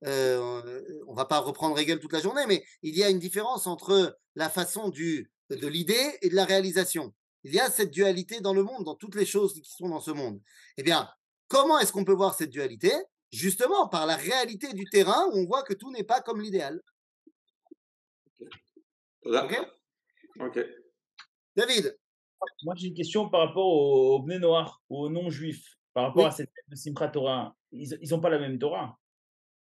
Euh, 0.05 0.81
on 1.07 1.13
va 1.13 1.25
pas 1.25 1.39
reprendre 1.39 1.77
Hegel 1.77 1.99
toute 1.99 2.13
la 2.13 2.21
journée, 2.21 2.45
mais 2.47 2.63
il 2.83 2.95
y 2.97 3.03
a 3.03 3.09
une 3.09 3.19
différence 3.19 3.67
entre 3.67 4.17
la 4.35 4.49
façon 4.49 4.89
du, 4.89 5.29
de 5.49 5.67
l'idée 5.67 6.17
et 6.21 6.29
de 6.29 6.35
la 6.35 6.45
réalisation. 6.45 7.13
Il 7.43 7.53
y 7.53 7.59
a 7.59 7.69
cette 7.69 7.91
dualité 7.91 8.41
dans 8.41 8.53
le 8.53 8.63
monde, 8.63 8.85
dans 8.85 8.95
toutes 8.95 9.15
les 9.15 9.25
choses 9.25 9.53
qui 9.53 9.69
sont 9.69 9.89
dans 9.89 9.99
ce 10.01 10.11
monde. 10.11 10.41
Eh 10.77 10.83
bien, 10.83 11.09
comment 11.47 11.79
est-ce 11.79 11.91
qu'on 11.91 12.05
peut 12.05 12.13
voir 12.13 12.35
cette 12.35 12.49
dualité? 12.49 12.91
Justement 13.31 13.87
par 13.87 14.05
la 14.05 14.15
réalité 14.15 14.73
du 14.73 14.85
terrain 14.85 15.27
où 15.31 15.37
on 15.37 15.45
voit 15.45 15.63
que 15.63 15.73
tout 15.73 15.91
n'est 15.91 16.03
pas 16.03 16.21
comme 16.21 16.41
l'idéal. 16.41 16.81
Ok? 19.25 19.55
Ok. 20.39 20.59
David, 21.55 21.97
Moi, 22.63 22.75
j'ai 22.77 22.87
une 22.87 22.93
question 22.93 23.29
par 23.29 23.47
rapport 23.47 23.65
aux, 23.67 24.15
aux 24.15 24.19
Bnei 24.21 24.39
Noir, 24.39 24.81
aux 24.89 25.09
non-juifs, 25.09 25.77
par 25.93 26.05
rapport 26.05 26.23
Oui. 26.23 26.29
à 26.29 26.31
cette 26.31 26.49
de 26.67 26.75
Simchat 26.75 27.09
Torah. 27.09 27.55
Ils 27.71 28.09
n'ont 28.09 28.21
pas 28.21 28.29
la 28.29 28.39
même 28.39 28.57
Torah. 28.57 28.98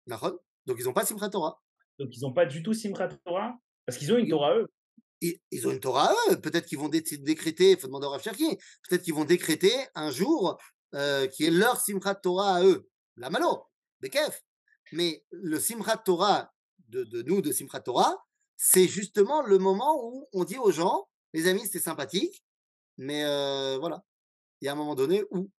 Donc 0.07 0.77
ils 0.79 0.85
n'ont 0.85 0.93
pas 0.93 1.05
Simchat 1.05 1.31
Torah. 1.31 1.61
Donc, 1.99 2.17
ils 2.17 2.21
n'ont 2.23 2.33
pas 2.33 2.47
du 2.47 2.63
tout 2.63 2.75
Simchat 2.75 3.09
Torah. 3.25 3.55
Parce 3.87 3.99
qu'ils 3.99 4.13
ont 4.13 4.17
une. 4.17 4.29
Torah, 4.29 4.57
eux. 4.57 4.67
ils, 5.21 5.39
ils 5.51 5.67
ont 5.67 5.71
une 5.71 5.81
Torah 5.81 6.11
à 6.11 6.15
eux. 6.31 6.41
Peut-être 6.41 6.67
qu'ils 6.67 6.79
vont 6.79 6.89
dé- 6.89 7.03
décréter, 7.19 7.73
il 7.73 7.79
faut 7.79 7.87
demander 7.87 8.07
au 8.07 8.11
Rav 8.11 8.23
peut-être 8.23 9.03
qu'ils 9.03 9.15
vont 9.15 9.25
décréter 9.25 9.73
un 9.95 10.11
jour 10.11 10.59
euh, 10.95 11.27
qui 11.27 11.45
est 11.45 11.51
leur 11.51 11.81
Simchat 11.81 12.17
Torah 12.17 12.57
à 12.57 12.65
eux. 12.65 12.89
La 13.17 13.31
malo, 13.31 13.67
Bekef. 14.01 14.43
Mais 14.93 15.25
le 15.31 15.59
Simchat 15.59 15.99
Torah 15.99 16.53
de, 16.89 17.05
de 17.05 17.23
nous, 17.23 17.41
de 17.43 17.53
Simchat 17.53 17.81
Torah, 17.81 18.17
c'est 18.57 18.87
justement 18.87 19.43
le 19.43 19.59
moment 19.59 19.99
où 20.05 20.29
on 20.33 20.45
dit 20.45 20.59
aux 20.59 20.71
gens, 20.71 21.09
les 21.33 21.49
amis, 21.49 21.63
c'était 21.63 21.81
sympathique, 21.81 22.45
mais 22.99 23.25
euh, 23.25 23.79
voilà, 23.79 24.05
il 24.61 24.67
y 24.67 24.69
a 24.69 24.73
un 24.73 24.77
moment 24.77 24.95
donné 24.95 25.25
où. 25.31 25.51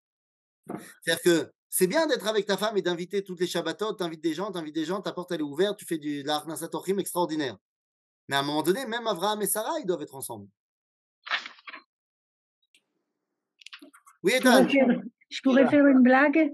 C'est-à-dire 1.02 1.24
que 1.24 1.52
c'est 1.76 1.88
bien 1.88 2.06
d'être 2.06 2.28
avec 2.28 2.46
ta 2.46 2.56
femme 2.56 2.78
et 2.78 2.84
d'inviter 2.84 3.24
toutes 3.24 3.40
les 3.40 3.48
Shabbatot, 3.48 3.94
t'invites 3.94 4.22
des 4.22 4.36
gens, 4.36 4.52
t'invites 4.52 4.76
des 4.76 4.86
gens, 4.86 5.02
ta 5.02 5.12
porte 5.12 5.32
elle 5.32 5.40
est 5.40 5.44
ouverte, 5.44 5.80
tu 5.80 5.86
fais 5.86 5.98
du 5.98 6.22
de 6.22 6.28
la 6.28 6.36
Harnasat 6.36 6.70
Orchim 6.74 7.00
extraordinaire. 7.00 7.58
Mais 8.28 8.36
à 8.36 8.42
un 8.42 8.44
moment 8.44 8.62
donné, 8.62 8.86
même 8.86 9.08
Abraham 9.08 9.42
et 9.42 9.48
Sarah, 9.48 9.80
ils 9.80 9.88
doivent 9.88 10.04
être 10.04 10.14
ensemble. 10.14 10.48
Oui, 14.22 14.34
Je 14.34 14.38
Ethan 14.38 14.52
pourrais 14.52 14.70
faire, 14.70 15.02
je 15.30 15.42
pourrais 15.42 15.68
faire 15.68 15.88
une 15.88 16.04
blague. 16.04 16.52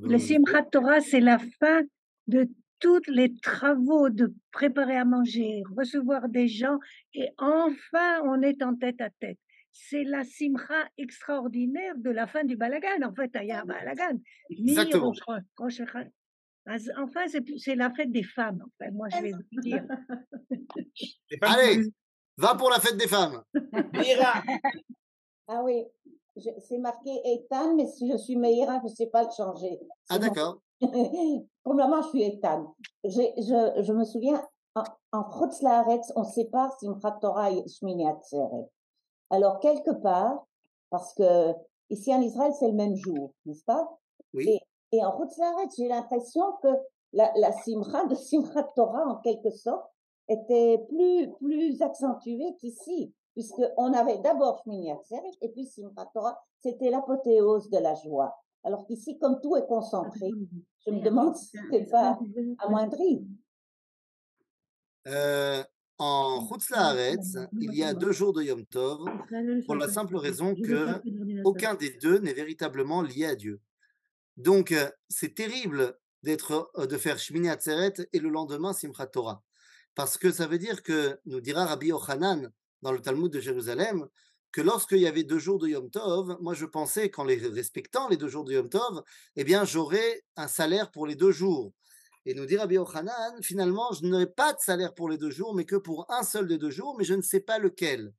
Le 0.00 0.18
Simchat 0.18 0.62
Torah, 0.70 1.00
c'est 1.00 1.18
la 1.18 1.40
fin 1.58 1.82
de 2.28 2.48
tous 2.84 3.00
les 3.10 3.34
travaux 3.40 4.10
de 4.10 4.34
préparer 4.52 4.98
à 4.98 5.06
manger, 5.06 5.62
recevoir 5.74 6.28
des 6.28 6.48
gens, 6.48 6.78
et 7.14 7.30
enfin 7.38 8.20
on 8.24 8.42
est 8.42 8.62
en 8.62 8.76
tête 8.76 9.00
à 9.00 9.08
tête. 9.08 9.38
C'est 9.72 10.04
la 10.04 10.22
simcha 10.22 10.86
extraordinaire 10.98 11.94
de 11.96 12.10
la 12.10 12.26
fin 12.26 12.44
du 12.44 12.56
balagan. 12.58 13.02
En 13.02 13.14
fait, 13.14 13.30
il 13.40 13.48
y 13.48 13.52
a 13.52 13.62
un 13.62 13.64
balagan. 13.64 14.20
Exactement. 14.50 15.14
Enfin, 16.98 17.24
c'est 17.56 17.74
la 17.74 17.90
fête 17.90 18.12
des 18.12 18.22
femmes. 18.22 18.62
Enfin, 18.78 18.90
moi, 18.92 19.08
je 19.08 19.22
vais 19.22 19.32
vous 19.32 19.60
dire. 19.62 19.82
Allez, 21.40 21.90
va 22.36 22.54
pour 22.54 22.68
la 22.68 22.80
fête 22.80 22.98
des 22.98 23.08
femmes. 23.08 23.42
Mira, 23.94 24.42
Ah 25.48 25.62
oui, 25.64 25.84
c'est 26.36 26.78
marqué 26.78 27.10
Ethan, 27.24 27.76
mais 27.76 27.86
si 27.86 28.10
je 28.12 28.16
suis 28.18 28.36
Meira, 28.36 28.78
je 28.80 28.90
ne 28.90 28.94
sais 28.94 29.06
pas 29.06 29.22
le 29.22 29.30
changer. 29.34 29.78
Ah 30.10 30.18
d'accord. 30.18 30.60
Pour 31.62 31.74
le 31.74 31.82
moment, 31.82 32.02
je 32.02 32.08
suis. 32.08 32.40
J'ai- 33.04 33.34
Je, 33.38 33.82
je 33.82 33.92
me 33.92 34.04
souviens, 34.04 34.42
en, 34.74 34.82
en 35.12 35.24
on 36.16 36.24
sépare 36.24 36.72
Simchat 36.78 37.18
Torah 37.20 37.50
et 37.50 37.66
Shmini. 37.68 38.06
Alors, 39.30 39.60
quelque 39.60 39.90
part, 40.02 40.46
parce 40.90 41.14
que 41.14 41.54
ici 41.90 42.14
en 42.14 42.20
Israël, 42.20 42.52
c'est 42.58 42.68
le 42.68 42.74
même 42.74 42.94
jour, 42.96 43.32
n'est-ce 43.46 43.64
pas? 43.64 43.88
Oui. 44.32 44.48
Et, 44.48 44.96
et 44.98 45.04
en 45.04 45.16
Chutz 45.18 45.36
Laaretz, 45.38 45.74
j'ai 45.76 45.88
l'impression 45.88 46.44
que 46.62 46.68
la, 47.12 47.32
la 47.36 47.50
de 47.50 48.14
Simchat 48.14 48.72
Torah, 48.74 49.06
en 49.08 49.16
quelque 49.16 49.50
sorte, 49.50 49.86
était 50.28 50.78
plus, 50.88 51.32
plus 51.34 51.80
accentuée 51.82 52.56
qu'ici, 52.58 53.12
puisqu'on 53.34 53.92
avait 53.92 54.18
d'abord 54.18 54.60
Shmini 54.62 54.90
et 55.40 55.48
puis 55.50 55.66
Simchat 55.66 56.10
Torah, 56.12 56.38
c'était 56.60 56.90
l'apothéose 56.90 57.70
de 57.70 57.78
la 57.78 57.94
joie. 57.94 58.34
Alors 58.64 58.86
qu'ici, 58.86 59.18
comme 59.18 59.40
tout 59.42 59.56
est 59.56 59.66
concentré, 59.66 60.30
je 60.86 60.90
me 60.90 61.02
demande 61.02 61.36
si 61.36 61.58
c'est 61.70 61.90
pas 61.90 62.18
amoindri. 62.58 63.26
Euh, 65.06 65.62
en 65.98 66.48
Chutz 66.48 66.70
Laaretz, 66.70 67.36
il 67.60 67.74
y 67.74 67.84
a 67.84 67.92
deux 67.92 68.12
jours 68.12 68.32
de 68.32 68.42
Yom 68.42 68.64
Tov. 68.64 69.04
Pour 69.66 69.76
la 69.76 69.88
simple 69.88 70.16
raison 70.16 70.54
que 70.54 70.88
aucun 71.44 71.74
des 71.74 71.90
deux 71.90 72.18
n'est 72.18 72.32
véritablement 72.32 73.02
lié 73.02 73.26
à 73.26 73.36
Dieu. 73.36 73.60
Donc, 74.36 74.72
euh, 74.72 74.90
c'est 75.08 75.34
terrible 75.34 75.96
d'être, 76.22 76.70
euh, 76.76 76.86
de 76.86 76.96
faire 76.96 77.18
Shmini 77.18 77.48
Atzeret 77.48 77.94
et 78.12 78.18
le 78.18 78.28
lendemain 78.30 78.72
Simchat 78.72 79.06
Torah. 79.06 79.42
Parce 79.94 80.18
que 80.18 80.32
ça 80.32 80.48
veut 80.48 80.58
dire 80.58 80.82
que, 80.82 81.20
nous 81.26 81.40
dira 81.40 81.66
Rabbi 81.66 81.88
Yochanan 81.88 82.50
dans 82.82 82.90
le 82.90 83.00
Talmud 83.00 83.30
de 83.30 83.38
Jérusalem, 83.38 84.08
que 84.54 84.60
lorsqu'il 84.60 84.98
y 84.98 85.08
avait 85.08 85.24
deux 85.24 85.40
jours 85.40 85.58
de 85.58 85.66
Yom 85.66 85.90
Tov, 85.90 86.38
moi 86.40 86.54
je 86.54 86.64
pensais 86.64 87.10
qu'en 87.10 87.24
les 87.24 87.34
respectant 87.48 88.08
les 88.08 88.16
deux 88.16 88.28
jours 88.28 88.44
de 88.44 88.52
Yom 88.52 88.68
Tov, 88.68 89.02
eh 89.34 89.42
bien 89.42 89.64
j'aurais 89.64 90.22
un 90.36 90.46
salaire 90.46 90.92
pour 90.92 91.08
les 91.08 91.16
deux 91.16 91.32
jours. 91.32 91.72
Et 92.24 92.34
nous 92.34 92.46
dit 92.46 92.56
Rabbi 92.56 92.76
Yochanan, 92.76 93.42
finalement, 93.42 93.92
je 93.92 94.06
n'aurai 94.06 94.28
pas 94.28 94.52
de 94.52 94.60
salaire 94.60 94.94
pour 94.94 95.08
les 95.08 95.18
deux 95.18 95.32
jours, 95.32 95.56
mais 95.56 95.64
que 95.64 95.74
pour 95.74 96.06
un 96.08 96.22
seul 96.22 96.46
des 96.46 96.56
deux 96.56 96.70
jours, 96.70 96.94
mais 96.96 97.04
je 97.04 97.14
ne 97.14 97.20
sais 97.20 97.40
pas 97.40 97.58
lequel. 97.58 98.12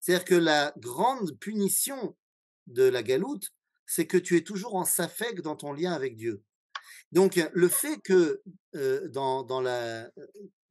C'est-à-dire 0.00 0.24
que 0.24 0.34
la 0.34 0.74
grande 0.78 1.38
punition 1.38 2.16
de 2.66 2.82
la 2.82 3.04
galoute, 3.04 3.52
c'est 3.86 4.08
que 4.08 4.18
tu 4.18 4.36
es 4.36 4.42
toujours 4.42 4.74
en 4.74 4.84
safek 4.84 5.42
dans 5.42 5.54
ton 5.54 5.72
lien 5.72 5.92
avec 5.92 6.16
Dieu. 6.16 6.42
Donc, 7.12 7.40
le 7.52 7.68
fait 7.68 7.98
que 8.02 8.42
euh, 8.74 9.08
dans, 9.08 9.44
dans 9.44 9.60
la, 9.60 10.06
euh, 10.06 10.10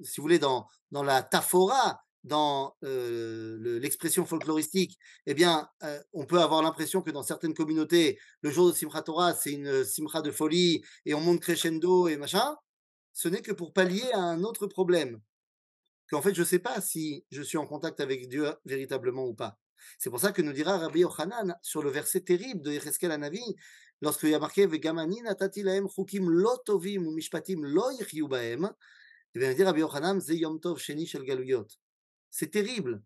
si 0.02 0.18
vous 0.18 0.24
voulez, 0.24 0.38
dans, 0.38 0.68
dans 0.92 1.04
la 1.04 1.24
taphora, 1.24 2.04
dans 2.24 2.76
le- 2.82 3.80
l'expression 3.80 4.26
folkloristique, 4.26 4.98
eh 5.26 5.34
bien, 5.34 5.70
on 6.14 6.26
peut 6.26 6.40
avoir 6.40 6.62
l'impression 6.62 7.02
que 7.02 7.12
dans 7.12 7.24
certaines 7.24 7.54
communautés, 7.54 8.20
le 8.42 8.52
jour 8.52 8.68
de 8.68 8.74
Simchat 8.74 9.04
Torah, 9.04 9.34
c'est 9.34 9.54
une 9.54 9.84
simcha 9.84 10.22
de 10.22 10.32
folie 10.32 10.84
et 11.06 11.14
on 11.14 11.22
monte 11.22 11.42
crescendo 11.42 12.08
et 12.08 12.18
machin. 12.18 12.56
Ce 13.14 13.28
n'est 13.28 13.42
que 13.42 13.52
pour 13.52 13.74
pallier 13.74 14.12
à 14.14 14.20
un 14.20 14.44
autre 14.44 14.68
problème. 14.68 15.20
Qu'en 16.10 16.22
fait, 16.22 16.34
je 16.34 16.42
ne 16.42 16.46
sais 16.46 16.60
pas 16.60 16.80
si 16.80 17.26
je 17.32 17.42
suis 17.42 17.58
en 17.58 17.66
contact 17.66 18.00
avec 18.00 18.30
Dieu 18.30 18.54
véritablement 18.66 19.26
ou 19.26 19.34
pas. 19.34 19.58
C'est 20.00 20.10
pour 20.10 20.20
ça 20.20 20.32
que 20.32 20.42
nous 20.42 20.54
dira 20.54 20.78
Rabbi 20.78 21.02
Yochanan 21.02 21.56
sur 21.62 21.84
le 21.84 21.90
verset 21.90 22.22
terrible 22.22 22.62
de 22.62 22.72
Yecheskel 22.72 23.12
Hanavi, 23.12 23.44
lorsqu'il 24.02 24.30
y 24.30 24.34
a 24.34 24.40
marqué 24.40 24.66
Vegamani 24.68 25.22
natati 25.22 25.64
chukim 25.96 26.30
lo 26.30 26.58
tovim 26.66 27.08
u 27.08 27.12
mishpatim 27.12 27.64
lo 27.64 27.90
bahem, 28.28 28.70
et 29.34 29.40
bien 29.40 29.52
il 29.52 29.56
dit 29.56 29.64
Rabbi 29.64 29.82
Yochanan 29.82 30.20
ze 30.20 30.34
yom 30.34 30.60
tov 30.60 30.78
sheni 30.78 31.06
shel 31.06 31.24
galuyot. 31.24 31.68
C'est 32.38 32.52
terrible. 32.52 33.02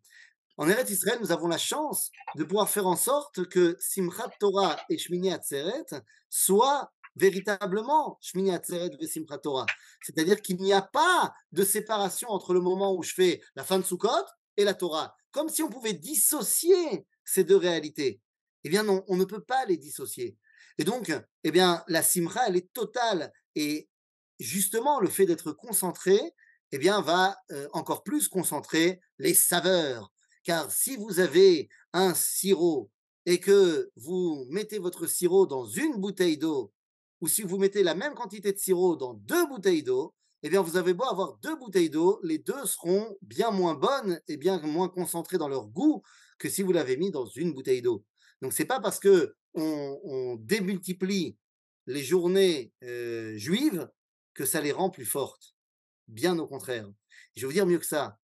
En 0.58 0.68
Eretz 0.68 0.90
Israël, 0.90 1.18
nous 1.22 1.32
avons 1.32 1.48
la 1.48 1.58
chance 1.58 2.12
de 2.36 2.44
pouvoir 2.44 2.70
faire 2.70 2.86
en 2.86 2.98
sorte 2.98 3.48
que 3.48 3.78
Simchat 3.80 4.30
Torah 4.42 4.78
et 4.90 4.98
Shmini 4.98 5.32
Atzeret 5.32 5.86
soient 6.30 6.92
véritablement 7.16 8.18
Shmini 8.20 8.52
Atzeret 8.52 8.92
et 9.00 9.08
Simchat 9.08 9.38
Torah. 9.38 9.66
C'est-à-dire 10.02 10.42
qu'il 10.42 10.58
n'y 10.58 10.74
a 10.74 10.82
pas 10.82 11.34
de 11.54 11.64
séparation 11.64 12.28
entre 12.28 12.54
le 12.54 12.60
moment 12.60 12.94
où 12.94 13.04
je 13.04 13.14
fais 13.14 13.42
la 13.56 13.64
fin 13.64 13.80
de 13.80 13.86
Sukkot 13.86 14.10
et 14.58 14.66
la 14.66 14.74
Torah. 14.74 15.16
Comme 15.32 15.48
si 15.48 15.64
on 15.64 15.70
pouvait 15.70 15.94
dissocier 15.94 17.08
ces 17.24 17.46
deux 17.46 17.56
réalités. 17.56 18.20
Eh 18.66 18.70
bien 18.70 18.84
non, 18.84 19.06
on 19.08 19.16
ne 19.16 19.24
peut 19.24 19.44
pas 19.44 19.64
les 19.64 19.78
dissocier. 19.78 20.36
Et 20.78 20.84
donc, 20.84 21.10
eh 21.46 21.52
bien, 21.52 21.86
la 21.88 22.04
simcha, 22.04 22.50
elle 22.50 22.58
est 22.58 22.74
totale. 22.74 23.32
Et 23.56 23.88
justement, 24.42 25.00
le 25.00 25.08
fait 25.08 25.26
d'être 25.26 25.54
concentré, 25.54 26.20
eh 26.72 26.78
bien, 26.78 27.02
va 27.02 27.38
euh, 27.52 27.68
encore 27.74 28.04
plus 28.04 28.28
concentrer 28.28 29.02
les 29.20 29.34
saveurs. 29.34 30.12
Car 30.44 30.72
si 30.72 30.96
vous 30.96 31.20
avez 31.20 31.70
un 31.94 32.14
sirop 32.14 32.90
et 33.26 33.40
que 33.40 33.92
vous 33.96 34.46
mettez 34.50 34.80
votre 34.80 35.06
sirop 35.06 35.46
dans 35.46 35.66
une 35.66 35.98
bouteille 35.98 36.38
d'eau, 36.38 36.72
ou 37.20 37.28
si 37.28 37.44
vous 37.44 37.58
mettez 37.58 37.84
la 37.84 37.94
même 37.94 38.16
quantité 38.16 38.52
de 38.52 38.58
sirop 38.58 38.96
dans 38.96 39.14
deux 39.14 39.46
bouteilles 39.48 39.84
d'eau, 39.84 40.16
eh 40.44 40.50
bien, 40.50 40.62
vous 40.62 40.76
avez 40.76 40.94
beau 40.96 41.06
avoir 41.06 41.38
deux 41.38 41.56
bouteilles 41.56 41.92
d'eau, 41.92 42.20
les 42.24 42.40
deux 42.40 42.66
seront 42.66 43.16
bien 43.22 43.52
moins 43.52 43.76
bonnes 43.76 44.20
et 44.28 44.38
bien 44.38 44.60
moins 44.62 44.90
concentrées 44.90 45.38
dans 45.38 45.48
leur 45.48 45.68
goût 45.68 46.02
que 46.40 46.50
si 46.50 46.64
vous 46.64 46.72
l'avez 46.72 46.98
mis 46.98 47.12
dans 47.12 47.28
une 47.28 47.54
bouteille 47.54 47.84
d'eau. 47.84 48.04
Donc, 48.42 48.54
c'est 48.54 48.66
pas 48.66 48.80
parce 48.80 49.00
que 49.00 49.36
on, 49.54 50.38
démultiplie 50.40 51.38
les 51.86 52.04
journées 52.04 52.72
euh, 52.84 53.38
juives 53.38 53.88
que 54.34 54.46
ça 54.46 54.62
les 54.62 54.72
rend 54.72 54.90
plus 54.90 55.06
fortes. 55.06 55.54
Bien 56.12 56.38
au 56.40 56.46
contraire. 56.46 56.90
Je 57.36 57.42
vais 57.42 57.48
vous 57.48 57.54
dire 57.54 57.66
mieux 57.66 57.80
que 57.80 57.86
ça. 57.86 58.20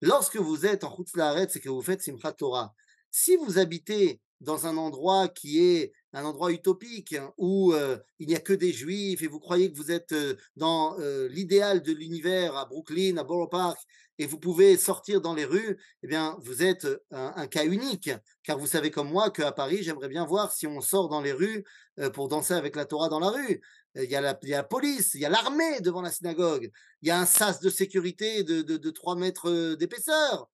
Lorsque 0.00 0.36
vous 0.36 0.66
êtes 0.66 0.84
en 0.84 0.96
Chutz 0.96 1.16
Laaretz 1.16 1.56
et 1.56 1.60
que 1.60 1.68
vous 1.68 1.82
faites 1.82 2.00
Simchat 2.00 2.32
Torah, 2.32 2.74
si 3.10 3.36
vous 3.36 3.58
habitez 3.58 4.20
dans 4.40 4.66
un 4.66 4.76
endroit 4.76 5.26
qui 5.28 5.58
est 5.58 5.92
un 6.14 6.24
endroit 6.24 6.52
utopique 6.52 7.14
hein, 7.14 7.32
où 7.36 7.72
euh, 7.72 7.98
il 8.20 8.28
n'y 8.28 8.36
a 8.36 8.40
que 8.40 8.52
des 8.52 8.72
juifs 8.72 9.22
et 9.22 9.26
vous 9.26 9.40
croyez 9.40 9.70
que 9.70 9.76
vous 9.76 9.90
êtes 9.90 10.12
euh, 10.12 10.36
dans 10.56 10.96
euh, 11.00 11.28
l'idéal 11.28 11.82
de 11.82 11.92
l'univers 11.92 12.56
à 12.56 12.64
Brooklyn, 12.66 13.16
à 13.16 13.24
Borough 13.24 13.50
Park, 13.50 13.78
et 14.18 14.26
vous 14.26 14.38
pouvez 14.38 14.76
sortir 14.76 15.20
dans 15.20 15.34
les 15.34 15.44
rues, 15.44 15.76
eh 16.04 16.06
bien, 16.06 16.36
vous 16.40 16.62
êtes 16.62 16.86
un, 17.10 17.48
cas 17.48 17.64
unique. 17.64 18.10
Car 18.44 18.56
vous 18.56 18.68
savez 18.68 18.92
comme 18.92 19.10
moi 19.10 19.32
qu'à 19.32 19.50
Paris, 19.50 19.82
j'aimerais 19.82 20.08
bien 20.08 20.24
voir 20.24 20.52
si 20.52 20.68
on 20.68 20.80
sort 20.80 21.08
dans 21.08 21.20
les 21.20 21.32
rues 21.32 21.64
pour 22.12 22.28
danser 22.28 22.54
avec 22.54 22.76
la 22.76 22.84
Torah 22.84 23.08
dans 23.08 23.18
la 23.18 23.30
rue. 23.30 23.60
Il 23.96 24.04
y, 24.04 24.14
a 24.14 24.20
la, 24.20 24.62
police, 24.62 25.14
il 25.14 25.20
y 25.20 25.24
a 25.24 25.30
l'armée 25.30 25.80
devant 25.80 26.00
la 26.00 26.12
synagogue, 26.12 26.70
il 27.02 27.08
y 27.08 27.10
a 27.10 27.18
un 27.18 27.26
sas 27.26 27.58
de 27.58 27.68
sécurité 27.68 28.44
de, 28.44 28.62
de, 28.62 28.76
de 28.76 28.90
3 28.90 29.16
mètres 29.16 29.74
d'épaisseur. 29.74 30.48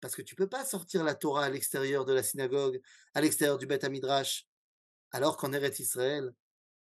Parce 0.00 0.14
que 0.14 0.22
tu 0.22 0.36
peux 0.36 0.48
pas 0.48 0.64
sortir 0.64 1.02
la 1.02 1.16
Torah 1.16 1.46
à 1.46 1.50
l'extérieur 1.50 2.04
de 2.04 2.12
la 2.12 2.22
synagogue, 2.22 2.80
à 3.14 3.20
l'extérieur 3.20 3.58
du 3.58 3.66
Beth 3.66 3.88
Midrash. 3.90 4.46
Alors 5.14 5.36
qu'en 5.36 5.52
Eretz 5.52 5.78
Israël, 5.78 6.34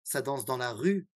ça 0.03 0.23
danse 0.23 0.43
dans 0.43 0.57
la 0.57 0.73
rue. 0.73 1.07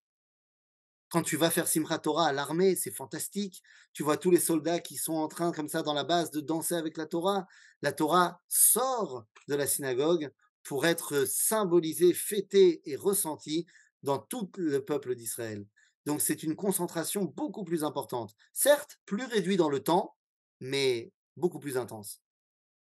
Quand 1.08 1.22
tu 1.22 1.38
vas 1.38 1.50
faire 1.50 1.66
Simchat 1.66 2.00
Torah 2.00 2.26
à 2.26 2.32
l'armée, 2.34 2.76
c'est 2.76 2.90
fantastique. 2.90 3.62
Tu 3.94 4.02
vois 4.02 4.18
tous 4.18 4.30
les 4.30 4.38
soldats 4.38 4.80
qui 4.80 4.96
sont 4.96 5.14
en 5.14 5.26
train, 5.26 5.50
comme 5.50 5.70
ça, 5.70 5.80
dans 5.80 5.94
la 5.94 6.04
base, 6.04 6.30
de 6.30 6.40
danser 6.40 6.74
avec 6.74 6.98
la 6.98 7.06
Torah. 7.06 7.46
La 7.80 7.92
Torah 7.92 8.42
sort 8.48 9.24
de 9.48 9.54
la 9.54 9.66
synagogue 9.66 10.30
pour 10.62 10.84
être 10.84 11.26
symbolisée, 11.26 12.12
fêtée 12.12 12.82
et 12.84 12.96
ressentie 12.96 13.66
dans 14.02 14.18
tout 14.18 14.50
le 14.58 14.84
peuple 14.84 15.14
d'Israël. 15.14 15.66
Donc 16.04 16.20
c'est 16.20 16.42
une 16.42 16.54
concentration 16.54 17.24
beaucoup 17.24 17.64
plus 17.64 17.82
importante. 17.82 18.34
Certes, 18.52 19.00
plus 19.06 19.24
réduite 19.24 19.58
dans 19.58 19.70
le 19.70 19.82
temps, 19.82 20.14
mais 20.60 21.14
beaucoup 21.34 21.60
plus 21.60 21.78
intense. 21.78 22.20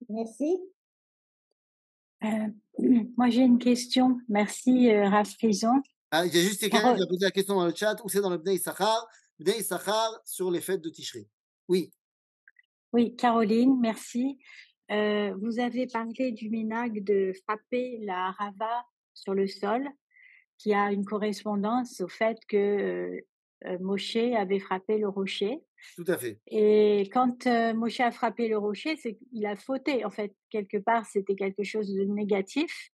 Merci. 0.08 0.72
Euh, 2.24 2.48
moi, 2.78 3.28
j'ai 3.28 3.42
une 3.42 3.58
question. 3.58 4.18
Merci, 4.28 4.90
euh, 4.90 5.08
Raph 5.08 5.32
Frison. 5.38 5.82
Ah, 6.10 6.26
il 6.26 6.34
y 6.34 6.38
a 6.38 6.42
juste 6.42 6.60
quelqu'un 6.60 6.94
qui 6.94 7.02
a 7.02 7.06
posé 7.06 7.24
la 7.24 7.30
question 7.30 7.56
dans 7.56 7.66
le 7.66 7.74
chat, 7.74 7.96
ou 8.04 8.08
c'est 8.08 8.20
dans 8.20 8.30
le 8.30 8.38
Bnei 8.38 8.54
Issachar 8.54 9.06
Bnei 9.38 9.58
Issachar 9.58 10.20
sur 10.24 10.50
les 10.50 10.60
fêtes 10.60 10.80
de 10.80 10.88
Tishri. 10.88 11.28
Oui. 11.68 11.92
Oui, 12.92 13.16
Caroline, 13.16 13.78
merci. 13.80 14.38
Euh, 14.92 15.34
vous 15.40 15.58
avez 15.58 15.86
parlé 15.86 16.32
du 16.32 16.48
minag 16.48 17.02
de 17.02 17.32
frapper 17.44 17.98
la 18.02 18.30
rava 18.30 18.86
sur 19.14 19.34
le 19.34 19.48
sol, 19.48 19.88
qui 20.58 20.72
a 20.72 20.92
une 20.92 21.04
correspondance 21.04 22.00
au 22.00 22.08
fait 22.08 22.38
que 22.48 22.56
euh, 22.56 23.20
euh, 23.66 23.78
Moshe 23.80 24.16
avait 24.16 24.60
frappé 24.60 24.98
le 24.98 25.08
rocher. 25.08 25.60
Tout 25.96 26.04
à 26.08 26.16
fait. 26.18 26.40
Et 26.48 27.08
quand 27.12 27.46
euh, 27.46 27.74
Moshe 27.74 28.00
a 28.00 28.10
frappé 28.10 28.48
le 28.48 28.58
rocher, 28.58 28.96
c'est 28.96 29.14
qu'il 29.16 29.44
a 29.46 29.56
fauté. 29.56 30.04
En 30.04 30.10
fait, 30.10 30.34
quelque 30.50 30.76
part, 30.78 31.06
c'était 31.06 31.36
quelque 31.36 31.64
chose 31.64 31.92
de 31.92 32.04
négatif. 32.04 32.90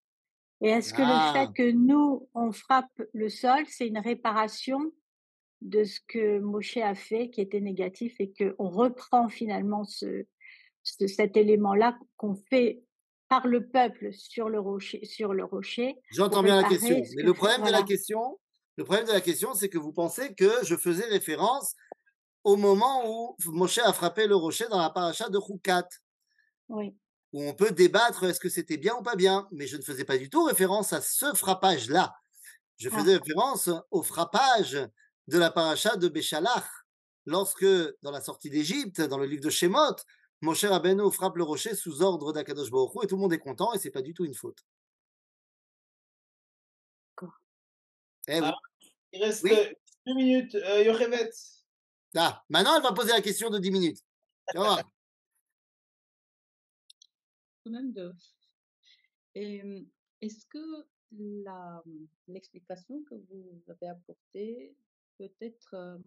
Et 0.61 0.68
est-ce 0.68 0.93
que 0.95 1.03
le 1.03 1.09
Ah. 1.11 1.33
fait 1.35 1.53
que 1.55 1.70
nous, 1.72 2.28
on 2.35 2.53
frappe 2.53 3.03
le 3.12 3.28
sol, 3.28 3.64
c'est 3.68 3.87
une 3.89 3.99
réparation 3.99 4.93
de 5.61 5.85
ce 5.85 6.01
que 6.07 6.39
Moshe 6.39 6.76
a 6.76 6.95
fait 6.95 7.30
qui 7.30 7.41
était 7.41 7.61
négatif 7.61 8.14
et 8.20 8.33
qu'on 8.33 8.68
reprend 8.68 9.28
finalement 9.28 9.85
ce, 9.85 10.24
ce- 10.83 11.07
cet 11.07 11.37
élément-là 11.37 11.99
qu'on 12.16 12.35
fait 12.35 12.83
par 13.28 13.47
le 13.47 13.66
peuple 13.68 14.12
sur 14.12 14.49
le 14.49 14.61
rocher, 14.61 15.05
sur 15.05 15.33
le 15.35 15.45
rocher 15.45 15.95
J'entends 16.11 16.43
bien 16.43 16.61
la 16.61 16.68
question. 16.68 17.01
Mais 17.16 17.22
le 17.22 17.33
fait- 17.33 17.39
problème 17.39 17.62
de 17.64 17.70
la 17.70 17.83
question, 17.83 18.39
le 18.76 18.85
problème 18.85 19.07
de 19.07 19.12
la 19.12 19.20
question, 19.20 19.55
c'est 19.55 19.68
que 19.68 19.78
vous 19.78 19.93
pensez 19.93 20.35
que 20.35 20.51
je 20.64 20.76
faisais 20.76 21.05
référence 21.07 21.74
au 22.45 22.57
moment 22.57 23.03
où 23.09 23.36
Moshe 23.47 23.78
a 23.78 23.93
frappé 23.93 24.26
le 24.26 24.36
rocher 24.36 24.66
dans 24.68 24.78
la 24.80 24.90
paracha 24.90 25.28
de 25.28 25.38
Choukat, 25.40 25.88
Oui, 26.68 26.97
où 27.32 27.43
on 27.43 27.55
peut 27.55 27.70
débattre 27.72 28.24
est-ce 28.24 28.40
que 28.40 28.49
c'était 28.51 28.76
bien 28.78 28.95
ou 28.97 29.03
pas 29.03 29.16
bien. 29.16 29.49
Mais 29.53 29.66
je 29.66 29.76
ne 29.76 29.82
faisais 29.82 30.05
pas 30.05 30.18
du 30.18 30.30
tout 30.30 30.45
référence 30.45 30.93
à 30.93 31.01
ce 31.01 31.34
frappage-là. 31.34 32.14
Je 32.78 32.90
Ah. 32.90 32.99
faisais 32.99 33.16
référence 33.16 33.70
au 33.90 34.03
frappage 34.03 34.78
de 35.28 35.38
la 35.38 35.51
paracha 35.51 35.97
de 35.97 36.09
Béchalach, 36.09 36.64
lorsque, 37.26 37.64
dans 38.03 38.11
la 38.12 38.20
sortie 38.22 38.51
d'Égypte, 38.51 39.01
dans 39.03 39.18
le 39.18 39.26
livre 39.26 39.43
de 39.45 39.51
Shemot, 39.51 39.97
Moshe 40.43 40.64
Rabbeinu 40.64 41.11
frappe 41.12 41.36
le 41.36 41.45
rocher 41.45 41.74
sous 41.76 42.03
ordre 42.03 42.32
d'Akadosh 42.32 42.70
Baruch 42.70 42.95
Hu, 42.97 43.05
et 43.05 43.07
tout 43.09 43.16
le 43.16 43.22
monde 43.22 43.32
est 43.34 43.38
content 43.38 43.72
et 43.74 43.78
c'est 43.78 43.90
pas 43.93 44.03
du 44.03 44.14
tout 44.14 44.24
une 44.24 44.34
faute. 44.34 44.64
D'accord. 47.16 47.34
Eh 48.28 48.40
oui. 48.40 48.47
Ah. 48.49 48.55
Il 49.12 49.24
reste 49.24 49.45
Oui. 49.45 49.53
euh, 49.53 49.72
deux 50.07 50.14
minutes. 50.14 50.55
Euh, 50.57 50.82
Yochevet. 50.84 51.30
Ah, 52.17 52.45
maintenant, 52.49 52.77
elle 52.77 52.83
va 52.83 52.93
poser 52.93 53.13
la 53.13 53.23
question 53.23 53.49
de 53.51 53.59
10 53.59 53.71
minutes. 53.71 54.01
Est-ce 59.35 60.47
que 60.47 60.87
la, 61.13 61.83
hum, 61.87 62.09
l'explication 62.29 63.03
que 63.05 63.15
vous 63.15 63.63
avez 63.69 63.89
apportée 63.89 64.77
peut 65.19 65.33
être 65.41 65.75
euh, 65.75 65.99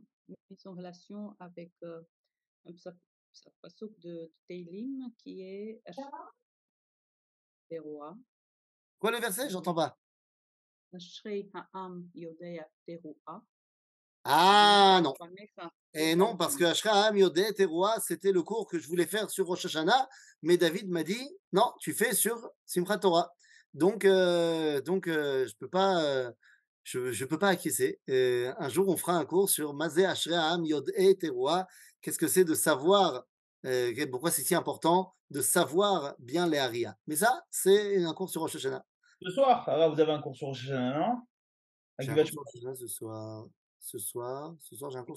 mise 0.50 0.66
en 0.68 0.74
relation 0.76 1.36
avec 1.40 1.72
euh, 1.84 2.02
un 2.66 2.72
psa- 2.74 2.96
psa- 3.34 3.52
pasuk 3.62 3.98
de 4.00 4.32
Teilim 4.48 5.12
qui 5.18 5.42
est 5.42 5.82
Teroa, 7.70 8.16
Quoi 9.00 9.12
le 9.12 9.20
verset? 9.20 9.50
J'entends 9.50 9.74
pas. 9.74 9.98
Ashrei 10.94 11.50
Ha'am 11.74 12.10
Yodea 12.14 12.70
Teroa. 12.86 13.44
Ah 14.28 15.02
non. 15.04 15.14
Et 15.94 16.16
non, 16.16 16.36
parce 16.36 16.56
que 16.56 16.64
Ashraam 16.64 17.16
Yodé 17.16 17.54
Teroa, 17.54 18.00
c'était 18.00 18.32
le 18.32 18.42
cours 18.42 18.68
que 18.68 18.80
je 18.80 18.88
voulais 18.88 19.06
faire 19.06 19.30
sur 19.30 19.46
Rosh 19.46 19.66
Hashanah, 19.66 20.10
mais 20.42 20.58
David 20.58 20.90
m'a 20.90 21.04
dit 21.04 21.30
non, 21.54 21.72
tu 21.80 21.94
fais 21.94 22.14
sur 22.16 22.50
Simchat 22.66 22.98
Torah. 22.98 23.32
Donc, 23.76 24.04
euh, 24.04 24.82
donc 24.82 25.08
euh, 25.08 25.48
je 25.48 25.54
peux 25.60 25.70
pas, 25.70 26.02
euh, 26.04 26.32
je, 26.84 27.12
je 27.12 27.26
peux 27.26 27.38
pas 27.38 27.50
acquiescer. 27.50 28.00
Un 28.08 28.70
jour, 28.70 28.90
on 28.90 28.98
fera 28.98 29.14
un 29.14 29.26
cours 29.26 29.50
sur 29.50 29.76
Mazé 29.76 30.06
Ashraam 30.06 30.66
Yodé 30.66 31.16
Teroa. 31.18 31.68
Qu'est-ce 32.02 32.18
que 32.18 32.28
c'est 32.28 32.46
de 32.46 32.56
savoir 32.56 33.26
euh, 33.68 33.94
Pourquoi 34.10 34.32
c'est 34.32 34.42
si 34.42 34.56
important 34.56 35.14
de 35.30 35.42
savoir 35.42 36.16
bien 36.18 36.48
les 36.48 36.58
Haria? 36.58 36.98
Mais 37.06 37.16
ça, 37.16 37.44
c'est 37.52 38.04
un 38.04 38.14
cours 38.14 38.30
sur 38.32 38.42
Rosh 38.42 38.56
Hashanah. 38.56 38.84
Ce 39.22 39.30
soir, 39.30 39.66
ah, 39.68 39.88
vous 39.88 40.00
avez 40.00 40.12
un 40.12 40.22
cours 40.22 40.36
sur 40.36 40.48
Rosh 40.48 40.66
Hashanah, 40.66 40.98
non? 40.98 41.22
À 41.98 42.04
J'ai 42.04 42.10
un 42.10 42.16
Givat 42.16 42.24
cours 42.24 42.30
sur 42.32 42.40
Rosh 42.42 42.56
Hashanah 42.56 42.76
ce 42.76 42.88
soir 42.88 43.46
ce 43.86 44.00
soir. 44.00 44.56
Ce 44.60 44.76
soir, 44.76 44.90
j'ai 44.92 44.98
un 44.98 45.04
cours. 45.04 45.16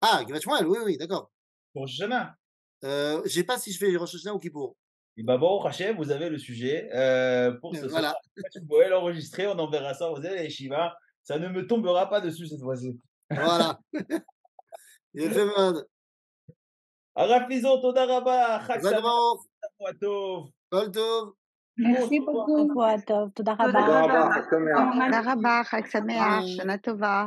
Ah, 0.00 0.24
Gvatchmoel, 0.24 0.66
oui, 0.66 0.78
oui, 0.84 0.96
d'accord. 0.96 1.30
Pour 1.72 1.88
Shana. 1.88 2.36
Euh, 2.84 3.22
je 3.24 3.30
sais 3.30 3.44
pas 3.44 3.58
si 3.58 3.72
je 3.72 3.78
fais 3.78 3.96
Rosh 3.96 4.14
Hashanah 4.14 4.34
ou 4.34 4.38
Kippour. 4.38 4.76
Et 5.16 5.22
bah 5.22 5.38
bon, 5.38 5.58
Rachem, 5.58 5.96
vous 5.96 6.10
avez 6.10 6.28
le 6.28 6.38
sujet 6.38 6.90
euh, 6.92 7.52
pour 7.52 7.74
ce 7.74 7.86
voilà. 7.86 8.10
soir. 8.36 8.64
Vous 8.68 8.80
l'enregistrer, 8.88 9.46
on 9.46 9.58
enverra 9.58 9.94
ça 9.94 10.10
vous 10.10 10.24
allez 10.24 10.50
Shiva. 10.50 10.96
Ça 11.22 11.38
ne 11.38 11.48
me 11.48 11.66
tombera 11.66 12.08
pas 12.08 12.20
dessus 12.20 12.46
cette 12.46 12.60
fois-ci. 12.60 13.00
Voilà. 13.30 13.80
Araf 17.16 17.48
Todaraba, 17.48 18.60
מרסי 21.78 22.20
בזום. 22.20 22.68
שבוע 22.70 22.98
טוב, 23.06 23.28
תודה 23.34 23.52
רבה. 23.52 23.64
תודה 23.66 24.00
רבה, 24.04 24.30
חג 24.34 24.40
שמח. 24.50 24.94
תודה 25.04 25.32
רבה, 25.32 25.60
חג 25.64 25.86
שמח, 25.86 26.42
שנה 26.46 26.76
טובה. 26.76 27.26